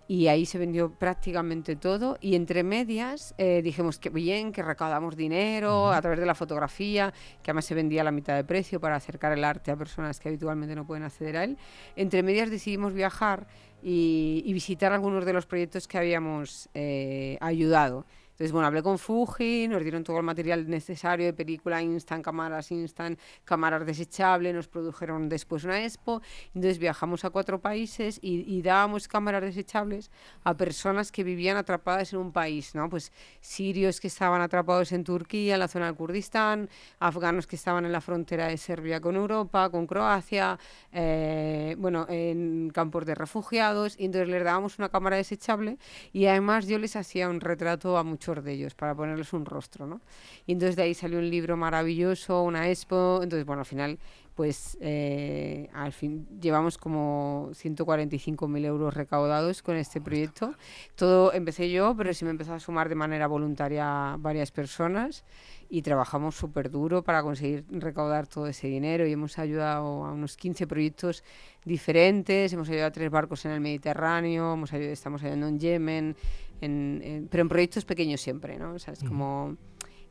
y 0.08 0.28
ahí 0.28 0.46
se 0.46 0.58
vendió 0.58 0.90
prácticamente 0.92 1.76
todo. 1.76 2.16
Y 2.20 2.34
entre 2.34 2.62
medias 2.62 3.34
eh, 3.38 3.60
dijimos 3.62 3.98
que 3.98 4.10
bien, 4.10 4.52
que 4.52 4.62
recaudamos 4.62 5.16
dinero 5.16 5.92
a 5.92 6.00
través 6.00 6.18
de 6.20 6.26
la 6.26 6.34
fotografía, 6.34 7.12
que 7.42 7.50
además 7.50 7.64
se 7.64 7.74
vendía 7.74 8.00
a 8.00 8.04
la 8.04 8.12
mitad 8.12 8.34
de 8.34 8.44
precio 8.44 8.80
para 8.80 8.96
acercar 8.96 9.32
el 9.32 9.44
arte 9.44 9.70
a 9.70 9.76
personas 9.76 10.20
que 10.20 10.28
habitualmente 10.28 10.74
no 10.74 10.86
pueden 10.86 11.04
acceder 11.04 11.36
a 11.36 11.44
él. 11.44 11.58
Entre 11.96 12.22
medias 12.22 12.50
decidimos 12.50 12.94
viajar 12.94 13.46
y, 13.82 14.42
y 14.44 14.52
visitar 14.52 14.92
algunos 14.92 15.24
de 15.24 15.32
los 15.32 15.46
proyectos 15.46 15.86
que 15.86 15.98
habíamos 15.98 16.68
eh, 16.74 17.36
ayudado. 17.40 18.06
Entonces, 18.36 18.52
bueno, 18.52 18.66
hablé 18.66 18.82
con 18.82 18.98
Fuji, 18.98 19.66
nos 19.66 19.80
dieron 19.80 20.04
todo 20.04 20.18
el 20.18 20.22
material 20.22 20.68
necesario 20.68 21.24
de 21.24 21.32
película 21.32 21.80
instant, 21.80 22.22
cámaras 22.22 22.70
instant, 22.70 23.18
cámaras 23.46 23.86
desechables, 23.86 24.54
nos 24.54 24.68
produjeron 24.68 25.30
después 25.30 25.64
una 25.64 25.82
expo. 25.82 26.20
Entonces 26.48 26.78
viajamos 26.78 27.24
a 27.24 27.30
cuatro 27.30 27.62
países 27.62 28.18
y, 28.20 28.44
y 28.46 28.60
dábamos 28.60 29.08
cámaras 29.08 29.40
desechables 29.40 30.10
a 30.44 30.52
personas 30.52 31.10
que 31.10 31.24
vivían 31.24 31.56
atrapadas 31.56 32.12
en 32.12 32.18
un 32.18 32.30
país, 32.30 32.74
¿no? 32.74 32.90
Pues 32.90 33.10
sirios 33.40 34.02
que 34.02 34.08
estaban 34.08 34.42
atrapados 34.42 34.92
en 34.92 35.02
Turquía, 35.02 35.54
en 35.54 35.60
la 35.60 35.68
zona 35.68 35.86
del 35.86 35.94
Kurdistán, 35.94 36.68
afganos 36.98 37.46
que 37.46 37.56
estaban 37.56 37.86
en 37.86 37.92
la 37.92 38.02
frontera 38.02 38.48
de 38.48 38.58
Serbia 38.58 39.00
con 39.00 39.16
Europa, 39.16 39.70
con 39.70 39.86
Croacia, 39.86 40.58
eh, 40.92 41.74
bueno, 41.78 42.04
en 42.10 42.68
campos 42.68 43.06
de 43.06 43.14
refugiados. 43.14 43.98
Y 43.98 44.04
entonces 44.04 44.28
les 44.28 44.44
dábamos 44.44 44.78
una 44.78 44.90
cámara 44.90 45.16
desechable 45.16 45.78
y 46.12 46.26
además 46.26 46.66
yo 46.66 46.78
les 46.78 46.96
hacía 46.96 47.30
un 47.30 47.40
retrato 47.40 47.96
a 47.96 48.04
muchos 48.04 48.25
de 48.34 48.52
ellos 48.52 48.74
para 48.74 48.94
ponerles 48.94 49.32
un 49.32 49.44
rostro, 49.44 49.86
¿no? 49.86 50.00
Y 50.46 50.52
entonces 50.52 50.76
de 50.76 50.82
ahí 50.82 50.94
salió 50.94 51.18
un 51.18 51.30
libro 51.30 51.56
maravilloso, 51.56 52.42
una 52.42 52.68
expo, 52.68 53.20
entonces 53.22 53.46
bueno, 53.46 53.60
al 53.60 53.66
final 53.66 53.98
pues 54.36 54.76
eh, 54.82 55.70
al 55.72 55.92
fin 55.92 56.28
llevamos 56.40 56.76
como 56.76 57.48
145.000 57.52 58.64
euros 58.66 58.92
recaudados 58.92 59.62
con 59.62 59.76
este 59.76 59.98
proyecto. 60.00 60.54
Todo 60.94 61.32
empecé 61.32 61.70
yo, 61.70 61.94
pero 61.96 62.12
sí 62.12 62.26
me 62.26 62.32
empezó 62.32 62.52
a 62.52 62.60
sumar 62.60 62.90
de 62.90 62.96
manera 62.96 63.26
voluntaria 63.28 64.16
varias 64.18 64.50
personas 64.50 65.24
y 65.70 65.82
trabajamos 65.82 66.36
súper 66.36 66.70
duro 66.70 67.02
para 67.02 67.22
conseguir 67.22 67.64
recaudar 67.70 68.26
todo 68.26 68.46
ese 68.46 68.68
dinero 68.68 69.06
y 69.06 69.12
hemos 69.12 69.38
ayudado 69.38 70.04
a 70.04 70.12
unos 70.12 70.36
15 70.36 70.66
proyectos 70.66 71.24
diferentes, 71.64 72.52
hemos 72.52 72.68
ayudado 72.68 72.88
a 72.88 72.92
tres 72.92 73.10
barcos 73.10 73.44
en 73.46 73.52
el 73.52 73.60
Mediterráneo, 73.60 74.52
hemos 74.52 74.72
ayudado, 74.72 74.92
estamos 74.92 75.22
ayudando 75.22 75.48
en 75.48 75.58
Yemen, 75.58 76.16
en- 76.60 77.00
en- 77.04 77.28
pero 77.28 77.42
en 77.42 77.48
proyectos 77.48 77.84
pequeños 77.84 78.20
siempre, 78.20 78.58
¿no? 78.58 78.74
O 78.74 78.78
sea, 78.78 78.92
es 78.94 79.02
como... 79.04 79.56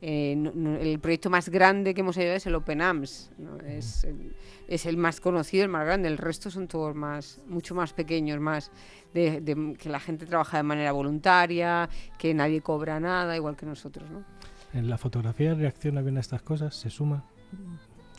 eh, 0.02 0.36
no- 0.38 0.52
no- 0.54 0.76
el 0.78 1.00
proyecto 1.00 1.30
más 1.30 1.50
grande 1.50 1.94
que 1.94 2.02
hemos 2.02 2.18
ayudado 2.18 2.36
es 2.38 2.46
el 2.46 2.56
Open 2.56 2.82
Arms, 2.82 3.32
¿no? 3.38 3.58
es, 3.62 4.04
el, 4.04 4.36
es 4.68 4.86
el 4.86 4.98
más 4.98 5.20
conocido, 5.22 5.64
el 5.64 5.70
más 5.70 5.86
grande, 5.86 6.08
el 6.10 6.18
resto 6.18 6.52
son 6.52 6.68
todos 6.68 6.94
más, 6.96 7.40
mucho 7.48 7.74
más 7.76 7.94
pequeños, 7.94 8.40
más 8.40 8.72
de, 9.14 9.40
de 9.42 9.74
que 9.80 9.90
la 9.90 10.00
gente 10.00 10.26
trabaja 10.26 10.58
de 10.58 10.64
manera 10.64 10.92
voluntaria, 10.92 11.90
que 12.20 12.34
nadie 12.34 12.62
cobra 12.62 13.00
nada, 13.00 13.36
igual 13.36 13.56
que 13.56 13.66
nosotros, 13.66 14.10
¿no? 14.12 14.24
¿En 14.74 14.90
la 14.90 14.98
fotografía 14.98 15.54
reacciona 15.56 16.02
bien 16.02 16.18
a 16.18 16.20
estas 16.20 16.42
cosas? 16.42 16.76
¿Se 16.76 16.90
suma? 16.90 17.24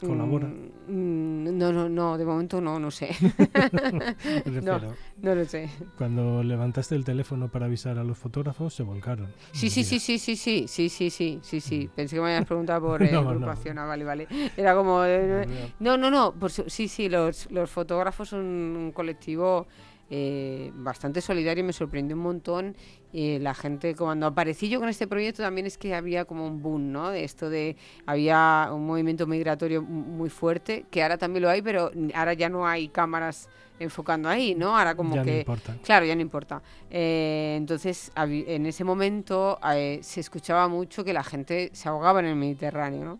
¿Colabora? 0.00 0.46
Mm, 0.46 1.48
mm, 1.48 1.58
no, 1.58 1.72
no, 1.72 1.88
no, 1.88 2.18
de 2.18 2.24
momento 2.24 2.60
no, 2.60 2.78
no 2.78 2.90
sé. 2.90 3.08
Refiero, 4.44 4.94
no 5.22 5.34
lo 5.34 5.44
sé. 5.44 5.70
Cuando 5.96 6.42
levantaste 6.42 6.94
el 6.94 7.04
teléfono 7.04 7.48
para 7.48 7.66
avisar 7.66 7.98
a 7.98 8.04
los 8.04 8.18
fotógrafos, 8.18 8.74
se 8.74 8.82
volcaron. 8.82 9.32
Sí, 9.52 9.70
sí, 9.70 9.84
sí, 9.84 9.98
sí, 9.98 10.18
sí, 10.18 10.36
sí, 10.36 10.66
sí, 10.68 10.88
sí, 10.88 11.10
sí, 11.10 11.38
sí, 11.42 11.60
sí. 11.60 11.90
Pensé 11.94 12.16
que 12.16 12.22
me 12.22 12.28
habías 12.28 12.46
preguntado 12.46 12.80
por 12.82 13.02
eh, 13.02 13.10
No, 13.12 13.34
no. 13.34 13.50
Ah, 13.50 13.86
vale, 13.86 14.04
vale. 14.04 14.28
Era 14.56 14.74
como... 14.74 15.04
eh, 15.04 15.46
no, 15.80 15.96
no, 15.96 16.10
no. 16.10 16.32
por 16.34 16.50
sí, 16.50 16.88
sí, 16.88 17.08
los, 17.08 17.50
los 17.50 17.70
fotógrafos 17.70 18.28
son 18.28 18.44
un 18.44 18.92
colectivo 18.92 19.66
eh, 20.10 20.70
bastante 20.74 21.20
solidario 21.20 21.64
me 21.64 21.72
sorprendió 21.72 22.16
un 22.16 22.22
montón. 22.22 22.76
Y 23.12 23.38
la 23.38 23.54
gente, 23.54 23.94
cuando 23.94 24.26
aparecí 24.26 24.68
yo 24.68 24.78
con 24.78 24.88
este 24.88 25.06
proyecto, 25.06 25.42
también 25.42 25.66
es 25.66 25.78
que 25.78 25.94
había 25.94 26.24
como 26.26 26.46
un 26.46 26.60
boom, 26.62 26.92
¿no? 26.92 27.10
De 27.10 27.24
esto 27.24 27.48
de. 27.48 27.76
Había 28.04 28.68
un 28.72 28.86
movimiento 28.86 29.26
migratorio 29.26 29.82
mu- 29.82 30.04
muy 30.04 30.28
fuerte, 30.30 30.84
que 30.90 31.02
ahora 31.02 31.16
también 31.16 31.42
lo 31.42 31.48
hay, 31.50 31.62
pero 31.62 31.90
ahora 32.14 32.34
ya 32.34 32.48
no 32.48 32.66
hay 32.66 32.88
cámaras 32.88 33.48
enfocando 33.78 34.28
ahí, 34.28 34.54
¿no? 34.54 34.76
Ahora 34.76 34.94
como 34.94 35.14
ya 35.14 35.22
que. 35.22 35.30
no 35.32 35.38
importa. 35.38 35.76
Claro, 35.82 36.04
ya 36.06 36.14
no 36.14 36.20
importa. 36.22 36.62
Eh, 36.90 37.54
entonces, 37.56 38.12
en 38.16 38.66
ese 38.66 38.84
momento 38.84 39.58
eh, 39.72 39.98
se 40.02 40.20
escuchaba 40.20 40.68
mucho 40.68 41.02
que 41.04 41.12
la 41.12 41.24
gente 41.24 41.70
se 41.72 41.88
ahogaba 41.88 42.20
en 42.20 42.26
el 42.26 42.36
Mediterráneo, 42.36 43.04
¿no? 43.04 43.18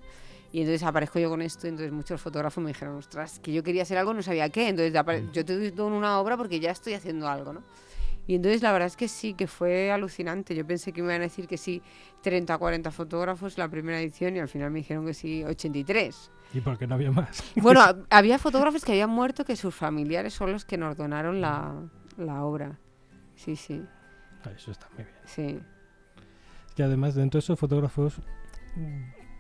Y 0.56 0.60
entonces 0.60 0.82
aparezco 0.84 1.18
yo 1.18 1.28
con 1.28 1.42
esto, 1.42 1.66
y 1.66 1.70
entonces 1.70 1.92
muchos 1.92 2.18
fotógrafos 2.18 2.64
me 2.64 2.68
dijeron, 2.68 2.96
ostras, 2.96 3.38
que 3.40 3.52
yo 3.52 3.62
quería 3.62 3.82
hacer 3.82 3.98
algo, 3.98 4.14
no 4.14 4.22
sabía 4.22 4.48
qué. 4.48 4.68
Entonces, 4.68 4.94
Mm. 4.94 5.30
yo 5.32 5.44
te 5.44 5.70
doy 5.70 5.86
una 5.92 6.18
obra 6.18 6.38
porque 6.38 6.60
ya 6.60 6.70
estoy 6.70 6.94
haciendo 6.94 7.28
algo, 7.28 7.52
¿no? 7.52 7.62
Y 8.26 8.36
entonces 8.36 8.62
la 8.62 8.72
verdad 8.72 8.86
es 8.86 8.96
que 8.96 9.06
sí, 9.06 9.34
que 9.34 9.46
fue 9.48 9.92
alucinante. 9.92 10.54
Yo 10.54 10.66
pensé 10.66 10.94
que 10.94 11.02
me 11.02 11.08
iban 11.08 11.20
a 11.20 11.24
decir 11.24 11.46
que 11.46 11.58
sí 11.58 11.82
30, 12.22 12.56
40 12.56 12.90
fotógrafos 12.90 13.58
la 13.58 13.68
primera 13.68 14.00
edición 14.00 14.34
y 14.34 14.38
al 14.40 14.48
final 14.48 14.70
me 14.70 14.78
dijeron 14.78 15.04
que 15.04 15.12
sí 15.12 15.44
83. 15.44 16.30
¿Y 16.54 16.60
por 16.62 16.78
qué 16.78 16.86
no 16.86 16.94
había 16.94 17.10
más? 17.12 17.44
Bueno, 17.56 17.80
hab- 17.86 18.06
había 18.08 18.38
fotógrafos 18.38 18.82
que 18.82 18.92
habían 18.92 19.10
muerto 19.10 19.44
que 19.44 19.56
sus 19.56 19.74
familiares 19.74 20.32
son 20.32 20.52
los 20.52 20.64
que 20.64 20.78
nos 20.78 20.96
donaron 20.96 21.42
la, 21.42 21.74
la 22.16 22.42
obra. 22.44 22.78
Sí, 23.34 23.56
sí, 23.56 23.84
Ah, 24.42 24.50
Eso 24.56 24.70
está 24.70 24.88
muy 24.96 25.04
bien. 25.04 25.16
sí. 25.26 25.60
Y 26.76 26.82
además, 26.82 27.14
dentro 27.14 27.38
de 27.38 27.44
esos 27.44 27.58
fotógrafos, 27.60 28.14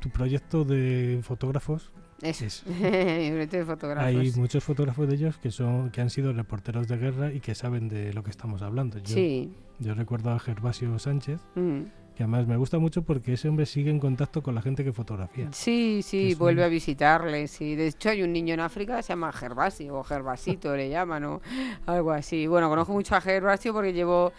tu 0.06 0.10
proyecto 0.12 0.64
de 0.64 1.20
fotógrafos, 1.22 1.92
Eso. 2.22 2.64
proyecto 2.80 3.56
de 3.56 3.64
fotógrafos. 3.64 4.06
hay 4.08 4.32
muchos 4.36 4.64
fotógrafos 4.64 5.08
de 5.08 5.14
ellos 5.14 5.38
que 5.38 5.50
son 5.50 5.90
que 5.90 6.00
han 6.00 6.10
sido 6.10 6.32
reporteros 6.32 6.88
de 6.88 6.96
guerra 6.96 7.32
y 7.32 7.40
que 7.40 7.54
saben 7.54 7.88
de 7.88 8.12
lo 8.12 8.22
que 8.22 8.30
estamos 8.30 8.62
hablando. 8.62 8.98
Yo, 8.98 9.14
Sí. 9.14 9.52
yo 9.78 9.94
recuerdo 9.94 10.30
a 10.30 10.38
Gervasio 10.38 10.98
Sánchez, 10.98 11.40
mm. 11.54 11.80
que 12.14 12.22
además 12.22 12.46
me 12.46 12.56
gusta 12.56 12.78
mucho 12.78 13.02
porque 13.02 13.34
ese 13.34 13.48
hombre 13.48 13.66
sigue 13.66 13.90
en 13.90 13.98
contacto 14.00 14.42
con 14.42 14.54
la 14.54 14.62
gente 14.62 14.82
que 14.84 14.92
fotografía. 14.92 15.48
Sí, 15.52 16.00
sí, 16.02 16.30
es 16.32 16.38
vuelve 16.38 16.62
un- 16.62 16.66
a 16.66 16.68
visitarles. 16.68 17.60
Y 17.60 17.74
de 17.74 17.88
hecho 17.88 18.08
hay 18.08 18.22
un 18.22 18.32
niño 18.32 18.54
en 18.54 18.60
África 18.60 18.96
que 18.96 19.02
se 19.02 19.10
llama 19.10 19.30
Gervasio 19.32 19.96
o 19.96 20.02
Gervasito 20.04 20.74
le 20.74 20.88
llaman 20.88 21.24
o 21.24 21.40
algo 21.86 22.12
así. 22.12 22.46
Bueno, 22.46 22.68
conozco 22.70 22.92
mucho 22.94 23.14
a 23.14 23.20
Gervasio 23.20 23.74
porque 23.74 23.92
llevo 23.92 24.32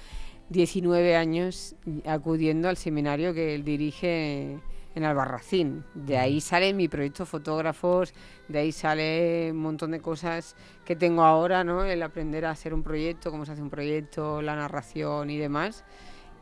19 0.50 1.16
años 1.16 1.76
acudiendo 2.06 2.68
al 2.70 2.77
seminario 2.77 3.34
que 3.34 3.53
él 3.53 3.64
dirige 3.64 4.58
en 4.98 5.03
Albarracín. 5.05 5.83
De 5.94 6.18
ahí 6.18 6.42
sale 6.42 6.74
mi 6.74 6.88
proyecto 6.88 7.25
fotógrafos, 7.25 8.14
de 8.48 8.60
ahí 8.60 8.72
sale 8.72 9.50
un 9.51 9.57
montón 9.60 9.92
de 9.92 10.00
cosas 10.01 10.55
que 10.83 10.96
tengo 10.96 11.24
ahora, 11.24 11.64
¿no? 11.64 11.83
El 11.86 12.01
aprender 12.03 12.46
a 12.46 12.51
hacer 12.51 12.74
un 12.74 12.83
proyecto, 12.83 13.31
cómo 13.31 13.46
se 13.46 13.51
hace 13.53 13.62
un 13.62 13.70
proyecto, 13.70 14.42
la 14.42 14.55
narración 14.55 15.29
y 15.29 15.38
demás. 15.38 15.86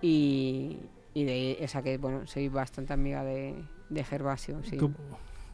Y, 0.02 0.78
y 1.14 1.24
de 1.24 1.32
ahí, 1.32 1.58
o 1.64 1.68
sea 1.68 1.82
que, 1.82 1.98
bueno, 1.98 2.26
soy 2.28 2.48
bastante 2.50 2.94
amiga 2.94 3.24
de, 3.24 3.56
de 3.90 4.04
Gervasio, 4.04 4.62
sí. 4.64 4.78
¿Cómo, 4.78 4.96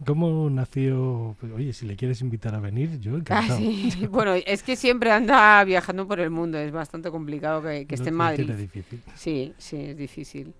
cómo 0.06 0.50
nació? 0.50 1.36
Pues, 1.40 1.52
oye, 1.54 1.74
si 1.74 1.86
le 1.86 1.96
quieres 1.96 2.22
invitar 2.22 2.54
a 2.56 2.60
venir, 2.60 3.00
yo 3.00 3.16
Ah, 3.16 3.18
encantado. 3.18 3.60
sí. 3.60 4.08
Bueno, 4.12 4.34
es 4.36 4.64
que 4.64 4.76
siempre 4.76 5.12
anda 5.12 5.64
viajando 5.64 6.08
por 6.08 6.20
el 6.20 6.30
mundo, 6.30 6.58
es 6.58 6.72
bastante 6.72 7.10
complicado 7.12 7.62
que, 7.62 7.86
que 7.86 7.96
No 7.96 8.02
esté 8.02 8.10
en 8.10 8.16
Madrid. 8.16 8.46
tiene 8.46 8.62
difícil. 8.62 9.02
Sí, 9.16 9.54
sí, 9.58 9.78
es 9.78 9.98
difícil. 9.98 10.54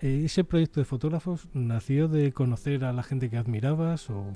Eh, 0.00 0.22
¿Ese 0.24 0.44
proyecto 0.44 0.80
de 0.80 0.84
fotógrafos 0.84 1.48
nació 1.52 2.08
de 2.08 2.32
conocer 2.32 2.84
a 2.84 2.92
la 2.92 3.02
gente 3.02 3.30
que 3.30 3.36
admirabas 3.36 4.08
o 4.10 4.26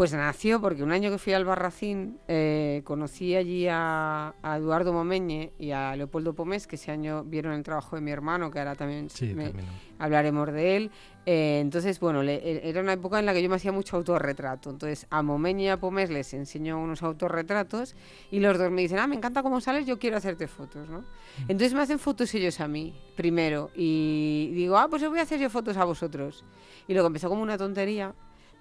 Pues 0.00 0.14
nació 0.14 0.62
porque 0.62 0.82
un 0.82 0.92
año 0.92 1.10
que 1.10 1.18
fui 1.18 1.34
al 1.34 1.44
Barracín 1.44 2.16
eh, 2.26 2.80
conocí 2.84 3.36
allí 3.36 3.66
a, 3.68 4.32
a 4.42 4.56
Eduardo 4.56 4.94
Momeñe 4.94 5.52
y 5.58 5.72
a 5.72 5.94
Leopoldo 5.94 6.32
Pomés, 6.34 6.66
que 6.66 6.76
ese 6.76 6.90
año 6.90 7.22
vieron 7.22 7.52
el 7.52 7.62
trabajo 7.62 7.96
de 7.96 8.00
mi 8.00 8.10
hermano, 8.10 8.50
que 8.50 8.60
ahora 8.60 8.74
también 8.74 9.10
sí, 9.10 9.34
me- 9.34 9.48
también? 9.50 9.66
hablaremos 9.98 10.50
de 10.54 10.76
él. 10.78 10.90
Eh, 11.26 11.58
entonces, 11.60 12.00
bueno, 12.00 12.22
le- 12.22 12.36
e- 12.36 12.66
era 12.70 12.80
una 12.80 12.94
época 12.94 13.18
en 13.18 13.26
la 13.26 13.34
que 13.34 13.42
yo 13.42 13.50
me 13.50 13.56
hacía 13.56 13.72
mucho 13.72 13.94
autorretrato. 13.98 14.70
Entonces, 14.70 15.06
a 15.10 15.22
Momeñe 15.22 15.64
y 15.64 15.68
a 15.68 15.76
Pomés 15.78 16.08
les 16.08 16.32
enseño 16.32 16.80
unos 16.82 17.02
autorretratos 17.02 17.94
y 18.30 18.40
los 18.40 18.56
dos 18.56 18.70
me 18.70 18.80
dicen, 18.80 19.00
ah, 19.00 19.06
me 19.06 19.16
encanta 19.16 19.42
cómo 19.42 19.60
sales, 19.60 19.84
yo 19.84 19.98
quiero 19.98 20.16
hacerte 20.16 20.48
fotos, 20.48 20.88
¿no? 20.88 21.04
Entonces 21.42 21.74
me 21.74 21.82
hacen 21.82 21.98
fotos 21.98 22.34
ellos 22.34 22.58
a 22.60 22.68
mí, 22.68 22.94
primero, 23.16 23.70
y 23.74 24.50
digo, 24.54 24.78
ah, 24.78 24.86
pues 24.88 25.02
os 25.02 25.10
voy 25.10 25.18
a 25.18 25.24
hacer 25.24 25.38
yo 25.38 25.50
fotos 25.50 25.76
a 25.76 25.84
vosotros. 25.84 26.42
Y 26.88 26.94
luego 26.94 27.08
empezó 27.08 27.28
como 27.28 27.42
una 27.42 27.58
tontería, 27.58 28.14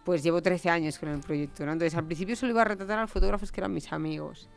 pues 0.10 0.24
llevo 0.24 0.42
13 0.42 0.72
años 0.72 0.98
con 0.98 1.10
el 1.10 1.20
proyecto, 1.20 1.64
¿no? 1.68 1.72
Entonces, 1.72 1.96
al 1.96 2.04
principio 2.04 2.36
solo 2.36 2.52
iba 2.52 2.64
a 2.64 2.66
retratar 2.66 2.98
a 2.98 3.02
los 3.04 3.12
fotógrafos 3.12 3.52
que 3.52 3.62
eran 3.62 3.72
mis 3.72 3.94
amigos. 3.94 4.50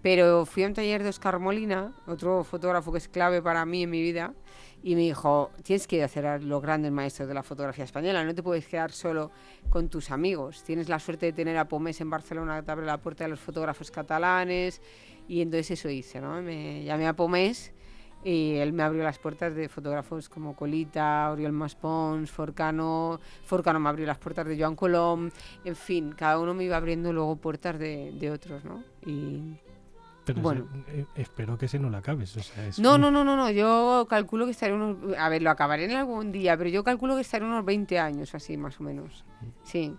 Pero 0.00 0.46
fui 0.46 0.62
a 0.62 0.68
un 0.68 0.74
taller 0.74 1.02
de 1.02 1.08
Oscar 1.08 1.40
Molina, 1.40 1.92
otro 2.06 2.44
fotógrafo 2.44 2.92
que 2.92 2.98
es 2.98 3.08
clave 3.08 3.42
para 3.42 3.66
mí 3.66 3.82
en 3.82 3.90
mi 3.90 4.00
vida, 4.00 4.32
y 4.80 4.94
me 4.94 5.00
dijo, 5.00 5.50
tienes 5.64 5.88
que 5.88 6.04
hacer 6.04 6.24
a 6.24 6.38
los 6.38 6.62
grandes 6.62 6.92
maestros 6.92 7.26
de 7.26 7.34
la 7.34 7.42
fotografía 7.42 7.82
española, 7.82 8.22
no 8.22 8.32
te 8.32 8.44
puedes 8.44 8.68
quedar 8.68 8.92
solo 8.92 9.32
con 9.70 9.88
tus 9.88 10.12
amigos. 10.12 10.62
Tienes 10.62 10.88
la 10.88 11.00
suerte 11.00 11.26
de 11.26 11.32
tener 11.32 11.58
a 11.58 11.66
Pomés 11.66 12.00
en 12.00 12.08
Barcelona 12.08 12.60
que 12.60 12.62
te 12.62 12.70
abre 12.70 12.86
la 12.86 12.98
puerta 12.98 13.24
de 13.24 13.30
los 13.30 13.40
fotógrafos 13.40 13.90
catalanes, 13.90 14.80
y 15.26 15.40
entonces 15.42 15.72
eso 15.72 15.90
hice, 15.90 16.20
¿no? 16.20 16.40
Me 16.42 16.84
llamé 16.84 17.08
a 17.08 17.16
Pomés 17.16 17.72
y 18.24 18.54
él 18.56 18.72
me 18.72 18.82
abrió 18.82 19.02
las 19.02 19.18
puertas 19.18 19.54
de 19.54 19.68
fotógrafos 19.68 20.28
como 20.28 20.54
Colita, 20.54 21.30
Oriol 21.32 21.52
Maspons, 21.52 22.30
Forcano, 22.30 23.20
Forcano 23.44 23.80
me 23.80 23.88
abrió 23.88 24.06
las 24.06 24.18
puertas 24.18 24.46
de 24.46 24.58
Joan 24.58 24.76
Colom, 24.76 25.30
en 25.64 25.76
fin, 25.76 26.12
cada 26.16 26.38
uno 26.38 26.54
me 26.54 26.64
iba 26.64 26.76
abriendo 26.76 27.12
luego 27.12 27.36
puertas 27.36 27.78
de, 27.78 28.12
de 28.12 28.30
otros, 28.30 28.64
¿no? 28.64 28.82
Y, 29.04 29.56
Pero 30.24 30.40
Bueno. 30.40 30.68
ese- 30.86 31.00
eh, 31.00 31.06
espero 31.16 31.58
que 31.58 31.66
ese 31.66 31.80
no 31.80 31.90
lo 31.90 31.96
acabes. 31.96 32.36
O 32.36 32.40
sea, 32.40 32.66
es 32.68 32.78
no, 32.78 32.94
un- 32.94 33.00
no, 33.00 33.10
no, 33.10 33.24
no, 33.24 33.34
no, 33.36 33.50
yo 33.50 34.06
calculo 34.08 34.44
que 34.44 34.52
estaré 34.52 34.72
unos... 34.72 34.96
A 35.18 35.28
ver, 35.28 35.42
lo 35.42 35.50
acabaré 35.50 35.86
en 35.86 35.92
algún 35.96 36.30
día, 36.30 36.56
pero 36.56 36.70
yo 36.70 36.84
calculo 36.84 37.16
que 37.16 37.22
estaré 37.22 37.44
unos 37.44 37.64
20 37.64 37.98
años 37.98 38.32
así, 38.34 38.56
más 38.56 38.78
o 38.78 38.84
menos. 38.84 39.24
Sí. 39.64 39.96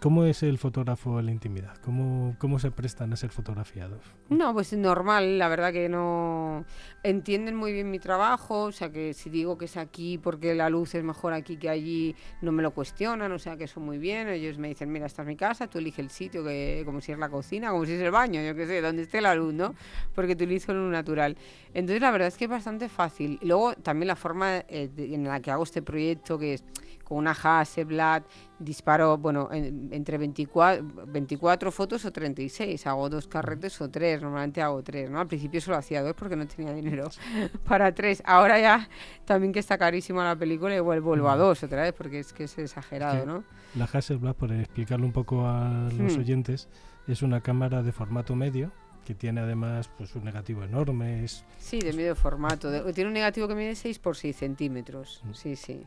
¿Cómo 0.00 0.24
es 0.24 0.42
el 0.42 0.56
fotógrafo 0.56 1.20
en 1.20 1.26
la 1.26 1.32
intimidad? 1.32 1.76
¿Cómo, 1.84 2.34
¿Cómo 2.38 2.58
se 2.58 2.70
prestan 2.70 3.12
a 3.12 3.16
ser 3.16 3.28
fotografiados? 3.28 4.00
No, 4.30 4.54
pues 4.54 4.72
normal, 4.72 5.38
la 5.38 5.46
verdad 5.48 5.74
que 5.74 5.90
no 5.90 6.64
entienden 7.02 7.54
muy 7.54 7.74
bien 7.74 7.90
mi 7.90 7.98
trabajo, 7.98 8.62
o 8.62 8.72
sea 8.72 8.90
que 8.90 9.12
si 9.12 9.28
digo 9.28 9.58
que 9.58 9.66
es 9.66 9.76
aquí 9.76 10.16
porque 10.16 10.54
la 10.54 10.70
luz 10.70 10.94
es 10.94 11.04
mejor 11.04 11.34
aquí 11.34 11.58
que 11.58 11.68
allí, 11.68 12.16
no 12.40 12.50
me 12.50 12.62
lo 12.62 12.70
cuestionan, 12.70 13.30
o 13.32 13.38
sea 13.38 13.58
que 13.58 13.64
eso 13.64 13.78
muy 13.78 13.98
bien, 13.98 14.28
ellos 14.30 14.56
me 14.56 14.68
dicen, 14.68 14.90
mira, 14.90 15.04
esta 15.04 15.20
es 15.20 15.28
mi 15.28 15.36
casa, 15.36 15.66
tú 15.66 15.76
elige 15.76 16.00
el 16.00 16.08
sitio, 16.08 16.42
que 16.42 16.82
como 16.86 17.02
si 17.02 17.12
es 17.12 17.18
la 17.18 17.28
cocina, 17.28 17.70
como 17.70 17.84
si 17.84 17.92
es 17.92 18.00
el 18.00 18.10
baño, 18.10 18.40
yo 18.40 18.54
qué 18.54 18.66
sé, 18.66 18.80
donde 18.80 19.02
esté 19.02 19.20
la 19.20 19.34
luz, 19.34 19.52
¿no? 19.52 19.74
Porque 20.14 20.32
utilizo 20.32 20.72
lo 20.72 20.88
natural. 20.88 21.36
Entonces 21.74 22.00
la 22.00 22.10
verdad 22.10 22.28
es 22.28 22.38
que 22.38 22.44
es 22.44 22.50
bastante 22.50 22.88
fácil. 22.88 23.38
Luego 23.42 23.74
también 23.74 24.08
la 24.08 24.16
forma 24.16 24.60
eh, 24.60 24.88
en 24.96 25.24
la 25.24 25.40
que 25.40 25.50
hago 25.50 25.64
este 25.64 25.82
proyecto, 25.82 26.38
que 26.38 26.54
es 26.54 26.64
con 27.10 27.18
una 27.18 27.32
Hasselblad 27.32 28.22
disparo, 28.60 29.18
bueno, 29.18 29.48
en- 29.50 29.88
entre 29.92 30.16
24, 30.16 30.84
24 31.08 31.72
fotos 31.72 32.04
o 32.04 32.12
36. 32.12 32.86
Hago 32.86 33.10
dos 33.10 33.26
carretes 33.26 33.80
o 33.80 33.90
tres, 33.90 34.22
normalmente 34.22 34.62
hago 34.62 34.80
tres, 34.84 35.10
¿no? 35.10 35.18
Al 35.18 35.26
principio 35.26 35.60
solo 35.60 35.76
hacía 35.76 36.02
dos 36.04 36.14
porque 36.14 36.36
no 36.36 36.46
tenía 36.46 36.72
dinero 36.72 37.10
para 37.66 37.92
tres. 37.92 38.22
Ahora 38.24 38.60
ya, 38.60 38.88
también 39.24 39.52
que 39.52 39.58
está 39.58 39.76
carísima 39.76 40.24
la 40.24 40.36
película, 40.36 40.76
igual 40.76 41.00
vuelvo 41.00 41.28
a 41.30 41.36
dos 41.36 41.64
otra 41.64 41.82
vez 41.82 41.92
porque 41.94 42.20
es 42.20 42.32
que 42.32 42.44
es 42.44 42.56
exagerado, 42.58 43.20
que- 43.22 43.26
¿no? 43.26 43.42
La 43.74 43.86
Hasselblad, 43.86 44.36
por 44.36 44.52
explicarlo 44.52 45.04
un 45.04 45.12
poco 45.12 45.48
a 45.48 45.88
los 45.98 46.16
Hmm. 46.16 46.20
oyentes, 46.20 46.68
es 47.08 47.22
una 47.22 47.40
cámara 47.40 47.82
de 47.82 47.90
formato 47.90 48.36
medio 48.36 48.70
que 49.04 49.14
tiene 49.16 49.40
además 49.40 49.90
pues 49.98 50.14
un 50.14 50.22
negativo 50.22 50.62
enorme. 50.62 51.24
Es, 51.24 51.44
Sí, 51.58 51.80
de 51.80 51.92
medio 51.92 52.14
formato. 52.14 52.70
de- 52.70 52.92
tiene 52.92 53.08
un 53.08 53.14
negativo 53.14 53.48
que 53.48 53.56
mide 53.56 53.74
6 53.74 53.98
por 53.98 54.16
6 54.16 54.36
centímetros. 54.36 55.22
Mm. 55.24 55.32
Sí, 55.34 55.56
sí. 55.56 55.82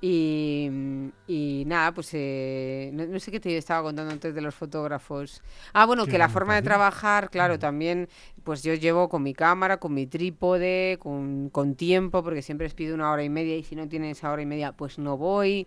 Y, 0.00 0.70
y 1.26 1.64
nada, 1.66 1.92
pues 1.92 2.10
eh, 2.12 2.90
no, 2.92 3.04
no 3.06 3.18
sé 3.18 3.32
qué 3.32 3.40
te 3.40 3.56
estaba 3.56 3.82
contando 3.82 4.12
antes 4.12 4.32
de 4.34 4.40
los 4.40 4.54
fotógrafos. 4.54 5.42
Ah, 5.72 5.86
bueno, 5.86 6.06
Que 6.06 6.18
la 6.18 6.28
forma 6.28 6.54
de 6.54 6.62
trabajar, 6.62 7.30
claro, 7.30 7.58
también, 7.58 8.08
pues 8.44 8.62
yo 8.62 8.74
llevo 8.74 9.08
con 9.08 9.22
mi 9.24 9.34
cámara, 9.34 9.78
con 9.78 9.92
mi 9.94 10.06
trípode, 10.06 10.98
con, 11.00 11.50
con 11.50 11.74
tiempo, 11.74 12.22
porque 12.22 12.42
siempre 12.42 12.66
les 12.66 12.74
pido 12.74 12.94
una 12.94 13.10
hora 13.10 13.24
y 13.24 13.28
media 13.28 13.56
y 13.56 13.64
si 13.64 13.74
no 13.74 13.88
tienen 13.88 14.10
esa 14.10 14.30
hora 14.30 14.42
y 14.42 14.46
media, 14.46 14.70
pues 14.72 14.98
no 14.98 15.16
voy. 15.16 15.66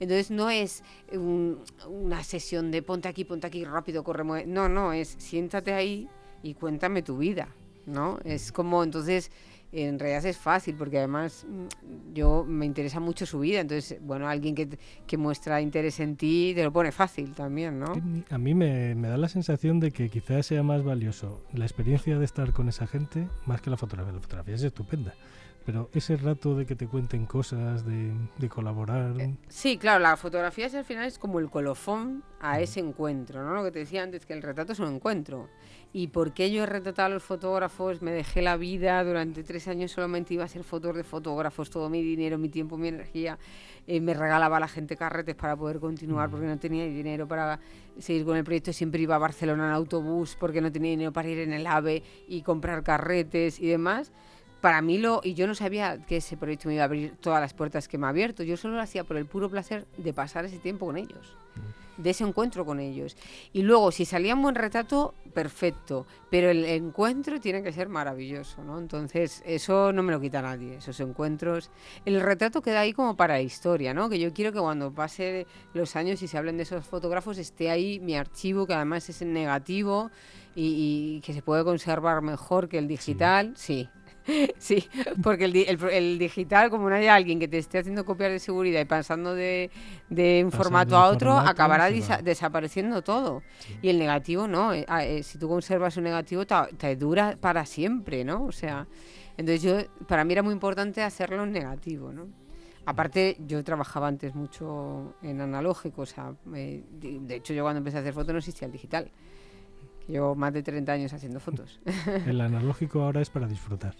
Entonces 0.00 0.30
no 0.30 0.50
es 0.50 0.82
un- 1.12 1.60
una 1.88 2.22
sesión 2.24 2.70
de 2.70 2.82
ponte 2.82 3.08
aquí, 3.08 3.24
ponte 3.24 3.46
aquí, 3.46 3.64
rápido, 3.64 4.02
corre, 4.04 4.24
mueve. 4.24 4.46
No, 4.46 4.68
no, 4.68 4.92
es 4.92 5.14
siéntate 5.18 5.72
ahí 5.72 6.08
y 6.42 6.54
cuéntame 6.54 7.02
tu 7.02 7.18
vida, 7.18 7.48
¿no? 7.86 8.18
Es 8.24 8.52
como, 8.52 8.82
entonces, 8.84 9.30
en 9.72 9.98
realidad 9.98 10.24
es 10.24 10.38
fácil, 10.38 10.74
porque 10.76 10.98
además 10.98 11.46
mm, 11.48 12.14
yo 12.14 12.44
me 12.44 12.64
interesa 12.66 13.00
mucho 13.00 13.26
su 13.26 13.40
vida, 13.40 13.60
entonces, 13.60 13.98
bueno, 14.00 14.28
alguien 14.28 14.54
que, 14.54 14.78
que 15.06 15.16
muestra 15.16 15.60
interés 15.60 16.00
en 16.00 16.16
ti 16.16 16.52
te 16.54 16.64
lo 16.64 16.72
pone 16.72 16.92
fácil 16.92 17.34
también, 17.34 17.78
¿no? 17.78 17.92
a 18.30 18.38
mí 18.38 18.54
me, 18.54 18.94
me 18.94 19.08
da 19.08 19.16
la 19.16 19.28
sensación 19.28 19.80
de 19.80 19.90
que 19.90 20.08
quizás 20.08 20.46
sea 20.46 20.62
más 20.62 20.82
valioso 20.84 21.42
la 21.52 21.64
experiencia 21.64 22.18
de 22.18 22.24
estar 22.24 22.52
con 22.52 22.68
esa 22.68 22.86
gente 22.86 23.28
más 23.46 23.60
que 23.60 23.70
la 23.70 23.76
fotografía. 23.76 24.12
La 24.12 24.20
fotografía 24.20 24.54
es 24.54 24.62
estupenda, 24.62 25.14
pero 25.66 25.90
ese 25.92 26.16
rato 26.16 26.56
de 26.56 26.64
que 26.64 26.74
te 26.74 26.86
cuenten 26.86 27.26
cosas, 27.26 27.84
de, 27.84 28.14
de 28.38 28.48
colaborar... 28.48 29.20
Eh, 29.20 29.34
Sí, 29.48 29.76
claro, 29.76 30.00
la 30.00 30.16
fotografía 30.16 30.66
es, 30.66 30.74
al 30.74 30.84
final 30.84 31.04
es 31.04 31.18
como 31.18 31.40
el 31.40 31.50
colofón 31.50 32.24
a 32.40 32.60
ese 32.60 32.80
encuentro, 32.80 33.44
¿no? 33.44 33.54
Lo 33.54 33.64
que 33.64 33.70
te 33.70 33.80
decía 33.80 34.02
antes, 34.02 34.24
que 34.24 34.32
el 34.32 34.42
retrato 34.42 34.72
es 34.72 34.78
un 34.78 34.94
encuentro. 34.94 35.48
¿Y 35.92 36.08
por 36.08 36.34
qué 36.34 36.50
yo 36.50 36.64
he 36.64 36.66
retratado 36.66 37.06
a 37.06 37.08
los 37.08 37.22
fotógrafos? 37.22 38.02
Me 38.02 38.12
dejé 38.12 38.42
la 38.42 38.58
vida, 38.58 39.02
durante 39.04 39.42
tres 39.42 39.68
años 39.68 39.92
solamente 39.92 40.34
iba 40.34 40.44
a 40.44 40.48
ser 40.48 40.62
fotos 40.62 40.94
de 40.94 41.02
fotógrafos, 41.02 41.70
todo 41.70 41.88
mi 41.88 42.02
dinero, 42.02 42.36
mi 42.36 42.50
tiempo, 42.50 42.76
mi 42.76 42.88
energía. 42.88 43.38
eh, 43.86 44.00
me 44.00 44.12
regalaba 44.12 44.58
a 44.58 44.60
la 44.60 44.68
gente 44.68 44.96
carretes 44.96 45.34
para 45.34 45.56
poder 45.56 45.80
continuar 45.80 46.28
porque 46.28 46.46
no 46.46 46.58
tenía 46.58 46.84
dinero 46.84 47.26
para 47.26 47.58
seguir 47.98 48.26
con 48.26 48.36
el 48.36 48.44
proyecto. 48.44 48.72
Siempre 48.72 49.00
iba 49.00 49.14
a 49.14 49.18
Barcelona 49.18 49.66
en 49.66 49.72
autobús 49.72 50.36
porque 50.38 50.60
no 50.60 50.70
tenía 50.70 50.90
dinero 50.90 51.12
para 51.12 51.28
ir 51.28 51.38
en 51.38 51.54
el 51.54 51.66
AVE 51.66 52.02
y 52.28 52.42
comprar 52.42 52.82
carretes 52.82 53.58
y 53.58 53.66
demás 53.66 54.12
para 54.60 54.82
mí 54.82 54.98
lo 54.98 55.20
y 55.22 55.34
yo 55.34 55.46
no 55.46 55.54
sabía 55.54 56.04
que 56.04 56.16
ese 56.16 56.36
proyecto 56.36 56.68
me 56.68 56.74
iba 56.74 56.82
a 56.82 56.86
abrir 56.86 57.14
todas 57.20 57.40
las 57.40 57.54
puertas 57.54 57.86
que 57.86 57.96
me 57.96 58.06
ha 58.06 58.10
abierto 58.10 58.42
yo 58.42 58.56
solo 58.56 58.74
lo 58.74 58.80
hacía 58.80 59.04
por 59.04 59.16
el 59.16 59.24
puro 59.24 59.48
placer 59.48 59.86
de 59.96 60.12
pasar 60.12 60.44
ese 60.44 60.58
tiempo 60.58 60.86
con 60.86 60.96
ellos 60.96 61.36
de 61.98 62.10
ese 62.10 62.24
encuentro 62.24 62.64
con 62.64 62.80
ellos. 62.80 63.16
Y 63.52 63.62
luego 63.62 63.92
si 63.92 64.04
salía 64.04 64.34
un 64.34 64.42
buen 64.42 64.54
retrato 64.54 65.14
perfecto. 65.34 66.06
Pero 66.30 66.50
el 66.50 66.64
encuentro 66.64 67.40
tiene 67.40 67.62
que 67.62 67.72
ser 67.72 67.88
maravilloso 67.88 68.62
no 68.64 68.78
entonces 68.78 69.42
eso 69.46 69.92
no 69.92 70.02
me 70.02 70.12
lo 70.12 70.20
quita 70.20 70.42
nadie 70.42 70.76
esos 70.76 70.98
encuentros. 71.00 71.70
El 72.04 72.20
retrato 72.20 72.62
queda 72.62 72.80
ahí 72.80 72.92
como 72.92 73.16
para 73.16 73.40
historia 73.40 73.92
no 73.94 74.08
que 74.08 74.18
yo 74.18 74.32
quiero 74.32 74.52
que 74.52 74.60
cuando 74.60 74.92
pase 74.92 75.46
los 75.74 75.96
años 75.96 76.22
y 76.22 76.28
se 76.28 76.38
hablen 76.38 76.56
de 76.56 76.62
esos 76.62 76.86
fotógrafos 76.86 77.38
esté 77.38 77.70
ahí 77.70 78.00
mi 78.00 78.16
archivo 78.16 78.66
que 78.66 78.74
además 78.74 79.08
es 79.08 79.22
en 79.22 79.32
negativo 79.32 80.10
y, 80.54 81.18
y 81.18 81.20
que 81.20 81.32
se 81.32 81.42
puede 81.42 81.64
conservar 81.64 82.22
mejor 82.22 82.68
que 82.68 82.78
el 82.78 82.88
digital. 82.88 83.52
Sí. 83.56 83.68
Sí, 83.68 83.88
porque 85.22 85.44
el, 85.46 85.56
el 85.56 85.78
el 85.90 86.18
digital, 86.18 86.70
como 86.70 86.88
no 86.88 86.96
haya 86.96 87.14
alguien 87.14 87.38
que 87.38 87.48
te 87.48 87.58
esté 87.58 87.78
haciendo 87.78 88.04
copias 88.04 88.30
de 88.30 88.38
seguridad 88.38 88.80
y 88.80 88.84
pasando 88.84 89.34
de, 89.34 89.70
de 90.08 90.42
un 90.44 90.50
Pasando 90.50 90.64
formato 90.64 90.96
a 90.96 91.08
otro, 91.08 91.32
formato, 91.32 91.50
acabará 91.50 91.90
desapareciendo 91.90 93.02
todo. 93.02 93.42
Sí. 93.58 93.78
Y 93.82 93.88
el 93.88 93.98
negativo 93.98 94.46
no, 94.46 94.74
eh, 94.74 94.84
ah, 94.88 95.04
eh, 95.04 95.22
si 95.22 95.38
tú 95.38 95.48
conservas 95.48 95.96
un 95.96 96.04
negativo 96.04 96.46
te, 96.46 96.54
te 96.76 96.96
dura 96.96 97.36
para 97.40 97.64
siempre, 97.64 98.24
¿no? 98.24 98.44
O 98.44 98.52
sea, 98.52 98.86
entonces 99.36 99.62
yo, 99.62 99.78
para 100.06 100.24
mí 100.24 100.32
era 100.32 100.42
muy 100.42 100.52
importante 100.52 101.02
hacerlo 101.02 101.44
en 101.44 101.52
negativo, 101.52 102.12
¿no? 102.12 102.26
Aparte, 102.86 103.36
yo 103.46 103.62
trabajaba 103.62 104.08
antes 104.08 104.34
mucho 104.34 105.14
en 105.22 105.40
analógico, 105.42 106.02
o 106.02 106.06
sea, 106.06 106.34
eh, 106.54 106.82
de 106.90 107.20
de 107.20 107.34
hecho 107.36 107.52
yo 107.52 107.62
cuando 107.62 107.78
empecé 107.78 107.98
a 107.98 108.00
hacer 108.00 108.14
fotos 108.14 108.32
no 108.32 108.38
existía 108.38 108.66
el 108.66 108.72
digital. 108.72 109.10
Llevo 110.08 110.34
más 110.34 110.54
de 110.54 110.62
30 110.62 110.90
años 110.90 111.12
haciendo 111.12 111.38
fotos. 111.38 111.80
El 112.26 112.40
analógico 112.40 113.02
ahora 113.02 113.20
es 113.20 113.28
para 113.28 113.46
disfrutar. 113.46 113.94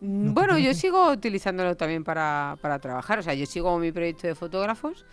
Mm, 0.00 0.24
¿No 0.24 0.30
te 0.30 0.34
Bueno, 0.34 0.58
yo 0.58 0.74
sigo 0.74 1.10
utilizándolo 1.10 1.76
también 1.76 2.04
para, 2.04 2.56
para 2.60 2.78
trabajar. 2.78 3.18
O 3.18 3.22
sea, 3.22 3.34
yo 3.34 3.46
sigo 3.46 3.78
mi 3.78 3.92
proyecto 3.92 4.26
de 4.26 4.34
fotógrafos 4.34 5.04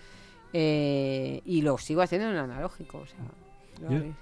eh, 0.54 1.42
y 1.46 1.62
lo 1.62 1.78
sigo 1.78 2.02
haciendo 2.02 2.30
en 2.30 2.36
analógico. 2.36 3.00
O 3.00 3.06
sea, 3.08 3.18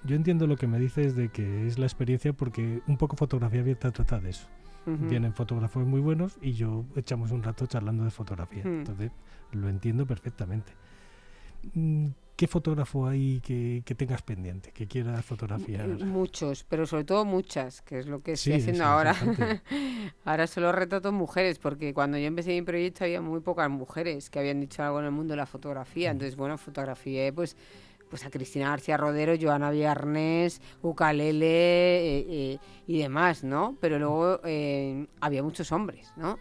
Yo, 0.05 0.15
entiendo 0.15 0.47
lo 0.47 0.55
que 0.55 0.67
me 0.67 0.79
dices 0.79 1.15
de 1.15 1.29
que 1.29 1.67
es 1.67 1.77
la 1.77 1.85
experiencia 1.85 2.33
porque 2.33 2.81
un 2.87 2.97
poco 2.97 3.15
fotografía 3.15 3.61
abierta 3.61 3.91
trata 3.91 4.19
de 4.19 4.29
eso. 4.31 4.47
Ujú. 4.85 5.07
Vienen 5.07 5.33
fotógrafos 5.33 5.85
muy 5.85 5.99
buenos 5.99 6.37
y 6.41 6.53
yo 6.53 6.85
echamos 6.95 7.31
un 7.31 7.43
rato 7.43 7.65
charlando 7.65 8.03
de 8.03 8.11
fotografía. 8.11 8.63
Entonces 8.63 9.11
lo 9.51 9.69
entiendo 9.69 10.05
perfectamente. 10.05 10.71
Mm, 12.39 12.45
¿Qué 12.45 12.47
fotógrafo 12.47 13.07
hay 13.07 13.41
que, 13.41 13.83
que 13.85 13.95
tengas 13.95 14.21
pendiente, 14.21 14.71
que 14.71 14.87
quieras 14.87 15.25
fotografiar? 15.25 15.87
Muchos, 15.87 16.63
pero 16.63 16.85
sobre 16.85 17.03
todo 17.03 17.25
muchas, 17.25 17.81
que 17.81 17.99
es 17.99 18.07
lo 18.07 18.21
que 18.21 18.37
Sí, 18.37 18.51
estoy 18.51 18.61
haciendo 18.61 18.83
es 18.83 18.89
ahora. 18.89 19.15
ahora 20.25 20.47
solo 20.47 20.71
retrato 20.71 21.11
mujeres, 21.11 21.59
porque 21.59 21.93
cuando 21.93 22.17
yo 22.17 22.25
empecé 22.27 22.51
mi 22.51 22.61
proyecto 22.61 23.03
había 23.03 23.21
muy 23.21 23.41
pocas 23.41 23.69
mujeres 23.69 24.29
que 24.29 24.39
habían 24.39 24.61
dicho 24.61 24.83
algo 24.83 24.99
en 24.99 25.05
el 25.05 25.11
mundo 25.11 25.33
de 25.33 25.37
la 25.37 25.45
fotografía. 25.45 26.11
Entonces, 26.11 26.35
bueno, 26.37 26.57
fotografié 26.57 27.33
pues 27.33 27.57
pues 28.09 28.25
a 28.25 28.31
Cristina 28.31 28.69
García 28.69 28.97
Rodero, 28.97 29.35
Joana 29.39 29.69
Villarnés, 29.69 30.61
Ucalele 30.81 31.47
eh, 31.47 32.25
eh, 32.29 32.59
y 32.87 32.99
demás, 32.99 33.43
¿no? 33.43 33.77
Pero 33.79 33.99
luego 33.99 34.41
eh, 34.45 35.07
había 35.21 35.43
muchos 35.43 35.71
hombres, 35.71 36.11
¿no? 36.15 36.39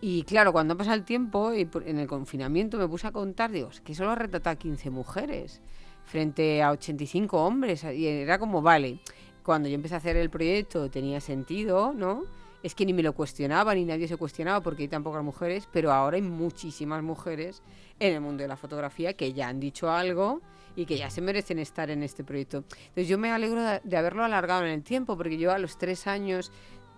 Y 0.00 0.24
claro, 0.24 0.52
cuando 0.52 0.76
pasa 0.76 0.92
el 0.94 1.04
tiempo 1.04 1.54
y 1.54 1.68
en 1.86 1.98
el 1.98 2.06
confinamiento 2.06 2.78
me 2.78 2.86
puse 2.86 3.06
a 3.06 3.12
contar, 3.12 3.50
digo, 3.50 3.70
"Es 3.70 3.80
que 3.80 3.94
solo 3.94 4.14
retrata 4.14 4.50
a 4.50 4.56
15 4.56 4.90
mujeres 4.90 5.62
frente 6.06 6.62
a 6.62 6.70
85 6.70 7.44
hombres. 7.44 7.84
Y 7.84 8.06
era 8.06 8.38
como, 8.38 8.62
vale, 8.62 9.00
cuando 9.42 9.68
yo 9.68 9.74
empecé 9.74 9.94
a 9.94 9.98
hacer 9.98 10.16
el 10.16 10.30
proyecto 10.30 10.90
tenía 10.90 11.20
sentido, 11.20 11.92
¿no? 11.92 12.24
Es 12.62 12.74
que 12.74 12.86
ni 12.86 12.92
me 12.92 13.02
lo 13.02 13.12
cuestionaba, 13.12 13.74
ni 13.74 13.84
nadie 13.84 14.08
se 14.08 14.16
cuestionaba 14.16 14.60
porque 14.60 14.84
hay 14.84 14.88
tan 14.88 15.04
pocas 15.04 15.22
mujeres, 15.22 15.68
pero 15.70 15.92
ahora 15.92 16.16
hay 16.16 16.22
muchísimas 16.22 17.02
mujeres 17.02 17.62
en 18.00 18.14
el 18.14 18.20
mundo 18.20 18.42
de 18.42 18.48
la 18.48 18.56
fotografía 18.56 19.12
que 19.12 19.32
ya 19.32 19.48
han 19.48 19.60
dicho 19.60 19.90
algo 19.90 20.40
y 20.74 20.84
que 20.84 20.98
ya 20.98 21.08
se 21.10 21.20
merecen 21.20 21.58
estar 21.58 21.90
en 21.90 22.02
este 22.02 22.24
proyecto. 22.24 22.64
Entonces 22.88 23.08
yo 23.08 23.18
me 23.18 23.30
alegro 23.30 23.62
de 23.62 23.96
haberlo 23.96 24.24
alargado 24.24 24.64
en 24.64 24.72
el 24.72 24.82
tiempo, 24.82 25.16
porque 25.16 25.38
yo 25.38 25.52
a 25.52 25.58
los 25.58 25.78
tres 25.78 26.06
años 26.06 26.50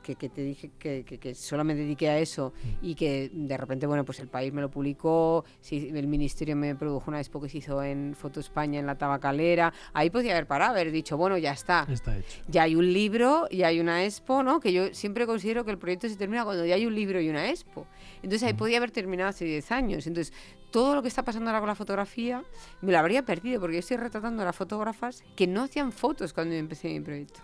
que, 0.02 0.14
que 0.16 0.28
te 0.28 0.42
dije 0.42 0.70
que, 0.78 1.04
que- 1.04 1.18
que 1.18 1.34
solo 1.34 1.64
me 1.64 1.74
dediqué 1.74 2.08
a 2.08 2.18
eso 2.18 2.52
y 2.82 2.94
que 2.94 3.30
de 3.32 3.56
repente, 3.56 3.86
bueno, 3.86 4.04
pues 4.04 4.20
el 4.20 4.28
país 4.28 4.52
me 4.52 4.60
lo 4.60 4.70
publicó, 4.70 5.44
sí, 5.60 5.90
el 5.94 6.06
ministerio 6.06 6.56
me 6.56 6.74
produjo 6.74 7.10
una 7.10 7.18
expo 7.20 7.40
que 7.40 7.48
se 7.48 7.58
hizo 7.58 7.82
en 7.82 8.14
Foto 8.14 8.40
España 8.40 8.78
en 8.80 8.86
la 8.86 8.96
tabacalera, 8.96 9.72
ahí 9.92 10.10
podía 10.10 10.32
haber 10.32 10.46
parado, 10.46 10.72
haber 10.72 10.90
dicho, 10.92 11.16
bueno, 11.16 11.36
ya 11.38 11.52
está. 11.52 11.86
Está 11.90 12.16
hecho. 12.16 12.40
Ya 12.48 12.62
hay 12.62 12.74
un 12.76 12.92
libro 12.92 13.46
y 13.50 13.62
hay 13.62 13.80
una 13.80 14.04
expo, 14.04 14.42
¿no? 14.42 14.60
Que 14.60 14.72
yo 14.72 14.94
siempre 14.94 15.26
considero 15.26 15.64
que 15.64 15.70
el 15.70 15.78
proyecto 15.78 16.08
se 16.08 16.16
termina 16.16 16.44
cuando 16.44 16.64
ya 16.64 16.74
hay 16.74 16.86
un 16.86 16.94
libro 16.94 17.20
y 17.20 17.28
una 17.28 17.48
expo. 17.50 17.86
Entonces 18.22 18.42
ahí 18.44 18.54
Mm. 18.54 18.56
podía 18.56 18.76
haber 18.78 18.90
terminado 18.90 19.30
hace 19.30 19.44
10 19.44 19.70
años. 19.72 20.06
Entonces 20.06 20.32
todo 20.70 20.94
lo 20.94 21.02
que 21.02 21.08
está 21.08 21.22
pasando 21.24 21.48
ahora 21.50 21.60
con 21.60 21.68
la 21.68 21.74
fotografía 21.74 22.44
me 22.82 22.92
lo 22.92 22.98
habría 22.98 23.24
perdido 23.24 23.60
porque 23.60 23.76
yo 23.76 23.80
estoy 23.80 23.96
retratando 23.96 24.42
a 24.42 24.44
las 24.46 24.56
fotógrafas 24.56 25.22
que 25.34 25.46
no 25.46 25.62
hacían 25.62 25.92
fotos 25.92 26.32
cuando 26.34 26.52
yo 26.54 26.60
empecé 26.60 26.88
mi 26.88 27.00
proyecto. 27.00 27.40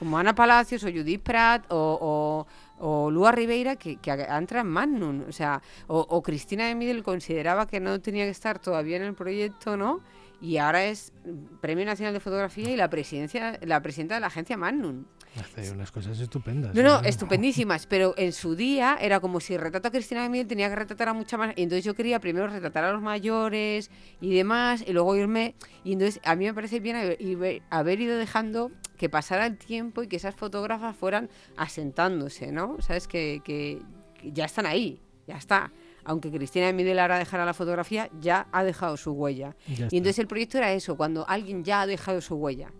Como 0.00 0.18
Ana 0.18 0.34
Palacios 0.34 0.82
o 0.82 0.90
Judith 0.90 1.22
Pratt 1.22 1.66
o, 1.68 2.46
o, 2.80 2.84
o 2.84 3.10
Lua 3.10 3.32
Ribeira 3.32 3.76
que, 3.76 3.96
que 3.96 4.10
entra 4.10 4.62
en 4.62 4.66
Magnum. 4.66 5.28
O 5.28 5.32
sea, 5.32 5.60
o, 5.86 6.00
o 6.00 6.22
Cristina 6.22 6.66
de 6.66 6.74
Midel 6.74 7.02
consideraba 7.02 7.66
que 7.66 7.78
no 7.78 8.00
tenía 8.00 8.24
que 8.24 8.30
estar 8.30 8.58
todavía 8.58 8.96
en 8.96 9.02
el 9.02 9.14
proyecto, 9.14 9.76
¿no? 9.76 10.00
Y 10.40 10.56
ahora 10.56 10.86
es 10.86 11.12
Premio 11.60 11.84
Nacional 11.84 12.14
de 12.14 12.20
Fotografía 12.20 12.70
y 12.70 12.76
la 12.76 12.88
presidencia, 12.88 13.58
la 13.60 13.82
presidenta 13.82 14.14
de 14.14 14.22
la 14.22 14.28
agencia 14.28 14.56
Magnum. 14.56 15.04
Hace 15.38 15.70
unas 15.70 15.92
cosas 15.92 16.18
estupendas. 16.18 16.74
No, 16.74 16.82
no, 16.82 17.00
¿eh? 17.00 17.08
estupendísimas, 17.08 17.86
pero 17.86 18.14
en 18.16 18.32
su 18.32 18.56
día 18.56 18.96
era 19.00 19.20
como 19.20 19.38
si 19.38 19.56
retrato 19.56 19.88
a 19.88 19.90
Cristina 19.90 20.22
de 20.22 20.30
Miguel 20.30 20.46
tenía 20.46 20.70
que 20.70 20.76
retratar 20.76 21.10
a 21.10 21.12
mucha 21.12 21.36
más. 21.36 21.52
Y 21.56 21.62
entonces 21.62 21.84
yo 21.84 21.94
quería 21.94 22.20
primero 22.20 22.48
retratar 22.48 22.84
a 22.84 22.92
los 22.92 23.02
mayores 23.02 23.90
y 24.22 24.34
demás, 24.34 24.82
y 24.86 24.94
luego 24.94 25.14
irme. 25.14 25.54
Y 25.84 25.92
entonces 25.92 26.20
a 26.24 26.34
mí 26.36 26.46
me 26.46 26.54
parece 26.54 26.80
bien 26.80 26.96
haber, 26.96 27.62
haber 27.68 28.00
ido 28.00 28.16
dejando 28.16 28.72
que 29.00 29.08
pasara 29.08 29.46
el 29.46 29.56
tiempo 29.56 30.02
y 30.02 30.08
que 30.08 30.16
esas 30.16 30.34
fotógrafas 30.34 30.94
fueran 30.94 31.30
asentándose, 31.56 32.52
¿no? 32.52 32.76
Sabes 32.82 33.08
que, 33.08 33.40
que- 33.42 33.80
ya 34.22 34.44
están 34.44 34.66
ahí, 34.66 35.00
ya 35.26 35.36
está. 35.38 35.72
aunque 36.04 36.30
Cristina 36.30 36.70
Midel 36.72 36.98
ahora 36.98 37.18
dejara 37.18 37.46
la 37.46 37.54
fotografía, 37.54 38.10
ya 38.20 38.46
ha 38.52 38.62
dejado 38.62 38.96
su 38.98 39.12
huella. 39.12 39.56
Y 39.90 39.96
entonces 39.98 40.18
el 40.18 40.26
proyecto 40.26 40.58
era 40.58 40.72
eso, 40.72 40.96
cuando 40.98 41.26
alguien 41.28 41.62
ya 41.64 41.80
ha 41.82 41.86
dejado 41.86 42.20
su 42.20 42.34
huella. 42.36 42.72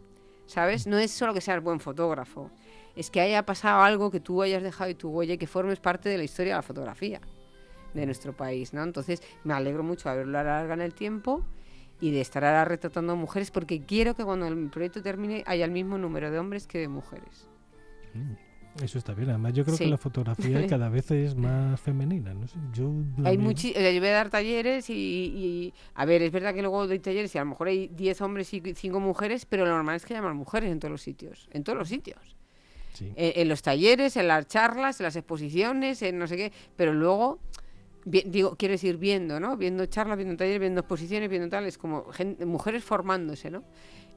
¿Sabes? 0.47 0.87
No 0.87 0.99
es 0.99 1.11
solo 1.11 1.33
que 1.33 1.41
seas 1.41 1.63
buen 1.63 1.81
fotógrafo, 1.81 2.51
es 2.97 3.11
que 3.11 3.21
haya 3.23 3.45
pasado 3.47 3.83
algo 3.83 4.11
que 4.11 4.21
tú 4.21 4.43
hayas 4.43 4.63
dejado 4.63 4.95
tu 4.97 5.09
huella 5.11 5.35
y 5.35 5.39
que 5.39 5.47
formes 5.47 5.81
parte 5.81 6.09
de 6.11 6.19
la 6.19 6.25
historia 6.25 6.53
de 6.55 6.59
la 6.59 6.63
fotografía 6.63 7.21
de 7.95 8.05
nuestro 8.07 8.35
país, 8.37 8.75
¿no? 8.75 8.83
Entonces 8.83 9.23
me 9.45 9.55
alegro 9.55 9.83
mucho 9.83 10.09
de 10.09 10.15
haberlo 10.17 10.39
alargado 10.39 10.73
en 10.75 10.81
el 10.83 10.93
tiempo 10.95 11.45
y 12.01 12.11
de 12.11 12.21
estar 12.21 12.45
ahora 12.45 12.65
retratando 12.65 13.15
mujeres 13.17 13.51
porque 13.51 13.81
quiero 13.85 14.15
que 14.15 14.25
cuando 14.25 14.47
el 14.47 14.69
proyecto 14.71 15.03
termine 15.03 15.43
haya 15.47 15.65
el 15.65 15.71
mismo 15.71 15.99
número 15.99 16.31
de 16.31 16.39
hombres 16.39 16.67
que 16.67 16.79
de 16.79 16.89
mujeres. 16.89 17.49
Mm, 18.15 18.83
Eso 18.85 18.99
está 18.99 19.15
bien. 19.15 19.29
Además, 19.31 19.53
yo 19.53 19.65
creo 19.65 19.77
Sí. 19.77 19.85
que 19.85 19.91
la 19.91 19.99
fotografía 19.99 20.65
cada 20.69 20.89
vez 20.89 21.11
es 21.11 21.35
más 21.35 21.81
femenina. 21.81 22.33
No 22.33 22.47
sé, 22.47 22.57
yo 22.73 22.93
Hay 23.25 23.37
muchi- 23.37 23.73
o 23.73 23.81
sea, 23.81 23.91
yo 23.91 23.99
voy 24.01 24.09
a 24.11 24.13
dar 24.13 24.31
talleres 24.31 24.89
y, 24.91 24.95
y- 24.95 25.75
a 25.95 26.05
ver, 26.05 26.23
es 26.23 26.31
verdad 26.31 26.55
que 26.55 26.63
luego 26.63 26.87
doy 26.87 27.01
talleres 27.01 27.35
y 27.35 27.39
a 27.39 27.43
lo 27.43 27.51
mejor 27.51 27.67
hay 27.69 27.89
10 27.89 28.21
hombres 28.21 28.55
y 28.55 28.63
5 28.75 29.01
mujeres, 29.01 29.45
pero 29.45 29.65
lo 29.67 29.73
normal 29.73 29.97
es 29.97 30.07
que 30.07 30.21
más 30.23 30.35
mujeres 30.37 30.71
en 30.71 30.79
todos 30.79 30.93
los 30.93 31.03
sitios, 31.03 31.49
en 31.53 31.65
todos 31.65 31.79
los 31.79 31.89
sitios. 31.89 32.37
Sí. 32.93 33.13
En, 33.17 33.43
en 33.43 33.49
los 33.49 33.61
talleres, 33.63 34.17
en 34.17 34.29
las 34.29 34.47
charlas, 34.47 35.01
en 35.01 35.05
las 35.05 35.17
exposiciones, 35.17 36.01
en 36.03 36.19
no 36.19 36.27
sé 36.29 36.37
qué, 36.37 36.53
pero 36.77 36.93
luego, 36.93 37.39
vi- 38.05 38.25
digo, 38.27 38.57
quiero 38.57 38.73
decir, 38.73 38.97
viendo, 38.97 39.39
¿no? 39.41 39.57
Viendo 39.57 39.87
charlas, 39.87 40.17
viendo 40.17 40.37
talleres, 40.37 40.61
viendo 40.61 40.81
exposiciones, 40.81 41.29
viendo 41.29 41.49
tal, 41.49 41.67
es 41.67 41.79
como 41.79 42.05
gen- 42.13 42.37
mujeres 42.47 42.85
formándose, 42.85 43.51
¿no? 43.51 43.63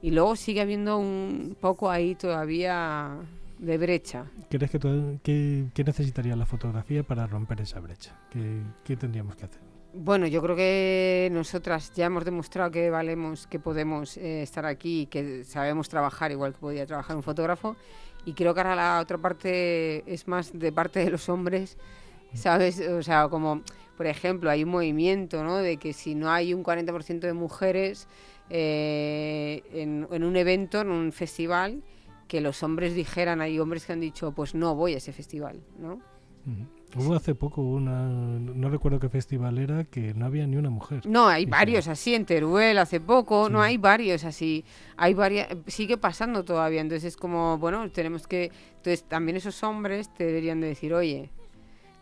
Y 0.02 0.10
luego 0.10 0.36
sigue 0.36 0.60
habiendo 0.60 0.98
un 0.98 1.56
poco 1.60 1.90
ahí 1.90 2.14
todavía 2.14 3.16
de 3.58 3.78
brecha. 3.78 4.26
¿Crees 4.50 4.70
que, 4.70 4.78
todo- 4.78 5.18
que, 5.22 5.66
que 5.72 5.84
necesitaría 5.84 6.36
la 6.36 6.44
fotografía 6.46 7.02
para 7.02 7.26
romper 7.26 7.60
esa 7.62 7.80
brecha? 7.80 8.14
¿Qué, 8.30 8.60
qué 8.84 8.96
tendríamos 8.96 9.36
que 9.36 9.46
hacer? 9.46 9.60
Bueno, 9.96 10.26
yo 10.26 10.42
creo 10.42 10.56
que 10.56 11.28
nosotras 11.32 11.92
ya 11.94 12.06
hemos 12.06 12.24
demostrado 12.24 12.70
que 12.72 12.90
valemos, 12.90 13.46
que 13.46 13.60
podemos 13.60 14.16
eh, 14.16 14.42
estar 14.42 14.66
aquí, 14.66 15.06
que 15.06 15.44
sabemos 15.44 15.88
trabajar 15.88 16.32
igual 16.32 16.52
que 16.52 16.58
podía 16.58 16.84
trabajar 16.84 17.14
un 17.16 17.22
fotógrafo. 17.22 17.76
Y 18.26 18.32
creo 18.32 18.52
que 18.54 18.60
ahora 18.60 18.74
la 18.74 19.00
otra 19.00 19.18
parte 19.18 20.02
es 20.12 20.26
más 20.26 20.58
de 20.58 20.72
parte 20.72 20.98
de 21.04 21.10
los 21.12 21.28
hombres, 21.28 21.78
¿sabes? 22.34 22.80
O 22.80 23.02
sea, 23.02 23.28
como, 23.28 23.62
por 23.96 24.06
ejemplo, 24.06 24.50
hay 24.50 24.64
un 24.64 24.70
movimiento, 24.70 25.42
¿no? 25.42 25.56
De 25.56 25.76
que 25.76 25.92
si 25.92 26.14
no 26.14 26.30
hay 26.30 26.54
un 26.54 26.62
40% 26.62 27.20
de 27.20 27.32
mujeres 27.32 28.08
eh, 28.50 29.62
en, 29.72 30.06
en 30.10 30.24
un 30.24 30.36
evento, 30.36 30.80
en 30.80 30.90
un 30.90 31.12
festival, 31.12 31.82
que 32.28 32.40
los 32.40 32.62
hombres 32.62 32.94
dijeran, 32.94 33.40
hay 33.40 33.58
hombres 33.58 33.86
que 33.86 33.92
han 33.92 34.00
dicho, 34.00 34.32
pues 34.32 34.54
no 34.54 34.74
voy 34.74 34.94
a 34.94 34.96
ese 34.98 35.12
festival, 35.12 35.60
¿no? 35.78 36.00
Hubo 36.96 37.14
hace 37.14 37.34
poco 37.34 37.62
una, 37.62 38.06
no 38.06 38.68
recuerdo 38.68 39.00
qué 39.00 39.08
festival 39.08 39.58
era, 39.58 39.84
que 39.84 40.14
no 40.14 40.26
había 40.26 40.46
ni 40.46 40.56
una 40.56 40.70
mujer. 40.70 41.04
No, 41.06 41.26
hay 41.26 41.46
varios 41.46 41.88
así 41.88 42.14
en 42.14 42.24
Teruel 42.24 42.78
hace 42.78 43.00
poco, 43.00 43.48
no 43.48 43.60
hay 43.62 43.78
varios 43.78 44.24
así. 44.24 44.64
Hay 44.96 45.14
varias, 45.14 45.48
sigue 45.66 45.96
pasando 45.96 46.44
todavía, 46.44 46.80
entonces 46.80 47.14
es 47.14 47.16
como, 47.16 47.58
bueno, 47.58 47.90
tenemos 47.90 48.26
que, 48.26 48.52
entonces 48.76 49.04
también 49.04 49.36
esos 49.36 49.62
hombres 49.64 50.12
te 50.14 50.24
deberían 50.24 50.60
de 50.60 50.68
decir, 50.68 50.94
oye, 50.94 51.30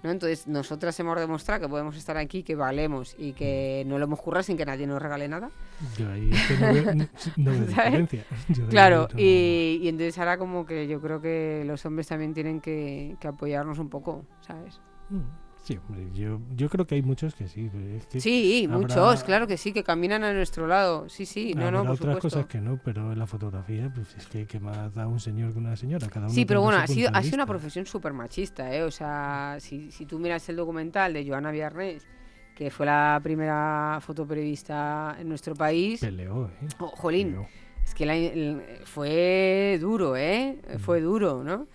¿no? 0.02 0.10
Entonces 0.10 0.46
nosotras 0.48 0.98
hemos 1.00 1.18
demostrado 1.18 1.60
que 1.62 1.68
podemos 1.68 1.96
estar 1.96 2.16
aquí, 2.16 2.42
que 2.42 2.54
valemos 2.56 3.14
y 3.18 3.32
que 3.32 3.84
no 3.86 3.98
lo 3.98 4.04
hemos 4.04 4.20
currado 4.20 4.42
sin 4.42 4.56
que 4.56 4.64
nadie 4.66 4.86
nos 4.86 5.00
regale 5.00 5.28
nada. 5.28 5.50
Yo 5.96 6.10
ahí 6.10 6.30
no 6.60 6.72
veo, 6.72 6.94
no- 6.94 7.50
veo 7.52 7.60
diferencia. 7.66 8.24
Yo 8.48 8.66
Claro, 8.68 9.08
no- 9.12 9.18
y, 9.20 9.80
y 9.82 9.88
entonces 9.88 10.18
ahora 10.18 10.38
como 10.38 10.66
que 10.66 10.86
yo 10.88 11.00
creo 11.00 11.20
que 11.20 11.64
los 11.66 11.84
hombres 11.86 12.06
también 12.08 12.34
tienen 12.34 12.60
que, 12.60 13.16
que 13.20 13.28
apoyarnos 13.28 13.78
un 13.78 13.88
poco, 13.88 14.24
¿sabes? 14.40 14.80
Mm, 15.10 15.20
Sí, 15.62 15.78
hombre, 15.86 16.08
yo, 16.12 16.40
yo 16.56 16.68
creo 16.68 16.84
que 16.88 16.96
hay 16.96 17.02
muchos 17.02 17.36
que 17.36 17.46
sí. 17.46 17.70
es 17.96 18.06
que 18.06 18.20
Sí, 18.20 18.64
habrá- 18.68 18.78
muchos, 18.78 19.22
claro 19.22 19.46
que 19.46 19.56
sí, 19.56 19.72
que 19.72 19.84
caminan 19.84 20.24
a 20.24 20.32
nuestro 20.32 20.66
lado, 20.66 21.08
sí, 21.08 21.24
sí, 21.24 21.54
no, 21.54 21.70
no, 21.70 21.82
por 21.84 21.92
otras 21.92 21.98
supuesto. 21.98 22.20
cosas 22.28 22.46
que 22.46 22.60
no, 22.60 22.80
pero 22.84 23.12
en 23.12 23.18
la 23.20 23.28
fotografía, 23.28 23.88
pues 23.94 24.12
es 24.16 24.26
que, 24.26 24.44
que 24.46 24.58
más 24.58 24.92
da 24.92 25.06
un 25.06 25.20
señor 25.20 25.52
que 25.52 25.58
una 25.60 25.76
señora. 25.76 26.08
Cada 26.08 26.26
uno 26.26 26.34
Sí, 26.34 26.44
pero 26.44 26.62
bueno, 26.62 26.78
ha 26.78 26.86
sido, 26.88 27.10
ha 27.14 27.22
sido 27.22 27.36
una 27.36 27.46
profesión 27.46 27.86
súper 27.86 28.12
machista, 28.12 28.74
¿eh? 28.74 28.82
O 28.82 28.90
sea, 28.90 29.56
si, 29.60 29.92
si 29.92 30.04
tú 30.04 30.18
miras 30.18 30.48
el 30.48 30.56
documental 30.56 31.12
de 31.12 31.24
Joana 31.28 31.52
Villarnés, 31.52 32.08
que 32.56 32.68
fue 32.72 32.84
la 32.86 33.20
primera 33.22 33.98
fotoperiodista 34.02 35.16
en 35.20 35.28
nuestro 35.28 35.54
país, 35.54 36.00
Peleó, 36.00 36.48
¿eh? 36.48 36.68
oh, 36.80 36.88
jolín, 36.88 37.28
Peleó. 37.28 37.46
es 37.84 37.94
que 37.94 38.04
la- 38.04 38.16
el- 38.16 38.62
fue 38.84 39.78
duro, 39.80 40.16
¿eh? 40.16 40.58
Fue 40.80 41.00
duro, 41.00 41.44
¿no? 41.44 41.68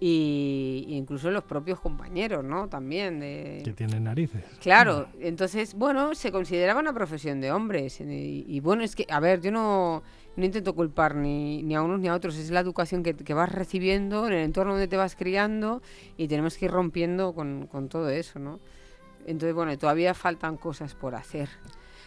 Y, 0.00 0.86
incluso 0.88 1.30
los 1.30 1.44
propios 1.44 1.80
compañeros, 1.80 2.44
¿no? 2.44 2.68
También 2.68 3.20
de... 3.20 3.62
Que 3.64 3.72
tiene 3.72 4.00
narices. 4.00 4.44
Claro, 4.60 5.08
entonces, 5.20 5.74
bueno, 5.74 6.14
se 6.14 6.30
consideraba 6.30 6.80
una 6.80 6.92
profesión 6.92 7.40
de 7.40 7.52
hombres. 7.52 8.00
Y, 8.00 8.44
y 8.46 8.60
bueno, 8.60 8.82
es 8.82 8.96
que, 8.96 9.06
a 9.08 9.20
ver, 9.20 9.40
yo 9.40 9.50
no, 9.50 10.02
no 10.36 10.44
intento 10.44 10.74
culpar 10.74 11.14
ni, 11.14 11.62
ni 11.62 11.74
a 11.74 11.82
unos 11.82 12.00
ni 12.00 12.08
a 12.08 12.14
otros, 12.14 12.36
es 12.36 12.50
la 12.50 12.60
educación 12.60 13.02
que, 13.02 13.14
que 13.14 13.34
vas 13.34 13.50
recibiendo, 13.50 14.26
en 14.26 14.32
el 14.32 14.44
entorno 14.44 14.72
donde 14.72 14.88
te 14.88 14.96
vas 14.96 15.16
criando, 15.16 15.80
y 16.16 16.28
tenemos 16.28 16.58
que 16.58 16.66
ir 16.66 16.70
rompiendo 16.70 17.34
con, 17.34 17.66
con 17.66 17.88
todo 17.88 18.10
eso, 18.10 18.38
¿no? 18.38 18.60
Entonces, 19.26 19.54
bueno, 19.54 19.76
todavía 19.78 20.12
faltan 20.12 20.56
cosas 20.56 20.94
por 20.94 21.14
hacer. 21.14 21.48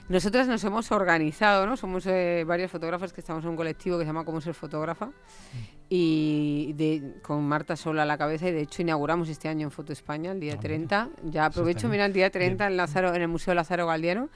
Nosotras 0.10 0.48
nos 0.48 0.64
hemos 0.64 0.90
organizado, 0.94 1.66
¿no? 1.66 1.76
Somos 1.76 2.06
eh, 2.06 2.46
varias 2.48 2.72
fotógrafas 2.72 3.12
que 3.12 3.20
estamos 3.20 3.44
en 3.44 3.50
un 3.50 3.56
colectivo 3.58 3.98
que 3.98 4.04
se 4.06 4.08
llama 4.08 4.24
Cómo 4.24 4.40
ser 4.40 4.54
fotógrafa 4.54 5.10
y 5.90 6.72
de- 6.78 7.16
con 7.22 7.44
Marta 7.46 7.76
Sola 7.76 8.04
a 8.04 8.06
la 8.06 8.18
cabeza 8.18 8.48
y 8.48 8.54
de 8.54 8.62
hecho 8.62 8.82
inauguramos 8.82 9.28
este 9.28 9.50
año 9.50 9.68
en 9.68 9.72
Foto 9.72 9.92
España 9.92 10.32
el 10.32 10.40
día 10.40 10.54
Ah, 10.54 10.56
mira. 10.56 10.62
30. 10.62 11.10
Ya 11.26 11.46
aprovecho, 11.46 11.90
mira, 11.90 12.06
el 12.06 12.14
día 12.14 12.30
30 12.30 12.68
en, 12.68 12.78
Lázaro, 12.78 13.14
en 13.14 13.22
el 13.22 13.28
Museo 13.28 13.54
Lázaro 13.54 13.86
Galdiano 13.88 14.30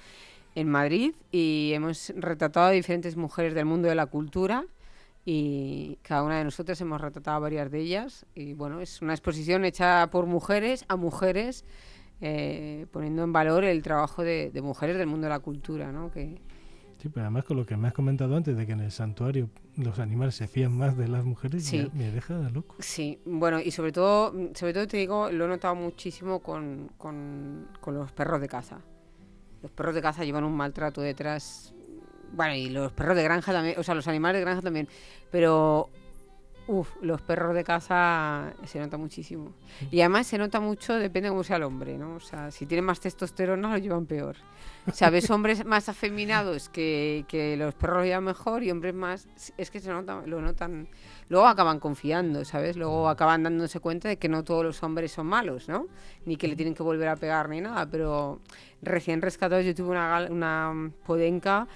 en 0.56 0.68
Madrid 0.68 1.14
y 1.32 1.72
hemos 1.74 2.12
retratado 2.18 2.66
a 2.68 2.72
diferentes 2.72 3.16
mujeres 3.16 3.54
del 3.54 3.64
mundo 3.66 3.88
de 3.88 3.96
la 3.96 4.08
cultura 4.08 4.66
y 5.24 6.00
cada 6.02 6.24
una 6.24 6.38
de 6.40 6.44
nosotras 6.44 6.82
hemos 6.82 7.00
retratado 7.00 7.38
a 7.38 7.40
varias 7.40 7.72
de 7.72 7.80
ellas 7.80 8.26
y 8.36 8.54
bueno, 8.56 8.82
es 8.82 9.02
una 9.02 9.14
exposición 9.14 9.64
hecha 9.64 10.10
por 10.12 10.26
mujeres 10.26 10.84
a 10.90 10.98
mujeres 10.98 11.64
eh, 12.22 12.86
poniendo 12.92 13.24
en 13.24 13.34
valor 13.34 13.64
el 13.64 13.82
trabajo 13.82 14.24
de, 14.24 14.52
de 14.52 14.62
mujeres 14.62 14.98
del 14.98 15.08
mundo 15.08 15.26
de 15.26 15.30
la 15.30 15.40
cultura, 15.40 15.92
¿no? 15.92 16.12
Que, 16.12 16.40
Sí, 16.98 17.10
pero 17.10 17.24
además 17.26 17.46
con 17.46 17.58
lo 17.58 17.66
que 17.66 17.76
me 17.76 17.88
has 17.88 17.96
comentado 17.96 18.36
antes 18.36 18.56
de 18.56 18.64
que 18.68 18.74
en 18.74 18.80
el 18.82 18.92
santuario 18.92 19.50
los 19.76 19.98
animales 19.98 20.36
se 20.36 20.48
fían 20.48 20.78
más 20.78 20.96
de 20.96 21.08
las 21.08 21.26
mujeres, 21.26 21.66
Sí. 21.66 21.78
ya 21.80 21.90
me 21.96 22.12
deja 22.12 22.36
loco. 22.52 22.76
Sí, 22.78 23.18
bueno, 23.26 23.60
y 23.60 23.72
sobre 23.72 23.92
todo, 23.92 24.32
sobre 24.54 24.72
todo 24.74 24.86
te 24.86 24.98
digo, 24.98 25.32
lo 25.32 25.46
he 25.46 25.48
notado 25.48 25.74
muchísimo 25.74 26.42
con, 26.42 26.92
con, 27.00 27.70
con 27.80 27.96
los 27.96 28.12
perros 28.12 28.40
de 28.40 28.48
caza. 28.48 28.82
Los 29.64 29.72
perros 29.72 29.96
de 29.96 30.02
caza 30.04 30.24
llevan 30.24 30.44
un 30.44 30.54
maltrato 30.56 31.02
detrás. 31.02 31.74
Bueno, 32.34 32.54
y 32.54 32.70
los 32.70 32.92
perros 32.94 33.16
de 33.16 33.24
granja 33.24 33.52
también, 33.52 33.80
o 33.80 33.84
sea, 33.84 33.96
los 33.96 34.08
animales 34.08 34.40
de 34.40 34.46
granja 34.46 34.62
también. 34.62 34.88
Pero, 35.32 35.90
uff, 36.68 36.96
los 37.02 37.22
perros 37.22 37.56
de 37.56 37.64
caza 37.64 38.54
se 38.66 38.80
nota 38.80 38.98
muchísimo. 38.98 39.54
Y 39.90 40.02
además 40.02 40.28
se 40.28 40.38
nota 40.38 40.60
mucho, 40.60 40.94
depende 40.94 41.28
de 41.28 41.32
cómo 41.32 41.44
sea 41.44 41.58
el 41.58 41.64
hombre, 41.64 41.98
¿no? 41.98 42.16
O 42.16 42.20
sea, 42.20 42.52
si 42.52 42.66
tienen 42.66 42.86
más 42.86 43.00
testosterona, 43.00 43.72
lo 43.72 43.78
llevan 43.78 44.06
peor. 44.06 44.38
O 44.88 44.92
sea, 44.92 45.10
ves 45.10 45.30
hombres 45.30 45.66
más 45.66 45.90
afeminados 45.90 46.70
que, 46.70 47.26
que 47.28 47.58
los 47.58 47.74
perros 47.76 47.98
lo 47.98 48.06
llevan 48.06 48.24
mejor 48.24 48.64
y 48.64 48.72
hombres 48.72 48.94
más. 48.94 49.28
Es 49.58 49.72
que 49.72 49.80
se 49.80 49.90
nota, 49.90 50.22
lo 50.26 50.42
notan. 50.42 50.88
Luego 51.30 51.48
acaban 51.48 51.80
confiando, 51.80 52.46
¿sabes? 52.46 52.78
Luego 52.78 53.10
acaban 53.10 53.44
dándose 53.44 53.80
cuenta 53.80 54.10
de 54.10 54.18
que 54.18 54.30
no 54.30 54.44
todos 54.44 54.64
los 54.64 54.82
hombres 54.84 55.12
son 55.12 55.28
malos, 55.28 55.68
¿no? 55.68 55.88
Ni 56.26 56.36
que 56.36 56.48
le 56.48 56.56
tienen 56.56 56.76
que 56.76 56.84
volver 56.84 57.10
a 57.10 57.16
pegar 57.16 57.50
ni 57.50 57.62
nada. 57.62 57.90
Pero 57.90 58.42
recién 58.82 59.22
rescatados, 59.22 59.66
yo 59.66 59.76
tuve 59.76 59.90
una, 59.90 60.28
una 60.30 60.74
mm, 60.74 60.92
podenca 61.06 61.68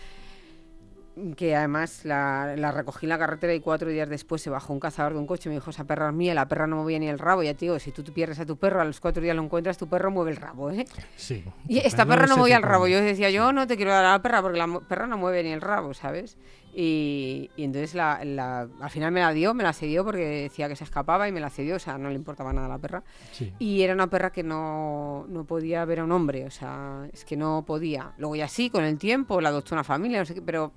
que 1.38 1.56
además 1.56 2.04
la, 2.04 2.56
la 2.58 2.72
recogí 2.72 3.06
en 3.06 3.10
la 3.10 3.18
carretera 3.18 3.54
y 3.54 3.60
cuatro 3.62 3.90
días 3.90 4.10
después 4.10 4.42
se 4.42 4.50
bajó 4.50 4.74
un 4.74 4.80
cazador 4.80 5.14
de 5.14 5.20
un 5.20 5.28
coche 5.28 5.48
y 5.48 5.52
me 5.52 5.56
dijo, 5.56 5.70
esa 5.70 5.86
perra 5.86 6.10
es 6.10 6.14
mía, 6.14 6.34
la 6.34 6.48
perra 6.48 6.68
no 6.68 6.76
movía 6.78 7.00
ni 7.00 7.08
el 7.08 7.20
rabo. 7.20 7.42
Ya 7.44 7.54
te 7.54 7.66
digo, 7.66 7.80
si 7.80 7.92
tú 7.92 8.04
te 8.04 8.12
pierdes 8.12 8.40
a 8.40 8.46
tu 8.46 8.58
perro, 8.58 8.82
a 8.82 8.86
los 8.86 9.00
cuatro 9.00 9.24
días 9.24 9.36
lo 9.36 9.44
encuentras, 9.44 9.78
tu 9.78 9.88
perro 9.88 10.12
mueve 10.12 10.32
el 10.32 10.38
rabo, 10.38 10.72
¿eh? 10.72 10.86
Sí. 11.16 11.44
Y 11.68 11.80
esta 11.80 12.06
perra 12.06 12.28
no 12.28 12.38
movía 12.38 12.58
el 12.58 12.64
rabo. 12.64 12.88
Yo 12.88 13.02
decía, 13.02 13.30
yo 13.30 13.52
no 13.54 13.66
te 13.68 13.76
quiero 13.78 13.92
dar 13.92 14.06
a 14.06 14.12
la 14.12 14.22
perra 14.22 14.42
porque 14.42 14.58
la 14.60 14.80
perra 14.88 15.08
no 15.08 15.18
mueve 15.18 15.44
ni 15.44 15.52
el 15.52 15.62
rabo, 15.62 15.94
¿sabes? 15.94 16.38
Y, 16.78 17.50
y 17.56 17.64
entonces 17.64 17.96
la, 17.96 18.20
la- 18.26 18.68
al 18.82 18.90
final 18.90 19.10
me 19.14 19.22
la 19.22 19.32
dio, 19.32 19.54
me 19.54 19.64
la 19.64 19.72
cedió 19.72 20.04
porque 20.04 20.26
decía 20.26 20.68
que 20.68 20.76
se 20.76 20.84
escapaba 20.84 21.26
y 21.30 21.32
me 21.32 21.40
la 21.40 21.50
cedió, 21.50 21.78
o 21.78 21.80
sea, 21.80 21.98
no 21.98 22.10
le 22.10 22.16
importaba 22.16 22.52
nada 22.52 22.66
a 22.66 22.70
la 22.70 22.78
perra. 22.80 23.02
Sí. 23.32 23.54
Y 23.60 23.82
era 23.84 23.94
una 23.94 24.08
perra 24.10 24.32
que 24.32 24.44
no, 24.44 25.26
no 25.30 25.46
podía 25.46 25.86
ver 25.86 26.02
a 26.02 26.04
un 26.04 26.12
hombre, 26.12 26.46
o 26.46 26.52
sea, 26.52 27.08
es 27.14 27.24
que 27.24 27.38
no 27.38 27.64
podía. 27.66 28.12
Luego 28.18 28.36
ya 28.36 28.50
sí, 28.50 28.70
con 28.70 28.84
el 28.84 28.98
tiempo, 28.98 29.40
la 29.40 29.50
adoptó 29.50 29.74
una 29.74 29.86
familia, 29.86 30.20
no 30.20 30.26
sé 30.26 30.34
qué, 30.34 30.42
pero 30.42 30.74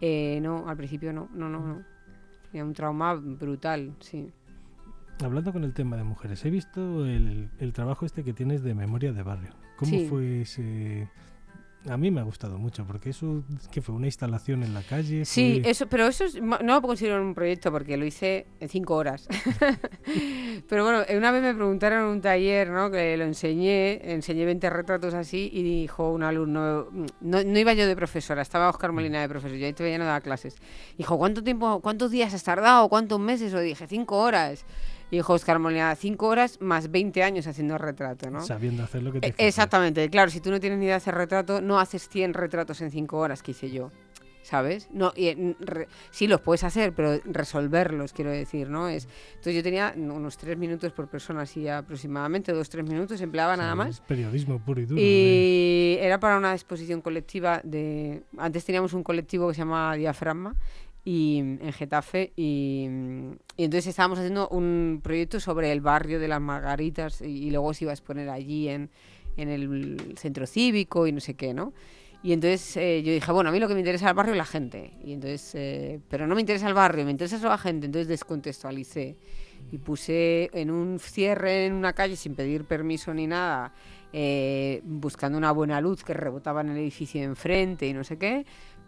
eh, 0.00 0.38
no, 0.42 0.68
al 0.68 0.76
principio 0.76 1.12
no, 1.12 1.28
no, 1.34 1.48
no, 1.48 1.60
no. 1.66 1.82
Tenía 2.50 2.64
un 2.64 2.72
trauma 2.72 3.14
brutal, 3.14 3.94
sí. 4.00 4.30
Hablando 5.22 5.52
con 5.52 5.64
el 5.64 5.74
tema 5.74 5.96
de 5.96 6.04
mujeres, 6.04 6.44
he 6.44 6.50
visto 6.50 7.04
el, 7.06 7.50
el 7.58 7.72
trabajo 7.72 8.06
este 8.06 8.24
que 8.24 8.32
tienes 8.32 8.62
de 8.62 8.74
memoria 8.74 9.12
de 9.12 9.22
barrio. 9.22 9.52
¿Cómo 9.76 9.90
Sí. 9.90 10.06
fue 10.08 10.42
ese, 10.42 11.08
a 11.88 11.96
mí 11.96 12.10
me 12.10 12.20
ha 12.20 12.24
gustado 12.24 12.58
mucho 12.58 12.84
porque 12.84 13.10
eso 13.10 13.42
que 13.72 13.80
fue 13.80 13.94
una 13.94 14.06
instalación 14.06 14.62
en 14.62 14.74
la 14.74 14.82
calle. 14.82 15.24
Sí, 15.24 15.60
fue- 15.62 15.70
eso, 15.70 15.86
pero 15.86 16.06
eso 16.06 16.24
es- 16.24 16.40
no 16.40 16.58
lo 16.60 16.82
considero 16.82 17.20
un 17.22 17.34
proyecto 17.34 17.72
porque 17.72 17.96
lo 17.96 18.04
hice 18.04 18.46
en 18.60 18.68
cinco 18.68 18.96
horas. 18.96 19.26
pero 20.68 20.84
bueno, 20.84 21.02
eh, 21.08 21.16
una 21.16 21.30
vez 21.30 21.42
me 21.42 21.54
preguntaron 21.54 22.00
en 22.00 22.06
un 22.06 22.20
taller, 22.20 22.68
¿no? 22.70 22.90
Que 22.90 23.16
lo 23.16 23.24
enseñé, 23.24 24.12
enseñé 24.12 24.44
20 24.44 24.68
retratos 24.70 25.14
así 25.14 25.50
y 25.52 25.62
dijo 25.62 26.10
un 26.10 26.22
alumno, 26.22 26.88
no, 27.20 27.42
no 27.44 27.58
iba 27.58 27.72
yo 27.72 27.86
de 27.86 27.96
profesora, 27.96 28.42
estaba 28.42 28.68
Oscar 28.68 28.92
Molina 28.92 29.20
de 29.20 29.28
profesor, 29.28 29.56
yo 29.56 29.66
ahí 29.66 29.72
todavía 29.72 29.98
no 29.98 30.04
daba 30.04 30.20
clases. 30.20 30.56
Dijo, 30.98 31.18
¿cuánto 31.18 31.42
tiempo, 31.42 31.80
cuántos 31.80 32.10
días 32.10 32.34
has 32.34 32.42
tardado? 32.44 32.88
¿Cuántos 32.88 33.18
meses? 33.20 33.52
O 33.54 33.60
dije, 33.60 33.86
cinco 33.86 34.18
horas. 34.18 34.64
Y 35.10 35.16
dijo 35.16 35.32
Oscar 35.32 35.58
Molina, 35.58 35.94
cinco 35.96 36.26
horas 36.28 36.58
más 36.60 36.90
20 36.90 37.22
años 37.22 37.46
haciendo 37.46 37.76
retrato, 37.78 38.30
¿no? 38.30 38.40
sabiendo 38.44 38.84
hacer 38.84 39.02
lo 39.02 39.12
que 39.12 39.20
te 39.20 39.28
Eh. 39.28 39.34
Exactamente, 39.38 40.08
claro, 40.08 40.30
si 40.30 40.40
tú 40.40 40.50
no 40.50 40.60
tienes 40.60 40.78
ni 40.78 40.84
idea 40.84 40.94
de 40.94 40.98
hacer 40.98 41.14
retrato, 41.14 41.60
no 41.60 41.80
haces 41.80 42.08
100 42.08 42.34
retratos 42.34 42.80
en 42.80 42.90
5 42.90 43.18
horas 43.18 43.42
que 43.42 43.50
hice 43.50 43.70
yo, 43.72 43.90
¿sabes? 44.42 44.88
No, 44.92 45.12
y, 45.16 45.34
re- 45.60 45.88
sí 46.10 46.26
los 46.28 46.40
puedes 46.40 46.62
hacer, 46.64 46.92
pero 46.94 47.18
resolverlos, 47.24 48.12
quiero 48.12 48.30
decir, 48.30 48.68
¿no? 48.70 48.88
Es, 48.88 49.08
entonces 49.30 49.54
yo 49.56 49.62
tenía 49.64 49.92
unos 49.96 50.36
3 50.38 50.56
minutos 50.56 50.92
por 50.92 51.08
persona, 51.08 51.42
así 51.42 51.66
aproximadamente, 51.68 52.54
2-3 52.54 52.84
minutos, 52.88 53.20
empleaba 53.20 53.56
nada 53.56 53.74
más. 53.74 53.90
Es 53.90 54.00
periodismo 54.00 54.58
puro 54.60 54.80
y 54.80 54.86
duro. 54.86 55.00
¿eh? 55.00 55.04
Y 55.04 55.98
era 56.00 56.20
para 56.20 56.36
una 56.38 56.52
exposición 56.54 57.00
colectiva 57.00 57.60
de... 57.64 58.22
Antes 58.38 58.64
teníamos 58.64 58.92
un 58.94 59.02
colectivo 59.02 59.48
que 59.48 59.54
se 59.54 59.58
llama 59.58 59.94
Diafragma 59.96 60.54
y, 61.04 61.38
en 61.38 61.72
Getafe 61.72 62.32
y, 62.36 62.88
y 63.56 63.64
entonces 63.64 63.88
estábamos 63.88 64.18
haciendo 64.18 64.48
un 64.48 65.00
proyecto 65.02 65.40
sobre 65.40 65.72
el 65.72 65.80
barrio 65.80 66.20
de 66.20 66.28
las 66.28 66.40
Margaritas 66.40 67.22
y, 67.22 67.46
y 67.46 67.50
luego 67.50 67.72
se 67.74 67.84
iba 67.84 67.92
a 67.92 67.94
exponer 67.94 68.28
allí 68.28 68.68
en, 68.68 68.90
en 69.36 69.48
el 69.48 70.14
centro 70.18 70.46
cívico 70.46 71.06
y 71.06 71.12
no 71.12 71.20
sé 71.20 71.34
qué, 71.34 71.54
¿no? 71.54 71.72
Y 72.22 72.32
entonces 72.32 72.76
eh, 72.76 73.02
yo 73.02 73.12
dije, 73.12 73.32
bueno, 73.32 73.48
a 73.48 73.52
mí 73.52 73.58
lo 73.58 73.66
que 73.66 73.74
me 73.74 73.80
interesa 73.80 74.04
es 74.06 74.10
el 74.10 74.16
barrio 74.16 74.34
y 74.34 74.38
la 74.38 74.44
gente. 74.44 74.92
Y 75.02 75.14
entonces, 75.14 75.54
eh, 75.54 76.00
pero 76.08 76.26
no 76.26 76.34
me 76.34 76.42
interesa 76.42 76.68
el 76.68 76.74
barrio, 76.74 77.04
me 77.04 77.10
interesa 77.10 77.38
la 77.38 77.56
gente. 77.56 77.86
Entonces 77.86 78.08
descontextualicé 78.08 79.16
y 79.72 79.78
puse 79.78 80.50
en 80.52 80.70
un 80.70 80.98
cierre 80.98 81.66
en 81.66 81.72
una 81.72 81.94
calle 81.94 82.16
sin 82.16 82.34
pedir 82.34 82.64
permiso 82.64 83.14
ni 83.14 83.26
nada, 83.26 83.72
eh, 84.12 84.82
buscando 84.84 85.38
una 85.38 85.52
buena 85.52 85.80
luz 85.80 86.04
que 86.04 86.12
rebotaba 86.12 86.60
en 86.60 86.70
el 86.70 86.78
edificio 86.78 87.20
de 87.20 87.26
enfrente 87.26 87.86
y 87.86 87.94
no 87.94 88.04
sé 88.04 88.18
qué, 88.18 88.44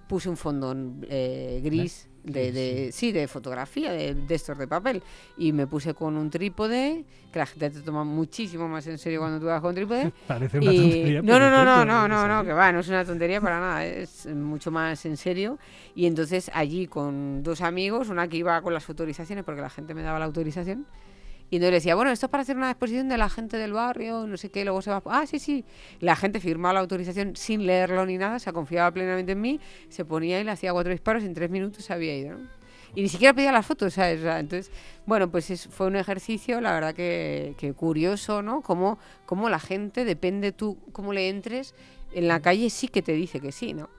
puse 0.09 0.29
un 0.29 0.37
fondo 0.37 0.75
eh, 1.09 1.61
gris 1.63 2.09
de, 2.25 2.45
Sí, 2.47 2.51
de- 2.53 2.93
sí, 2.93 3.13
de 3.13 3.27
fotografía, 3.27 3.91
de, 3.91 4.15
de 4.15 4.35
estos 4.37 4.57
de 4.57 4.69
papel. 4.69 5.03
Y 5.37 5.53
me 5.53 5.67
puse 5.67 5.93
con 5.95 6.17
un 6.17 6.31
trípode, 6.31 7.05
que 7.33 7.39
la 7.41 7.47
gente 7.47 7.71
te 7.71 7.81
toma 7.81 8.05
muchísimo 8.05 8.69
más 8.69 8.87
en 8.87 8.97
serio 8.99 9.19
cuando 9.21 9.41
tú 9.41 9.47
vas 9.47 9.61
con 9.61 9.75
trípode. 9.75 10.13
Parece 10.29 10.59
una 10.61 10.73
Y- 10.73 10.77
tontería. 10.77 11.23
no, 11.23 11.39
no, 11.41 11.51
no, 11.51 11.65
no, 11.65 11.85
no, 11.85 12.09
no, 12.09 12.29
no, 12.29 12.45
que 12.45 12.53
va, 12.53 12.71
no 12.71 12.79
es 12.81 12.89
una 12.89 13.05
tontería 13.05 13.41
para 13.41 13.59
nada, 13.59 13.85
es 13.87 14.27
mucho 14.27 14.71
más 14.71 15.05
en 15.05 15.17
serio. 15.17 15.59
Y 15.97 16.07
entonces 16.07 16.51
allí 16.55 16.87
con 16.87 17.43
dos 17.43 17.61
amigos, 17.61 18.09
una 18.09 18.29
que 18.29 18.37
iba 18.37 18.61
con 18.63 18.73
las 18.73 18.89
autorizaciones, 18.89 19.45
porque 19.45 19.61
la 19.61 19.71
gente 19.71 19.93
me 19.95 20.03
daba 20.03 20.21
la 20.21 20.27
autorización, 20.27 20.87
y 21.53 21.57
entonces 21.57 21.75
decía, 21.75 21.95
bueno, 21.95 22.11
esto 22.11 22.25
es 22.27 22.31
para 22.31 22.41
hacer 22.45 22.57
una 22.57 22.71
exposición 22.71 23.11
de 23.11 23.19
la 23.19 23.29
gente 23.29 23.59
del 23.59 23.75
barrio, 23.75 24.27
no 24.27 24.39
sé 24.39 24.51
qué, 24.51 24.65
luego 24.65 24.81
se 24.81 24.91
va, 24.91 25.03
ah, 25.05 25.27
sí, 25.27 25.39
sí. 25.39 25.67
La 26.01 26.17
gente 26.17 26.41
firmaba 26.41 26.73
la 26.73 26.81
autorización 26.81 27.37
sin 27.37 27.67
leerlo 27.67 28.07
ni 28.07 28.17
nada, 28.17 28.39
se 28.39 28.51
confiaba 28.55 28.91
plenamente 28.91 29.33
en 29.33 29.41
mí, 29.43 29.61
se 29.91 30.07
ponía 30.07 30.41
y 30.41 30.45
le 30.45 30.51
hacía 30.51 30.73
cuatro 30.73 30.91
disparos 30.93 31.23
y 31.23 31.27
en 31.27 31.35
tres 31.35 31.51
minutos 31.51 31.85
se 31.85 31.93
había 31.93 32.17
ido. 32.17 32.39
Y 32.95 33.03
ni 33.03 33.09
siquiera 33.11 33.35
pedía 33.35 33.53
las 33.53 33.67
fotos, 33.67 33.93
¿sabes? 33.93 34.25
O 34.25 34.31
entonces, 34.31 34.73
bueno, 35.05 35.31
pues 35.31 35.51
es- 35.51 35.69
fue 35.69 35.89
un 35.89 35.97
ejercicio, 35.97 36.59
la 36.63 36.73
verdad 36.73 36.95
que, 36.95 37.55
que 37.59 37.75
curioso, 37.75 38.41
¿no? 38.43 38.63
Cómo, 38.63 38.99
cómo 39.27 39.51
la 39.51 39.61
gente, 39.61 40.07
depende 40.07 40.53
tú 40.53 40.79
cómo 40.93 41.13
le 41.13 41.29
entres, 41.29 41.75
en 42.15 42.29
la 42.29 42.41
calle 42.41 42.71
sí 42.71 42.89
que 42.89 43.03
te 43.03 43.13
dice 43.13 43.41
que 43.41 43.53
sí, 43.53 43.75
¿no? 43.75 43.91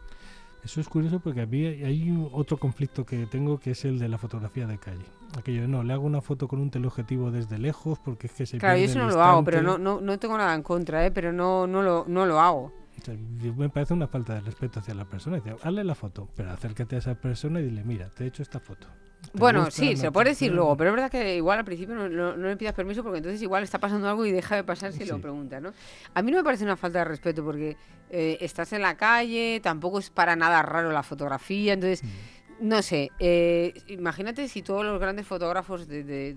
Eso 0.63 0.80
es 0.80 0.88
curioso 0.88 1.19
porque 1.19 1.41
a 1.41 1.45
mí 1.45 1.65
hay 1.65 2.28
otro 2.32 2.58
conflicto 2.58 3.06
que 3.06 3.26
tengo 3.26 3.60
que 3.60 3.71
es 3.71 3.84
el 3.84 3.99
de 3.99 4.08
la 4.08 4.17
fotografía 4.17 4.65
de 4.65 4.78
calle. 4.78 5.06
Aquello 5.38 5.67
no, 5.67 5.84
le 5.84 5.93
hago 5.93 6.06
una 6.06 6.21
foto 6.21 6.47
con 6.47 6.62
un 6.62 6.69
teleobjetivo 6.69 7.32
desde 7.32 7.58
lejos 7.58 7.99
porque 7.99 8.28
es 8.28 8.34
que 8.34 8.45
se 8.45 8.60
Claro, 8.60 8.78
yo 8.78 8.86
eso 8.86 8.99
no 8.99 9.10
lo 9.10 9.21
hago, 9.21 9.43
pero 9.43 9.62
no, 9.62 9.78
no, 9.78 9.99
no 9.99 10.17
tengo 10.19 10.38
nada 10.38 10.56
en 10.56 10.63
contra, 10.63 11.06
¿eh? 11.06 11.12
Pero 11.12 11.34
no, 11.34 11.67
no, 11.67 11.82
lo, 11.82 12.06
no 12.08 12.26
lo 12.26 12.39
hago. 12.39 12.71
O 12.97 13.06
sea, 13.06 13.15
me 13.58 13.69
parece 13.69 13.93
una 13.93 14.08
falta 14.08 14.36
de 14.36 14.41
respeto 14.41 14.80
hacia 14.80 14.93
la 14.93 15.06
persona. 15.06 15.38
Dice, 15.38 15.56
hazle 15.62 15.84
la 15.84 15.95
foto, 15.95 16.30
pero 16.36 16.52
acércate 16.52 16.95
a 16.95 16.99
esa 16.99 17.15
persona 17.15 17.60
y 17.60 17.63
dile, 17.63 17.84
mira, 17.84 18.10
te 18.10 18.23
he 18.23 18.28
hecho 18.28 18.41
esta 18.41 18.60
foto. 18.60 18.88
¿Te 19.31 19.38
Bueno, 19.39 19.71
sí, 19.71 19.91
¿No 19.91 19.97
se 19.97 20.05
lo 20.05 20.12
puedes 20.12 20.31
decir 20.31 20.49
gusta?". 20.49 20.55
luego, 20.57 20.77
pero 20.77 20.89
es 20.91 20.95
verdad 20.95 21.12
que 21.12 21.36
igual 21.36 21.59
al 21.59 21.65
principio 21.65 21.95
no, 21.95 22.07
no- 22.09 22.38
no 22.38 22.47
le 22.47 22.55
pidas 22.57 22.73
permiso 22.73 23.01
porque 23.03 23.17
entonces 23.17 23.41
igual 23.41 23.63
está 23.63 23.79
pasando 23.79 24.07
algo 24.07 24.25
y 24.25 24.31
deja 24.31 24.55
de 24.55 24.63
pasar 24.63 24.91
si 24.93 25.05
lo 25.05 25.15
Sí. 25.15 25.21
pregunta, 25.21 25.59
¿no? 25.59 25.73
A 26.13 26.21
mí 26.21 26.31
no 26.31 26.38
me 26.38 26.43
parece 26.43 26.63
una 26.63 26.77
falta 26.77 26.99
de 26.99 27.05
respeto 27.05 27.43
porque 27.43 27.75
eh, 28.09 28.38
estás 28.41 28.73
en 28.73 28.81
la 28.83 28.95
calle, 28.95 29.59
tampoco 29.63 29.97
es 29.97 30.12
para 30.12 30.36
nada 30.36 30.62
raro 30.62 30.91
la 30.91 31.01
fotografía, 31.01 31.73
entonces, 31.73 32.03
Mm. 32.03 32.67
no 32.67 32.81
sé, 32.83 33.09
eh, 33.17 33.73
imagínate 33.88 34.47
si 34.47 34.62
todos 34.62 34.86
los 34.86 34.99
grandes 34.99 35.25
fotógrafos 35.25 35.88
de, 35.88 36.03
de- 36.03 36.36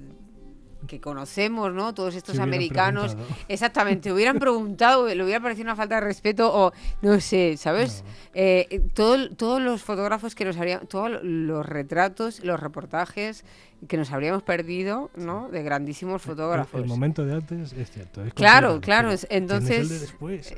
que 0.86 1.00
conocemos, 1.00 1.72
¿no? 1.72 1.94
Todos 1.94 2.14
estos 2.14 2.38
americanos, 2.38 3.14
preguntado. 3.14 3.40
exactamente, 3.48 4.12
hubieran 4.12 4.38
preguntado, 4.38 5.06
le 5.06 5.22
hubiera 5.24 5.40
parecido 5.40 5.64
una 5.64 5.76
falta 5.76 5.96
de 5.96 6.00
respeto 6.02 6.50
o 6.52 6.72
no 7.02 7.20
sé, 7.20 7.56
¿sabes? 7.56 8.02
No. 8.04 8.10
Eh, 8.34 8.80
todo- 8.94 9.30
todos 9.34 9.60
los 9.60 9.82
fotógrafos 9.82 10.34
que 10.34 10.44
nos 10.44 10.56
harían, 10.58 10.86
todos 10.86 11.10
los 11.22 11.64
retratos, 11.66 12.44
los 12.44 12.60
reportajes 12.60 13.44
que 13.86 13.96
nos 13.96 14.10
habríamos 14.12 14.42
perdido, 14.42 15.10
¿no? 15.16 15.48
De 15.50 15.62
grandísimos 15.62 16.22
fotógrafos. 16.22 16.80
El, 16.80 16.86
momento 16.86 17.24
de 17.24 17.34
antes 17.34 17.72
es 17.72 17.90
cierto. 17.90 18.24
es 18.24 18.34
Claro, 18.34 18.80
claro, 18.80 19.08
pero 19.08 19.14
es- 19.14 19.26
tienes 19.28 19.42
el 19.42 19.48
de 19.48 19.54
entonces- 19.54 20.00
después. 20.00 20.54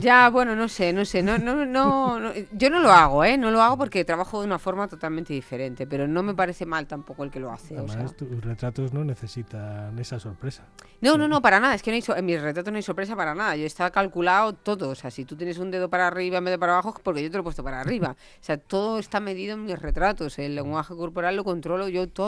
Ya, 0.00 0.28
bueno, 0.30 0.54
no 0.56 0.68
sé, 0.68 0.92
no 0.92 1.04
sé, 1.04 1.22
no, 1.22 1.38
no, 1.38 1.64
no, 1.66 2.18
no, 2.18 2.32
yo 2.52 2.70
no 2.70 2.80
lo 2.80 2.90
hago, 2.92 3.24
¿eh? 3.24 3.36
No 3.38 3.50
lo 3.50 3.60
hago 3.62 3.76
porque 3.78 4.04
trabajo 4.04 4.40
de 4.40 4.46
una 4.46 4.58
forma 4.58 4.88
totalmente 4.88 5.32
diferente, 5.32 5.86
pero 5.86 6.06
no 6.08 6.22
me 6.22 6.34
parece 6.34 6.66
mal 6.66 6.86
tampoco 6.86 7.24
el 7.24 7.30
que 7.30 7.40
lo 7.40 7.50
hace. 7.52 7.74
o 7.74 7.78
Además, 7.86 8.10
sea. 8.10 8.16
tus 8.16 8.44
retratos 8.44 8.92
no 8.92 9.04
necesitan 9.04 9.98
esa 9.98 10.18
sorpresa. 10.18 10.64
No, 11.00 11.16
no, 11.18 11.26
no, 11.28 11.42
para 11.42 11.58
nada. 11.60 11.74
Es 11.74 11.82
que 11.82 11.90
no 11.90 11.96
hay 11.96 12.02
so- 12.02 12.16
en 12.16 12.24
mis 12.24 12.40
retratos 12.40 12.72
no 12.72 12.76
hay 12.76 12.82
sorpresa 12.82 13.16
para 13.16 13.34
nada. 13.34 13.56
Yo 13.56 13.66
está 13.66 13.90
calculado 13.90 14.52
todo. 14.54 14.90
O 14.90 14.94
sea, 14.94 15.10
si 15.10 15.24
tú 15.24 15.36
tienes 15.36 15.58
un 15.58 15.70
dedo 15.70 15.88
para 15.90 16.06
arriba 16.06 16.38
en 16.38 16.44
vez 16.44 16.52
de 16.52 16.58
para 16.58 16.74
abajo, 16.74 16.94
es 16.96 17.02
porque 17.02 17.22
yo 17.22 17.30
te 17.30 17.36
lo 17.36 17.40
he 17.40 17.44
puesto 17.44 17.64
para 17.64 17.80
arriba. 17.80 18.10
O 18.12 18.44
sea, 18.44 18.56
todo 18.58 18.98
está 18.98 19.18
medido 19.20 19.54
en 19.54 19.64
mis 19.64 19.78
retratos. 19.80 20.38
El 20.38 20.54
lenguaje 20.54 20.94
corporal 20.94 21.34
lo 21.36 21.44
controlo 21.44 21.88
yo 21.88 22.08
todo. 22.08 22.21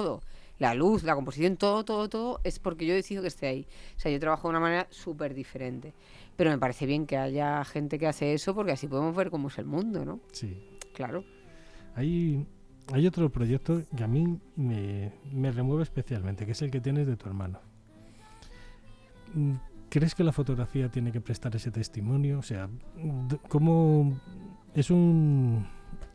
La 0.58 0.74
luz, 0.74 1.02
la 1.02 1.14
composición, 1.16 1.56
todo, 1.56 1.84
todo, 1.84 2.08
todo 2.08 2.40
es 2.44 2.58
porque 2.60 2.86
yo 2.86 2.94
decido 2.94 3.22
que 3.22 3.28
esté 3.28 3.46
ahí. 3.48 3.66
O 3.96 4.00
sea, 4.00 4.12
yo 4.12 4.20
trabajo 4.20 4.46
de 4.48 4.50
una 4.50 4.60
manera 4.60 4.86
súper 4.90 5.34
diferente. 5.34 5.92
Pero 6.36 6.50
me 6.50 6.58
parece 6.58 6.86
bien 6.86 7.06
que 7.06 7.16
haya 7.16 7.64
gente 7.64 7.98
que 7.98 8.06
hace 8.06 8.34
eso 8.34 8.54
porque 8.54 8.72
así 8.72 8.86
podemos 8.86 9.14
ver 9.16 9.30
cómo 9.30 9.48
es 9.48 9.58
el 9.58 9.66
mundo, 9.66 10.04
¿no? 10.04 10.20
Sí. 10.32 10.56
Claro. 10.94 11.24
Hay, 11.96 12.46
hay 12.92 13.06
otro 13.06 13.30
proyecto 13.30 13.82
que 13.96 14.04
a 14.04 14.06
mí 14.08 14.38
me, 14.56 15.12
me 15.32 15.50
remueve 15.50 15.82
especialmente, 15.82 16.46
que 16.46 16.52
es 16.52 16.62
el 16.62 16.70
que 16.70 16.80
tienes 16.80 17.06
de 17.08 17.16
tu 17.16 17.26
hermano. 17.28 17.58
¿Crees 19.88 20.14
que 20.14 20.24
la 20.24 20.32
fotografía 20.32 20.88
tiene 20.88 21.12
que 21.12 21.20
prestar 21.20 21.54
ese 21.56 21.70
testimonio? 21.70 22.38
O 22.38 22.42
sea, 22.42 22.68
¿cómo 23.48 24.18
es 24.74 24.90
un... 24.90 25.66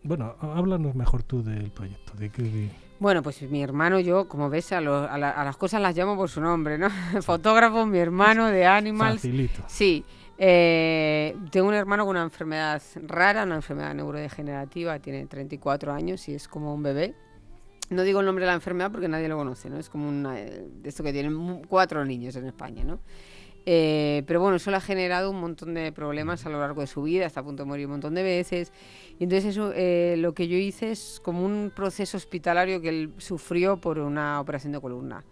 Bueno, 0.04 0.36
há- 0.39 0.58
háblanos 0.58 0.96
mejor 0.96 1.24
tú 1.24 1.44
del 1.44 1.72
proyecto. 1.72 2.13
De 2.18 2.30
que, 2.30 2.70
Bueno, 2.99 3.23
pues 3.23 3.41
mi 3.43 3.63
hermano, 3.63 3.99
yo, 3.99 4.27
como 4.27 4.49
ves, 4.49 4.71
a, 4.73 4.81
lo- 4.81 5.09
a 5.09 5.17
la- 5.17 5.29
a 5.31 5.43
las 5.45 5.55
cosas 5.55 5.81
las 5.81 5.95
llamo 5.95 6.17
por 6.17 6.29
su 6.29 6.41
nombre, 6.41 6.77
¿no? 6.77 6.89
Fotógrafo, 7.21 7.85
mi 7.85 7.97
hermano 7.99 8.47
de 8.47 8.65
Animals. 8.65 9.15
facilito. 9.21 9.63
Sí, 9.67 10.03
eh, 10.38 11.35
tengo 11.51 11.67
un 11.69 11.73
hermano 11.75 12.03
con 12.05 12.12
una 12.17 12.23
enfermedad 12.23 12.81
rara, 13.07 13.43
una 13.43 13.55
enfermedad 13.55 13.93
neurodegenerativa, 13.93 14.99
tiene 14.99 15.25
34 15.27 15.93
años 15.93 16.27
y 16.27 16.35
es 16.35 16.47
como 16.47 16.73
un 16.73 16.83
bebé. 16.83 17.13
No 17.89 18.03
digo 18.03 18.19
el 18.19 18.25
nombre 18.25 18.43
de 18.43 18.47
la 18.51 18.55
enfermedad 18.55 18.91
porque 18.91 19.07
nadie 19.07 19.27
lo 19.29 19.38
conoce, 19.38 19.69
¿no? 19.69 19.77
Es 19.79 19.89
como 19.89 20.07
una, 20.09 20.39
eh, 20.39 20.67
de 20.81 20.89
esto 20.89 21.01
que 21.01 21.12
tienen 21.13 21.62
cuatro 21.67 22.03
niños 22.05 22.35
en 22.35 22.45
España, 22.47 22.83
¿no? 22.83 22.99
Eh, 23.71 24.23
pero 24.25 24.41
bueno, 24.41 24.55
eso 24.55 24.71
le 24.71 24.77
ha 24.77 24.82
generado 24.82 25.29
un 25.29 25.39
montón 25.39 25.75
de 25.75 25.91
problemas 25.91 26.43
a 26.43 26.49
lo 26.49 26.60
largo 26.60 26.82
de 26.82 26.88
su 26.88 27.03
vida, 27.03 27.27
está 27.27 27.41
a 27.41 27.43
punto 27.43 27.62
de 27.62 27.69
morir 27.69 27.86
un 27.86 27.91
montón 27.91 28.15
de 28.15 28.23
veces. 28.23 28.73
Y 29.19 29.25
entonces 29.25 29.51
eso, 29.51 29.71
eh, 29.75 30.15
lo 30.17 30.34
que 30.34 30.47
yo 30.47 30.58
hice 30.58 30.89
es 30.89 31.21
como 31.23 31.45
un 31.45 31.71
proceso 31.75 32.17
hospitalario 32.17 32.82
que 32.82 32.89
él 32.89 33.13
sufrió 33.19 33.77
por 33.77 33.99
una 33.99 34.41
operación 34.41 34.73
de 34.73 34.82
columna, 34.82 35.23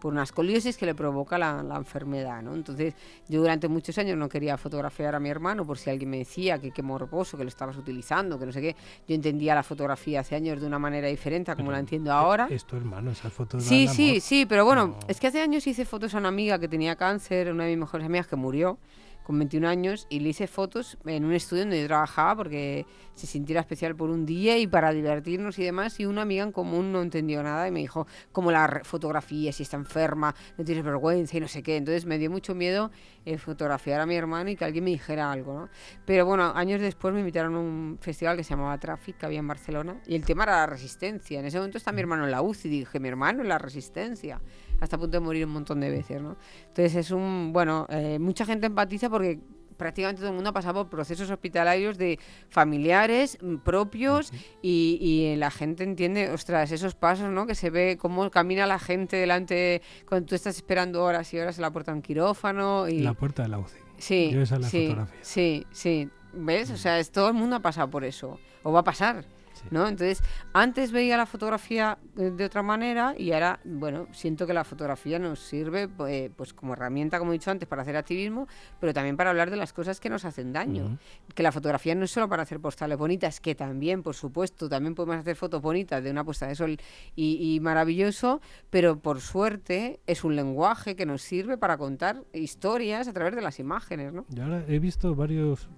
por 0.00 0.12
una 0.12 0.22
escoliosis 0.22 0.76
que 0.76 0.86
le 0.86 0.94
provoca 0.94 1.36
la, 1.38 1.62
la 1.62 1.76
enfermedad, 1.76 2.42
¿no? 2.42 2.54
Entonces 2.54 2.94
yo 3.28 3.40
durante 3.40 3.68
muchos 3.68 3.96
años 3.98 4.16
no 4.16 4.28
quería 4.28 4.56
fotografiar 4.56 5.14
a 5.14 5.20
mi 5.20 5.28
hermano 5.28 5.64
por 5.66 5.78
si 5.78 5.90
alguien 5.90 6.10
me 6.10 6.18
decía 6.18 6.58
que 6.58 6.70
qué 6.70 6.82
morboso, 6.82 7.36
que 7.36 7.44
lo 7.44 7.48
estabas 7.48 7.76
utilizando, 7.76 8.38
que 8.38 8.46
no 8.46 8.52
sé 8.52 8.60
qué. 8.60 8.76
Yo 9.06 9.14
entendía 9.14 9.54
la 9.54 9.62
fotografía 9.62 10.20
hace 10.20 10.34
años 10.34 10.60
de 10.60 10.66
una 10.66 10.78
manera 10.78 11.08
diferente 11.08 11.50
a 11.50 11.54
como 11.54 11.66
Pero 11.68 11.72
la 11.76 11.80
entiendo 11.80 12.12
ahora. 12.12 12.48
Es 12.50 12.64
tu 12.64 12.76
hermano, 12.76 13.10
esas 13.10 13.32
fotos 13.32 13.62
Sí, 13.62 13.86
sí, 13.88 14.08
amor. 14.10 14.20
sí, 14.22 14.46
pero 14.46 14.64
bueno, 14.64 14.86
No. 14.86 14.96
es 15.06 15.20
que 15.20 15.26
hace 15.26 15.40
años 15.40 15.66
hice 15.66 15.84
fotos 15.84 16.14
a 16.14 16.18
una 16.18 16.28
amiga 16.28 16.58
que 16.58 16.68
tenía 16.68 16.96
cáncer, 16.96 17.52
una 17.52 17.64
de 17.64 17.70
mis 17.70 17.78
mejores 17.80 18.06
amigas 18.06 18.26
que 18.26 18.36
murió, 18.36 18.78
con 19.22 19.38
21 19.38 19.68
años 19.68 20.06
y 20.10 20.20
le 20.20 20.30
hice 20.30 20.46
fotos 20.46 20.98
en 21.04 21.24
un 21.24 21.32
estudio 21.32 21.62
donde 21.62 21.80
yo 21.80 21.86
trabajaba 21.86 22.36
porque 22.36 22.86
se 23.14 23.26
sintiera 23.26 23.60
especial 23.60 23.94
por 23.94 24.10
un 24.10 24.26
día 24.26 24.58
y 24.58 24.66
para 24.66 24.92
divertirnos 24.92 25.58
y 25.58 25.64
demás. 25.64 26.00
Y 26.00 26.06
una 26.06 26.22
amiga 26.22 26.42
en 26.42 26.52
común 26.52 26.92
no 26.92 27.02
entendió 27.02 27.42
nada 27.42 27.68
y 27.68 27.70
me 27.70 27.80
dijo, 27.80 28.06
como 28.32 28.50
la 28.50 28.80
fotografía, 28.84 29.52
si 29.52 29.62
está 29.62 29.76
enferma, 29.76 30.34
no 30.56 30.64
tienes 30.64 30.84
vergüenza 30.84 31.36
y 31.36 31.40
no 31.40 31.48
sé 31.48 31.62
qué. 31.62 31.76
Entonces 31.76 32.06
me 32.06 32.18
dio 32.18 32.30
mucho 32.30 32.54
miedo 32.54 32.90
eh, 33.24 33.38
fotografiar 33.38 34.00
a 34.00 34.06
mi 34.06 34.14
hermano 34.14 34.50
y 34.50 34.56
que 34.56 34.64
alguien 34.64 34.84
me 34.84 34.90
dijera 34.90 35.30
algo, 35.30 35.54
¿no? 35.54 35.68
Pero 36.06 36.24
bueno, 36.24 36.52
años 36.54 36.80
después 36.80 37.12
me 37.12 37.20
invitaron 37.20 37.54
a 37.54 37.60
un 37.60 37.98
festival 38.00 38.36
que 38.36 38.44
se 38.44 38.50
llamaba 38.50 38.78
Traffic, 38.78 39.18
que 39.18 39.26
había 39.26 39.40
en 39.40 39.46
Barcelona, 39.46 40.00
y 40.06 40.14
el 40.14 40.24
tema 40.24 40.44
era 40.44 40.56
la 40.56 40.66
resistencia. 40.66 41.38
En 41.38 41.46
ese 41.46 41.58
momento 41.58 41.78
está 41.78 41.92
mi 41.92 42.00
hermano 42.00 42.24
en 42.24 42.30
la 42.30 42.42
UCI, 42.42 42.68
y 42.68 42.70
dije, 42.80 42.98
mi 43.00 43.08
hermano 43.08 43.42
en 43.42 43.48
la 43.48 43.58
resistencia, 43.58 44.40
hasta 44.80 44.96
a 44.96 44.98
punto 44.98 45.18
de 45.18 45.20
morir 45.20 45.46
un 45.46 45.52
montón 45.52 45.80
de 45.80 45.90
veces, 45.90 46.20
¿no? 46.20 46.36
Entonces 46.68 46.94
es 46.96 47.10
un, 47.10 47.52
bueno, 47.52 47.86
eh, 47.90 48.18
mucha 48.18 48.44
gente 48.44 48.66
empatiza 48.66 49.08
porque 49.10 49.38
prácticamente 49.76 50.20
todo 50.20 50.28
el 50.30 50.34
mundo 50.34 50.50
ha 50.50 50.52
pasado 50.52 50.82
por 50.82 50.90
procesos 50.90 51.30
hospitalarios 51.30 51.96
de 51.96 52.18
familiares 52.50 53.38
mm, 53.40 53.56
propios 53.58 54.30
y, 54.62 54.98
y 55.00 55.36
la 55.36 55.50
gente 55.50 55.84
entiende, 55.84 56.30
ostras, 56.30 56.70
esos 56.72 56.94
pasos, 56.94 57.30
¿no? 57.30 57.46
Que 57.46 57.54
se 57.54 57.70
ve 57.70 57.96
cómo 57.98 58.30
camina 58.30 58.66
la 58.66 58.78
gente 58.78 59.16
delante 59.16 59.80
cuando 60.06 60.26
tú 60.26 60.34
estás 60.34 60.56
esperando 60.56 61.02
horas 61.02 61.32
y 61.32 61.38
horas 61.38 61.56
en 61.56 61.62
la 61.62 61.70
puerta 61.70 61.92
de 61.92 61.96
un 61.96 62.02
quirófano 62.02 62.88
y 62.88 63.00
La 63.00 63.14
puerta 63.14 63.42
de 63.42 63.48
la 63.48 63.58
UCI. 63.58 63.78
Sí, 63.96 64.30
Yo 64.32 64.42
esa 64.42 64.56
es 64.56 64.60
la 64.62 64.68
sí, 64.68 64.82
fotografía. 64.88 65.18
sí, 65.22 65.66
sí. 65.72 66.08
¿Ves? 66.32 66.70
O 66.70 66.76
sea, 66.76 66.98
es, 66.98 67.10
todo 67.10 67.28
el 67.28 67.34
mundo 67.34 67.56
ha 67.56 67.60
pasado 67.60 67.90
por 67.90 68.04
eso. 68.04 68.38
O 68.62 68.72
va 68.72 68.80
a 68.80 68.84
pasar. 68.84 69.24
Sí. 69.60 69.68
¿No? 69.70 69.86
Entonces, 69.86 70.22
antes 70.52 70.92
veía 70.92 71.16
la 71.16 71.26
fotografía 71.26 71.98
eh, 72.16 72.30
de 72.30 72.44
otra 72.44 72.62
manera 72.62 73.14
y 73.16 73.32
ahora, 73.32 73.60
bueno, 73.64 74.06
siento 74.12 74.46
que 74.46 74.54
la 74.54 74.64
fotografía 74.64 75.18
nos 75.18 75.40
sirve 75.40 75.88
pues, 75.88 76.30
pues 76.36 76.54
como 76.54 76.72
herramienta, 76.72 77.18
como 77.18 77.32
he 77.32 77.34
dicho 77.34 77.50
antes, 77.50 77.68
para 77.68 77.82
hacer 77.82 77.96
activismo, 77.96 78.46
pero 78.80 78.94
también 78.94 79.16
para 79.16 79.30
hablar 79.30 79.50
de 79.50 79.56
las 79.56 79.72
cosas 79.72 80.00
que 80.00 80.08
nos 80.08 80.24
hacen 80.24 80.52
daño. 80.52 80.98
Que 81.34 81.42
la 81.42 81.52
fotografía 81.52 81.94
no 81.94 82.04
es 82.04 82.10
solo 82.10 82.28
para 82.28 82.42
hacer 82.42 82.60
postales 82.60 82.98
bonitas, 82.98 83.40
que 83.40 83.54
también, 83.54 84.02
por 84.02 84.14
supuesto, 84.14 84.68
también 84.68 84.94
podemos 84.94 85.16
hacer 85.16 85.36
fotos 85.36 85.60
bonitas 85.60 86.02
de 86.02 86.10
una 86.10 86.24
puesta 86.24 86.46
de 86.46 86.54
sol 86.54 86.78
y, 87.14 87.54
y 87.54 87.60
maravilloso, 87.60 88.40
pero 88.70 88.98
por 88.98 89.20
suerte 89.20 90.00
es 90.06 90.24
un 90.24 90.36
lenguaje 90.36 90.96
que 90.96 91.06
nos 91.06 91.22
sirve 91.22 91.58
para 91.58 91.76
contar 91.76 92.24
historias 92.32 93.08
a 93.08 93.12
través 93.12 93.34
de 93.34 93.42
las 93.42 93.58
imágenes, 93.58 94.12
¿no? 94.12 94.24
Yo 94.28 94.44
ahora 94.44 94.64
he 94.68 94.78
visto 94.78 95.14
varios, 95.14 95.68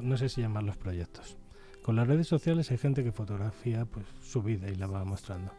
no 0.00 0.16
sé 0.16 0.28
si 0.28 0.40
llamarlos 0.40 0.76
proyectos. 0.76 1.36
Con 1.82 1.96
las 1.96 2.06
redes 2.06 2.28
sociales 2.28 2.70
hay 2.70 2.78
gente 2.78 3.02
que 3.02 3.12
fotografía 3.12 3.84
pues, 3.84 4.06
su 4.22 4.42
vida 4.42 4.68
y 4.68 4.76
la 4.76 4.86
va 4.86 5.04
mostrando. 5.04 5.52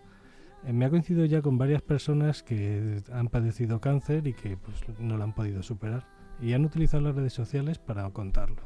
Eh, 0.65 0.71
me 0.71 0.85
ha 0.85 0.89
coincidido 0.89 1.25
ya 1.25 1.41
con 1.41 1.57
varias 1.57 1.81
personas 1.81 2.43
que 2.43 3.01
han 3.11 3.27
padecido 3.27 3.81
cáncer 3.81 4.25
y 4.27 4.33
que 4.33 4.57
pues, 4.57 4.99
no 4.99 5.17
lo 5.17 5.23
han 5.23 5.33
podido 5.33 5.61
superar. 5.63 6.07
Y 6.41 6.53
han 6.53 6.65
utilizado 6.65 7.03
las 7.03 7.15
redes 7.15 7.33
sociales 7.33 7.77
para 7.77 8.09
contarlo. 8.09 8.61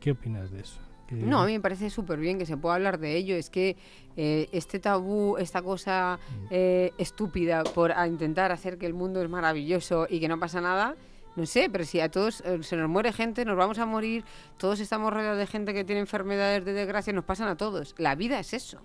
¿Qué 0.00 0.10
opinas 0.10 0.50
de 0.50 0.60
eso? 0.60 0.80
No, 1.10 1.40
a 1.42 1.46
mí 1.46 1.52
me 1.52 1.60
parece 1.60 1.88
súper 1.88 2.18
bien 2.18 2.38
que 2.38 2.46
se 2.46 2.56
pueda 2.56 2.74
hablar 2.74 2.98
de 2.98 3.16
ello. 3.16 3.36
Es 3.36 3.48
que 3.48 3.76
eh, 4.16 4.48
este 4.52 4.80
tabú, 4.80 5.36
esta 5.38 5.62
cosa 5.62 6.18
eh, 6.50 6.92
estúpida 6.98 7.62
por 7.62 7.94
intentar 8.06 8.50
hacer 8.52 8.76
que 8.76 8.86
el 8.86 8.94
mundo 8.94 9.22
es 9.22 9.28
maravilloso 9.28 10.06
y 10.10 10.20
que 10.20 10.28
no 10.28 10.38
pasa 10.40 10.60
nada, 10.60 10.96
no 11.36 11.46
sé, 11.46 11.68
pero 11.70 11.84
si 11.84 12.00
a 12.00 12.10
todos 12.10 12.40
eh, 12.40 12.62
se 12.62 12.76
nos 12.76 12.88
muere 12.88 13.12
gente, 13.12 13.44
nos 13.44 13.56
vamos 13.56 13.78
a 13.78 13.86
morir, 13.86 14.24
todos 14.56 14.80
estamos 14.80 15.12
rodeados 15.12 15.38
de 15.38 15.46
gente 15.46 15.74
que 15.74 15.84
tiene 15.84 16.00
enfermedades 16.00 16.64
de 16.64 16.72
desgracia, 16.72 17.12
nos 17.12 17.24
pasan 17.24 17.48
a 17.48 17.56
todos. 17.56 17.94
La 17.98 18.14
vida 18.14 18.40
es 18.40 18.54
eso. 18.54 18.80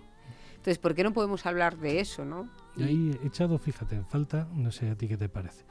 Entonces, 0.52 0.78
¿por 0.78 0.94
qué 0.94 1.02
no 1.02 1.12
podemos 1.12 1.44
hablar 1.46 1.76
de 1.78 1.98
eso, 1.98 2.24
no? 2.24 2.48
Yo 2.76 2.86
ahí 2.86 3.18
echado, 3.24 3.58
fíjate, 3.58 3.96
en 3.96 4.06
falta, 4.06 4.46
no 4.54 4.70
sé 4.70 4.90
a 4.90 4.94
ti 4.94 5.08
qué 5.08 5.16
te 5.16 5.28
parece. 5.28 5.64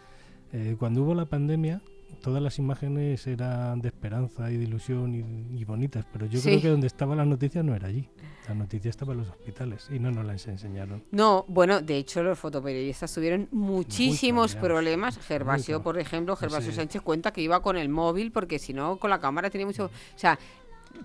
Eh, 0.52 0.76
cuando 0.78 1.04
hubo 1.04 1.16
la 1.16 1.28
pandemia, 1.28 1.82
todas 2.22 2.42
las 2.42 2.60
imágenes 2.60 3.26
eran 3.28 3.82
de 3.82 3.88
esperanza 3.90 4.52
y 4.52 4.58
de 4.58 4.64
ilusión 4.64 5.16
y, 5.16 5.60
y 5.60 5.64
bonitas, 5.66 6.06
pero 6.12 6.26
yo 6.26 6.40
Sí. 6.40 6.50
creo 6.50 6.62
que 6.62 6.68
donde 6.70 6.88
estaba 6.88 7.16
la 7.16 7.26
noticia 7.26 7.64
no 7.64 7.76
era 7.76 7.88
allí. 7.88 8.10
La 8.48 8.56
noticia 8.56 8.90
estaba 8.90 9.14
en 9.14 9.20
los 9.20 9.30
hospitales 9.30 9.88
y 9.92 10.00
no 10.00 10.12
nos 10.12 10.26
las 10.26 10.46
enseñaron. 10.48 11.04
No, 11.12 11.46
bueno, 11.48 11.80
de 11.82 11.98
hecho 11.98 12.22
los 12.24 12.38
fotoperiodistas 12.40 13.14
tuvieron 13.14 13.48
muchísimos 13.52 14.56
problemas. 14.56 15.18
Gervasio, 15.20 15.82
por 15.82 15.98
ejemplo, 16.00 16.36
Gervasio 16.36 16.72
Sí. 16.72 16.78
Sánchez 16.78 17.02
cuenta 17.02 17.32
que 17.32 17.42
iba 17.42 17.62
con 17.62 17.78
el 17.78 17.90
móvil 17.90 18.32
porque 18.32 18.60
si 18.60 18.74
no, 18.74 18.98
con 18.98 19.10
la 19.10 19.20
cámara 19.20 19.50
tenía 19.50 19.68
mucho... 19.68 19.86
O 19.86 19.90
sea, 20.20 20.38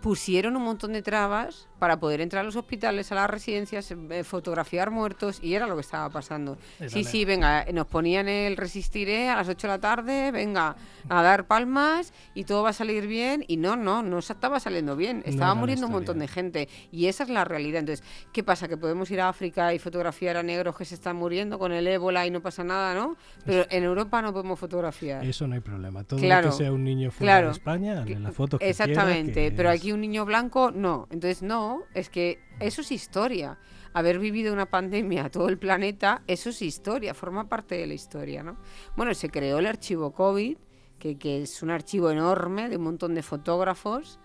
pusieron 0.00 0.56
un 0.56 0.62
montón 0.64 0.92
de 0.92 1.02
trabas 1.02 1.68
para 1.78 1.98
poder 2.00 2.20
entrar 2.22 2.40
a 2.40 2.44
los 2.44 2.56
hospitales, 2.56 3.12
a 3.12 3.16
las 3.16 3.28
residencias, 3.28 3.90
eh, 3.90 4.24
fotografiar 4.24 4.90
muertos 4.90 5.40
y 5.42 5.54
era 5.54 5.66
lo 5.66 5.74
que 5.74 5.82
estaba 5.82 6.08
pasando. 6.08 6.56
Sí, 6.88 7.04
sí, 7.04 7.24
venga, 7.26 7.62
eh, 7.62 7.72
nos 7.72 7.86
ponían 7.86 8.28
el 8.28 8.56
resistiré 8.56 9.28
a 9.28 9.36
las 9.36 9.48
8 9.48 9.66
de 9.66 9.72
la 9.74 9.78
tarde, 9.78 10.30
venga, 10.32 10.76
a 11.08 11.22
dar 11.22 11.46
palmas 11.46 12.14
y 12.34 12.44
todo 12.44 12.62
va 12.62 12.70
a 12.70 12.72
salir 12.72 13.06
bien 13.06 13.44
y 13.46 13.58
no, 13.58 13.76
no, 13.76 14.02
no 14.02 14.22
se 14.22 14.32
estaba 14.32 14.58
saliendo 14.58 14.96
bien, 14.96 15.22
estaba 15.26 15.54
muriendo 15.54 15.86
un 15.86 15.92
montón 15.92 16.18
de 16.18 16.28
gente 16.28 16.68
y 16.90 17.06
esa 17.06 17.24
es 17.24 17.28
la 17.30 17.44
realidad. 17.44 17.80
Entonces, 17.80 18.04
¿qué 18.32 18.42
pasa? 18.42 18.68
Que 18.68 18.76
podemos 18.78 19.10
ir 19.10 19.20
a 19.20 19.28
África 19.28 19.74
y 19.74 19.78
fotografiar 19.78 20.38
a 20.38 20.42
negros 20.42 20.76
que 20.76 20.84
se 20.86 20.94
están 20.94 21.16
muriendo 21.16 21.58
con 21.58 21.72
el 21.72 21.86
ébola 21.86 22.26
y 22.26 22.30
no 22.30 22.40
pasa 22.40 22.64
nada, 22.64 22.94
¿no? 22.94 23.16
Pero 23.44 23.66
en 23.70 23.84
Europa 23.84 24.22
no 24.22 24.32
podemos 24.32 24.58
fotografiar. 24.58 25.24
Eso 25.24 25.46
no 25.46 25.54
hay 25.54 25.60
problema. 25.60 26.04
Todo 26.04 26.18
lo 26.20 26.24
Claro, 26.26 26.50
que 26.50 26.56
sea 26.56 26.72
un 26.72 26.84
niño 26.84 27.10
fuera 27.10 27.32
claro. 27.34 27.46
de 27.48 27.52
España, 27.52 28.00
hazle 28.00 28.18
la 28.18 28.32
foto 28.32 28.58
que 28.58 28.68
Exactamente, 28.70 29.32
quiera, 29.32 29.50
que 29.50 29.56
pero 29.56 29.70
es- 29.70 29.74
aquí 29.86 29.92
un 29.92 30.00
niño 30.00 30.24
blanco 30.24 30.70
no. 30.72 31.06
Entonces, 31.10 31.42
no, 31.42 31.82
es 31.94 32.10
que 32.10 32.38
eso 32.60 32.80
es 32.80 32.90
historia. 32.90 33.58
Haber 33.92 34.18
vivido 34.18 34.52
una 34.52 34.66
pandemia 34.66 35.26
a 35.26 35.30
todo 35.30 35.48
el 35.48 35.58
planeta, 35.58 36.22
eso 36.26 36.50
es 36.50 36.60
historia, 36.60 37.14
forma 37.14 37.48
parte 37.48 37.76
de 37.76 37.86
la 37.86 37.94
historia, 37.94 38.42
¿no? 38.42 38.56
Bueno, 38.96 39.14
se 39.14 39.30
creó 39.30 39.58
el 39.58 39.66
archivo 39.66 40.12
COVID, 40.12 40.58
que, 40.98 41.16
que 41.16 41.42
es 41.42 41.62
un 41.62 41.70
archivo 41.70 42.10
enorme 42.10 42.68
de 42.68 42.76
un 42.76 42.82
montón 42.82 43.14
de 43.14 43.22
fotógrafos. 43.22 44.18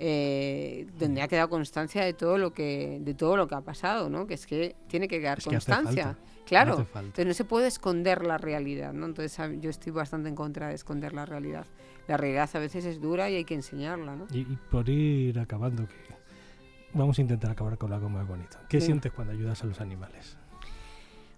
eh, 0.00 0.86
donde 0.96 1.20
ha 1.22 1.26
quedado 1.26 1.48
constancia 1.48 2.04
de 2.04 2.12
todo 2.12 2.38
lo 2.38 2.52
que 2.52 2.98
de 3.00 3.14
todo 3.14 3.36
lo 3.36 3.48
que 3.48 3.56
ha 3.56 3.62
pasado, 3.62 4.08
¿no? 4.08 4.28
Que 4.28 4.34
es 4.34 4.46
que 4.46 4.76
tiene 4.86 5.08
que 5.08 5.18
quedar 5.18 5.38
Es 5.38 5.44
que 5.48 5.56
hace 5.56 5.72
constancia. 5.72 6.04
falta, 6.04 6.20
Claro. 6.46 6.86
Entonces 6.94 7.26
no 7.26 7.34
se 7.34 7.44
puede 7.44 7.66
esconder 7.66 8.24
la 8.24 8.38
realidad, 8.38 8.92
¿no? 8.92 9.06
Entonces 9.06 9.38
a- 9.40 9.52
yo 9.52 9.68
estoy 9.70 9.90
bastante 9.90 10.28
en 10.28 10.36
contra 10.36 10.68
de 10.68 10.76
esconder 10.76 11.12
la 11.14 11.26
realidad. 11.26 11.66
La 12.08 12.16
realidad 12.16 12.48
a 12.52 12.58
veces 12.58 12.84
es 12.84 13.00
dura 13.00 13.30
y 13.30 13.36
hay 13.36 13.44
que 13.44 13.54
enseñarla, 13.54 14.16
¿no? 14.16 14.26
Y, 14.32 14.38
y 14.40 14.58
por 14.70 14.88
ir 14.88 15.38
acabando, 15.38 15.86
que 15.86 15.94
vamos 16.94 17.18
a 17.18 17.22
intentar 17.22 17.50
acabar 17.52 17.78
con 17.78 17.92
algo 17.92 18.08
más 18.08 18.26
bonito. 18.26 18.56
¿Qué 18.68 18.80
sientes 18.80 19.12
cuando 19.12 19.32
ayudas 19.34 19.62
a 19.62 19.66
los 19.66 19.80
animales? 19.80 20.36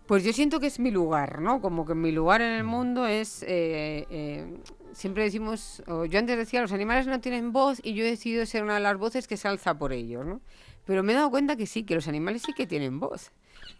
Pues 0.06 0.24
yo 0.24 0.32
siento 0.32 0.58
que 0.58 0.66
es 0.66 0.80
mi 0.80 0.90
lugar, 0.90 1.40
¿no? 1.40 1.60
Como 1.60 1.84
que 1.86 1.94
mi 1.94 2.10
lugar 2.12 2.40
Mm. 2.40 2.44
en 2.44 2.50
el 2.52 2.64
mundo 2.64 3.06
es... 3.06 3.42
eh, 3.44 4.06
eh, 4.10 4.58
siempre 4.92 5.22
decimos, 5.22 5.82
o 5.86 6.04
yo 6.04 6.18
antes 6.18 6.36
decía, 6.36 6.60
los 6.62 6.72
animales 6.72 7.06
no 7.06 7.20
tienen 7.20 7.52
voz 7.52 7.78
y 7.84 7.94
yo 7.94 8.04
he 8.04 8.10
decidido 8.10 8.44
ser 8.46 8.64
una 8.64 8.74
de 8.74 8.80
las 8.80 8.96
voces 8.96 9.28
que 9.28 9.36
se 9.36 9.46
alza 9.46 9.78
por 9.78 9.92
ellos, 9.92 10.26
¿no? 10.26 10.40
Pero 10.84 11.04
me 11.04 11.12
he 11.12 11.14
dado 11.14 11.30
cuenta 11.30 11.54
que 11.54 11.66
sí, 11.66 11.84
que 11.84 11.94
los 11.94 12.08
animales 12.08 12.42
sí 12.42 12.52
que 12.54 12.66
tienen 12.66 12.98
voz. 12.98 13.30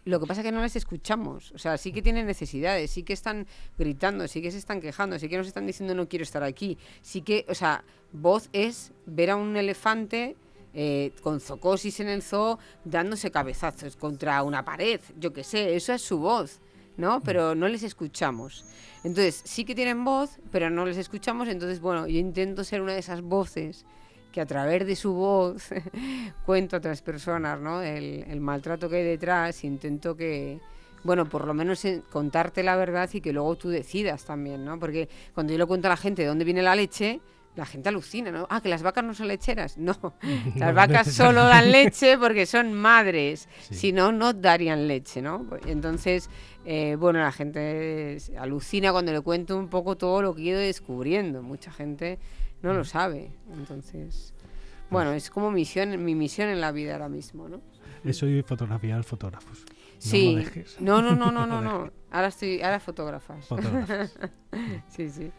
Lo 0.05 0.19
que 0.19 0.27
pasa 0.27 0.41
es 0.41 0.45
que 0.45 0.51
no 0.51 0.61
les 0.61 0.75
escuchamos. 0.75 1.51
O 1.51 1.57
sea, 1.57 1.77
sí 1.77 1.91
que 1.91 2.01
tienen 2.01 2.25
necesidades, 2.25 2.91
sí 2.91 3.03
que 3.03 3.13
están 3.13 3.47
gritando, 3.77 4.27
sí 4.27 4.41
que 4.41 4.51
se 4.51 4.57
están 4.57 4.81
quejando, 4.81 5.17
sí 5.19 5.29
que 5.29 5.37
nos 5.37 5.47
están 5.47 5.65
diciendo 5.65 5.95
no 5.95 6.07
quiero 6.07 6.23
estar 6.23 6.43
aquí. 6.43 6.77
Sí 7.01 7.21
que, 7.21 7.45
o 7.49 7.55
sea, 7.55 7.83
voz 8.11 8.49
es 8.53 8.91
ver 9.05 9.31
a 9.31 9.35
un 9.35 9.55
elefante 9.57 10.35
eh, 10.73 11.11
con 11.21 11.41
zocosis 11.41 11.99
en 11.99 12.07
el 12.07 12.21
zoo 12.21 12.57
dándose 12.85 13.29
cabezazos 13.29 13.97
contra 13.97 14.41
una 14.41 14.63
pared, 14.63 15.01
yo 15.19 15.33
qué 15.33 15.43
sé, 15.43 15.75
eso 15.75 15.91
es 15.91 16.01
su 16.01 16.19
voz, 16.19 16.61
¿no? 16.95 17.19
Pero 17.21 17.55
no 17.55 17.67
les 17.67 17.83
escuchamos. 17.83 18.63
Entonces, 19.03 19.41
sí 19.43 19.65
que 19.65 19.75
tienen 19.75 20.05
voz, 20.05 20.39
pero 20.49 20.69
no 20.69 20.85
les 20.85 20.95
escuchamos, 20.95 21.49
entonces, 21.49 21.81
bueno, 21.81 22.07
yo 22.07 22.19
intento 22.19 22.63
ser 22.63 22.81
una 22.81 22.93
de 22.93 22.99
esas 22.99 23.21
voces 23.21 23.85
que 24.31 24.41
a 24.41 24.45
través 24.45 24.85
de 24.87 24.95
su 24.95 25.13
voz 25.13 25.69
cuento 26.45 26.75
a 26.75 26.79
otras 26.79 27.01
personas, 27.01 27.59
¿no? 27.59 27.81
El, 27.81 28.23
el 28.27 28.39
maltrato 28.41 28.89
que 28.89 28.97
hay 28.97 29.03
detrás, 29.03 29.63
intento 29.63 30.15
que, 30.15 30.59
bueno, 31.03 31.27
por 31.27 31.45
lo 31.45 31.53
menos 31.53 31.83
en- 31.85 32.01
contarte 32.01 32.63
la 32.63 32.75
verdad 32.75 33.09
y 33.13 33.21
que 33.21 33.33
luego 33.33 33.55
tú 33.57 33.69
decidas 33.69 34.23
también, 34.25 34.63
¿no? 34.65 34.79
Porque 34.79 35.09
cuando 35.33 35.51
yo 35.53 35.59
le 35.59 35.65
cuento 35.65 35.87
a 35.87 35.89
la 35.89 35.97
gente 35.97 36.21
de 36.21 36.27
dónde 36.29 36.45
viene 36.45 36.61
la 36.61 36.75
leche, 36.75 37.19
la 37.53 37.65
gente 37.65 37.89
alucina, 37.89 38.31
¿no? 38.31 38.47
Ah, 38.49 38.61
que 38.61 38.69
las 38.69 38.81
vacas 38.81 39.03
no 39.03 39.13
son 39.13 39.27
lecheras. 39.27 39.77
No, 39.77 39.97
las 40.55 40.73
vacas 40.73 41.11
solo 41.11 41.43
dan 41.43 41.69
leche 41.69 42.17
porque 42.17 42.45
son 42.45 42.73
madres. 42.73 43.49
Sí. 43.67 43.75
Si 43.75 43.91
no, 43.91 44.13
no 44.13 44.31
darían 44.31 44.87
leche, 44.87 45.21
¿no? 45.21 45.45
Entonces, 45.67 46.29
eh, 46.63 46.95
bueno, 46.97 47.19
la 47.19 47.33
gente 47.33 48.17
alucina 48.39 48.93
cuando 48.93 49.11
le 49.11 49.19
cuento 49.19 49.57
un 49.57 49.67
poco 49.67 49.97
todo 49.97 50.21
lo 50.21 50.33
que 50.33 50.43
he 50.43 50.45
ido 50.45 50.59
descubriendo. 50.61 51.43
Mucha 51.43 51.73
gente 51.73 52.19
no 52.63 52.73
lo 52.73 52.83
sabe. 52.83 53.31
Entonces, 53.53 54.33
Pues 54.37 54.89
bueno, 54.89 55.11
es 55.13 55.29
como 55.29 55.51
misión, 55.51 56.03
mi 56.03 56.15
misión 56.15 56.49
en 56.49 56.61
la 56.61 56.71
vida 56.71 56.93
ahora 56.93 57.09
mismo, 57.09 57.47
¿no? 57.49 57.61
Eso 58.03 58.27
y 58.27 58.41
fotografiar 58.41 59.03
fotógrafos. 59.03 59.63
No 59.67 59.75
Sí. 59.99 60.31
lo 60.33 60.39
dejes. 60.39 60.81
No, 60.81 61.01
no, 61.01 61.15
no, 61.15 61.31
no, 61.31 61.45
no, 61.45 61.61
no. 61.61 61.91
Ahora 62.11 62.27
estoy, 62.27 62.61
ahora 62.61 62.79
fotógrafas. 62.79 63.45
Fotógrafos. 63.47 64.17
Sí, 64.89 65.09
sí. 65.09 65.31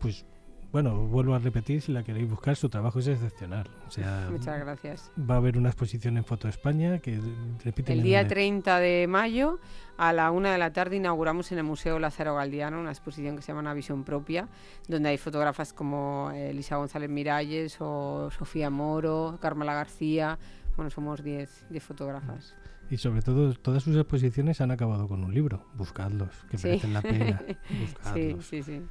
Pues 0.00 0.24
bueno, 0.70 1.06
vuelvo 1.06 1.34
a 1.34 1.38
repetir, 1.38 1.80
si 1.80 1.92
la 1.92 2.02
queréis 2.02 2.28
buscar, 2.28 2.56
su 2.56 2.68
trabajo 2.68 2.98
es 2.98 3.06
excepcional. 3.06 3.70
O 3.86 3.90
sea, 3.92 4.26
Muchas 4.30 4.58
gracias. 4.58 5.10
va 5.18 5.34
a 5.34 5.38
haber 5.38 5.56
una 5.56 5.68
exposición 5.68 6.16
en 6.16 6.24
Foto 6.24 6.48
España 6.48 6.98
que 6.98 7.20
repite 7.64 7.92
El 7.92 8.02
día 8.02 8.26
30 8.26 8.80
de 8.80 9.06
mayo 9.06 9.60
a 9.96 10.12
la 10.12 10.30
una 10.30 10.52
de 10.52 10.58
la 10.58 10.72
tarde 10.72 10.96
inauguramos 10.96 11.52
en 11.52 11.58
el 11.58 11.64
Museo 11.64 11.98
Lázaro 11.98 12.34
Galdiano 12.34 12.80
una 12.80 12.90
exposición 12.90 13.36
que 13.36 13.42
se 13.42 13.48
llama 13.48 13.60
Una 13.60 13.74
visión 13.74 14.04
propia, 14.04 14.48
donde 14.88 15.10
hay 15.10 15.18
fotógrafas 15.18 15.72
como 15.72 16.30
eh, 16.32 16.50
Elisa 16.50 16.76
González 16.76 17.10
Miralles 17.10 17.76
o 17.80 18.30
Sofía 18.30 18.70
Moro, 18.70 19.38
Carmela 19.40 19.74
García. 19.74 20.38
Bueno, 20.76 20.90
somos 20.90 21.22
10 21.22 21.66
10 21.70 21.82
fotógrafas. 21.84 22.56
Y 22.90 22.98
sobre 22.98 23.22
todo, 23.22 23.54
todas 23.54 23.82
sus 23.82 23.96
exposiciones 23.96 24.60
han 24.60 24.70
acabado 24.70 25.08
con 25.08 25.24
un 25.24 25.32
libro. 25.32 25.64
Buscadlos, 25.74 26.44
que 26.50 26.58
Sí. 26.58 26.68
merecen 26.68 26.92
la 26.92 27.00
pena. 27.02 27.42
Sí, 27.68 27.78
Buscadlos. 27.80 28.46
sí, 28.46 28.62
sí. 28.62 28.82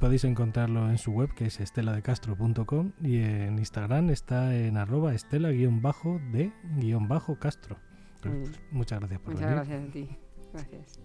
Podéis 0.00 0.24
encontrarlo 0.24 0.90
en 0.90 0.98
su 0.98 1.12
web, 1.12 1.32
que 1.34 1.46
es 1.46 1.60
esteladecastro.com, 1.60 2.90
y 3.00 3.18
en 3.18 3.56
Instagram 3.60 4.10
está 4.10 4.52
en 4.56 4.76
arroba 4.78 5.14
estela-de-castro. 5.14 7.76
Muchas 8.70 8.98
gracias 9.00 9.20
por 9.20 9.34
muchas 9.34 9.50
venir. 9.50 9.56
Muchas 9.56 9.68
gracias 9.68 9.88
a 9.88 9.92
ti. 9.92 10.08
Gracias. 10.52 11.00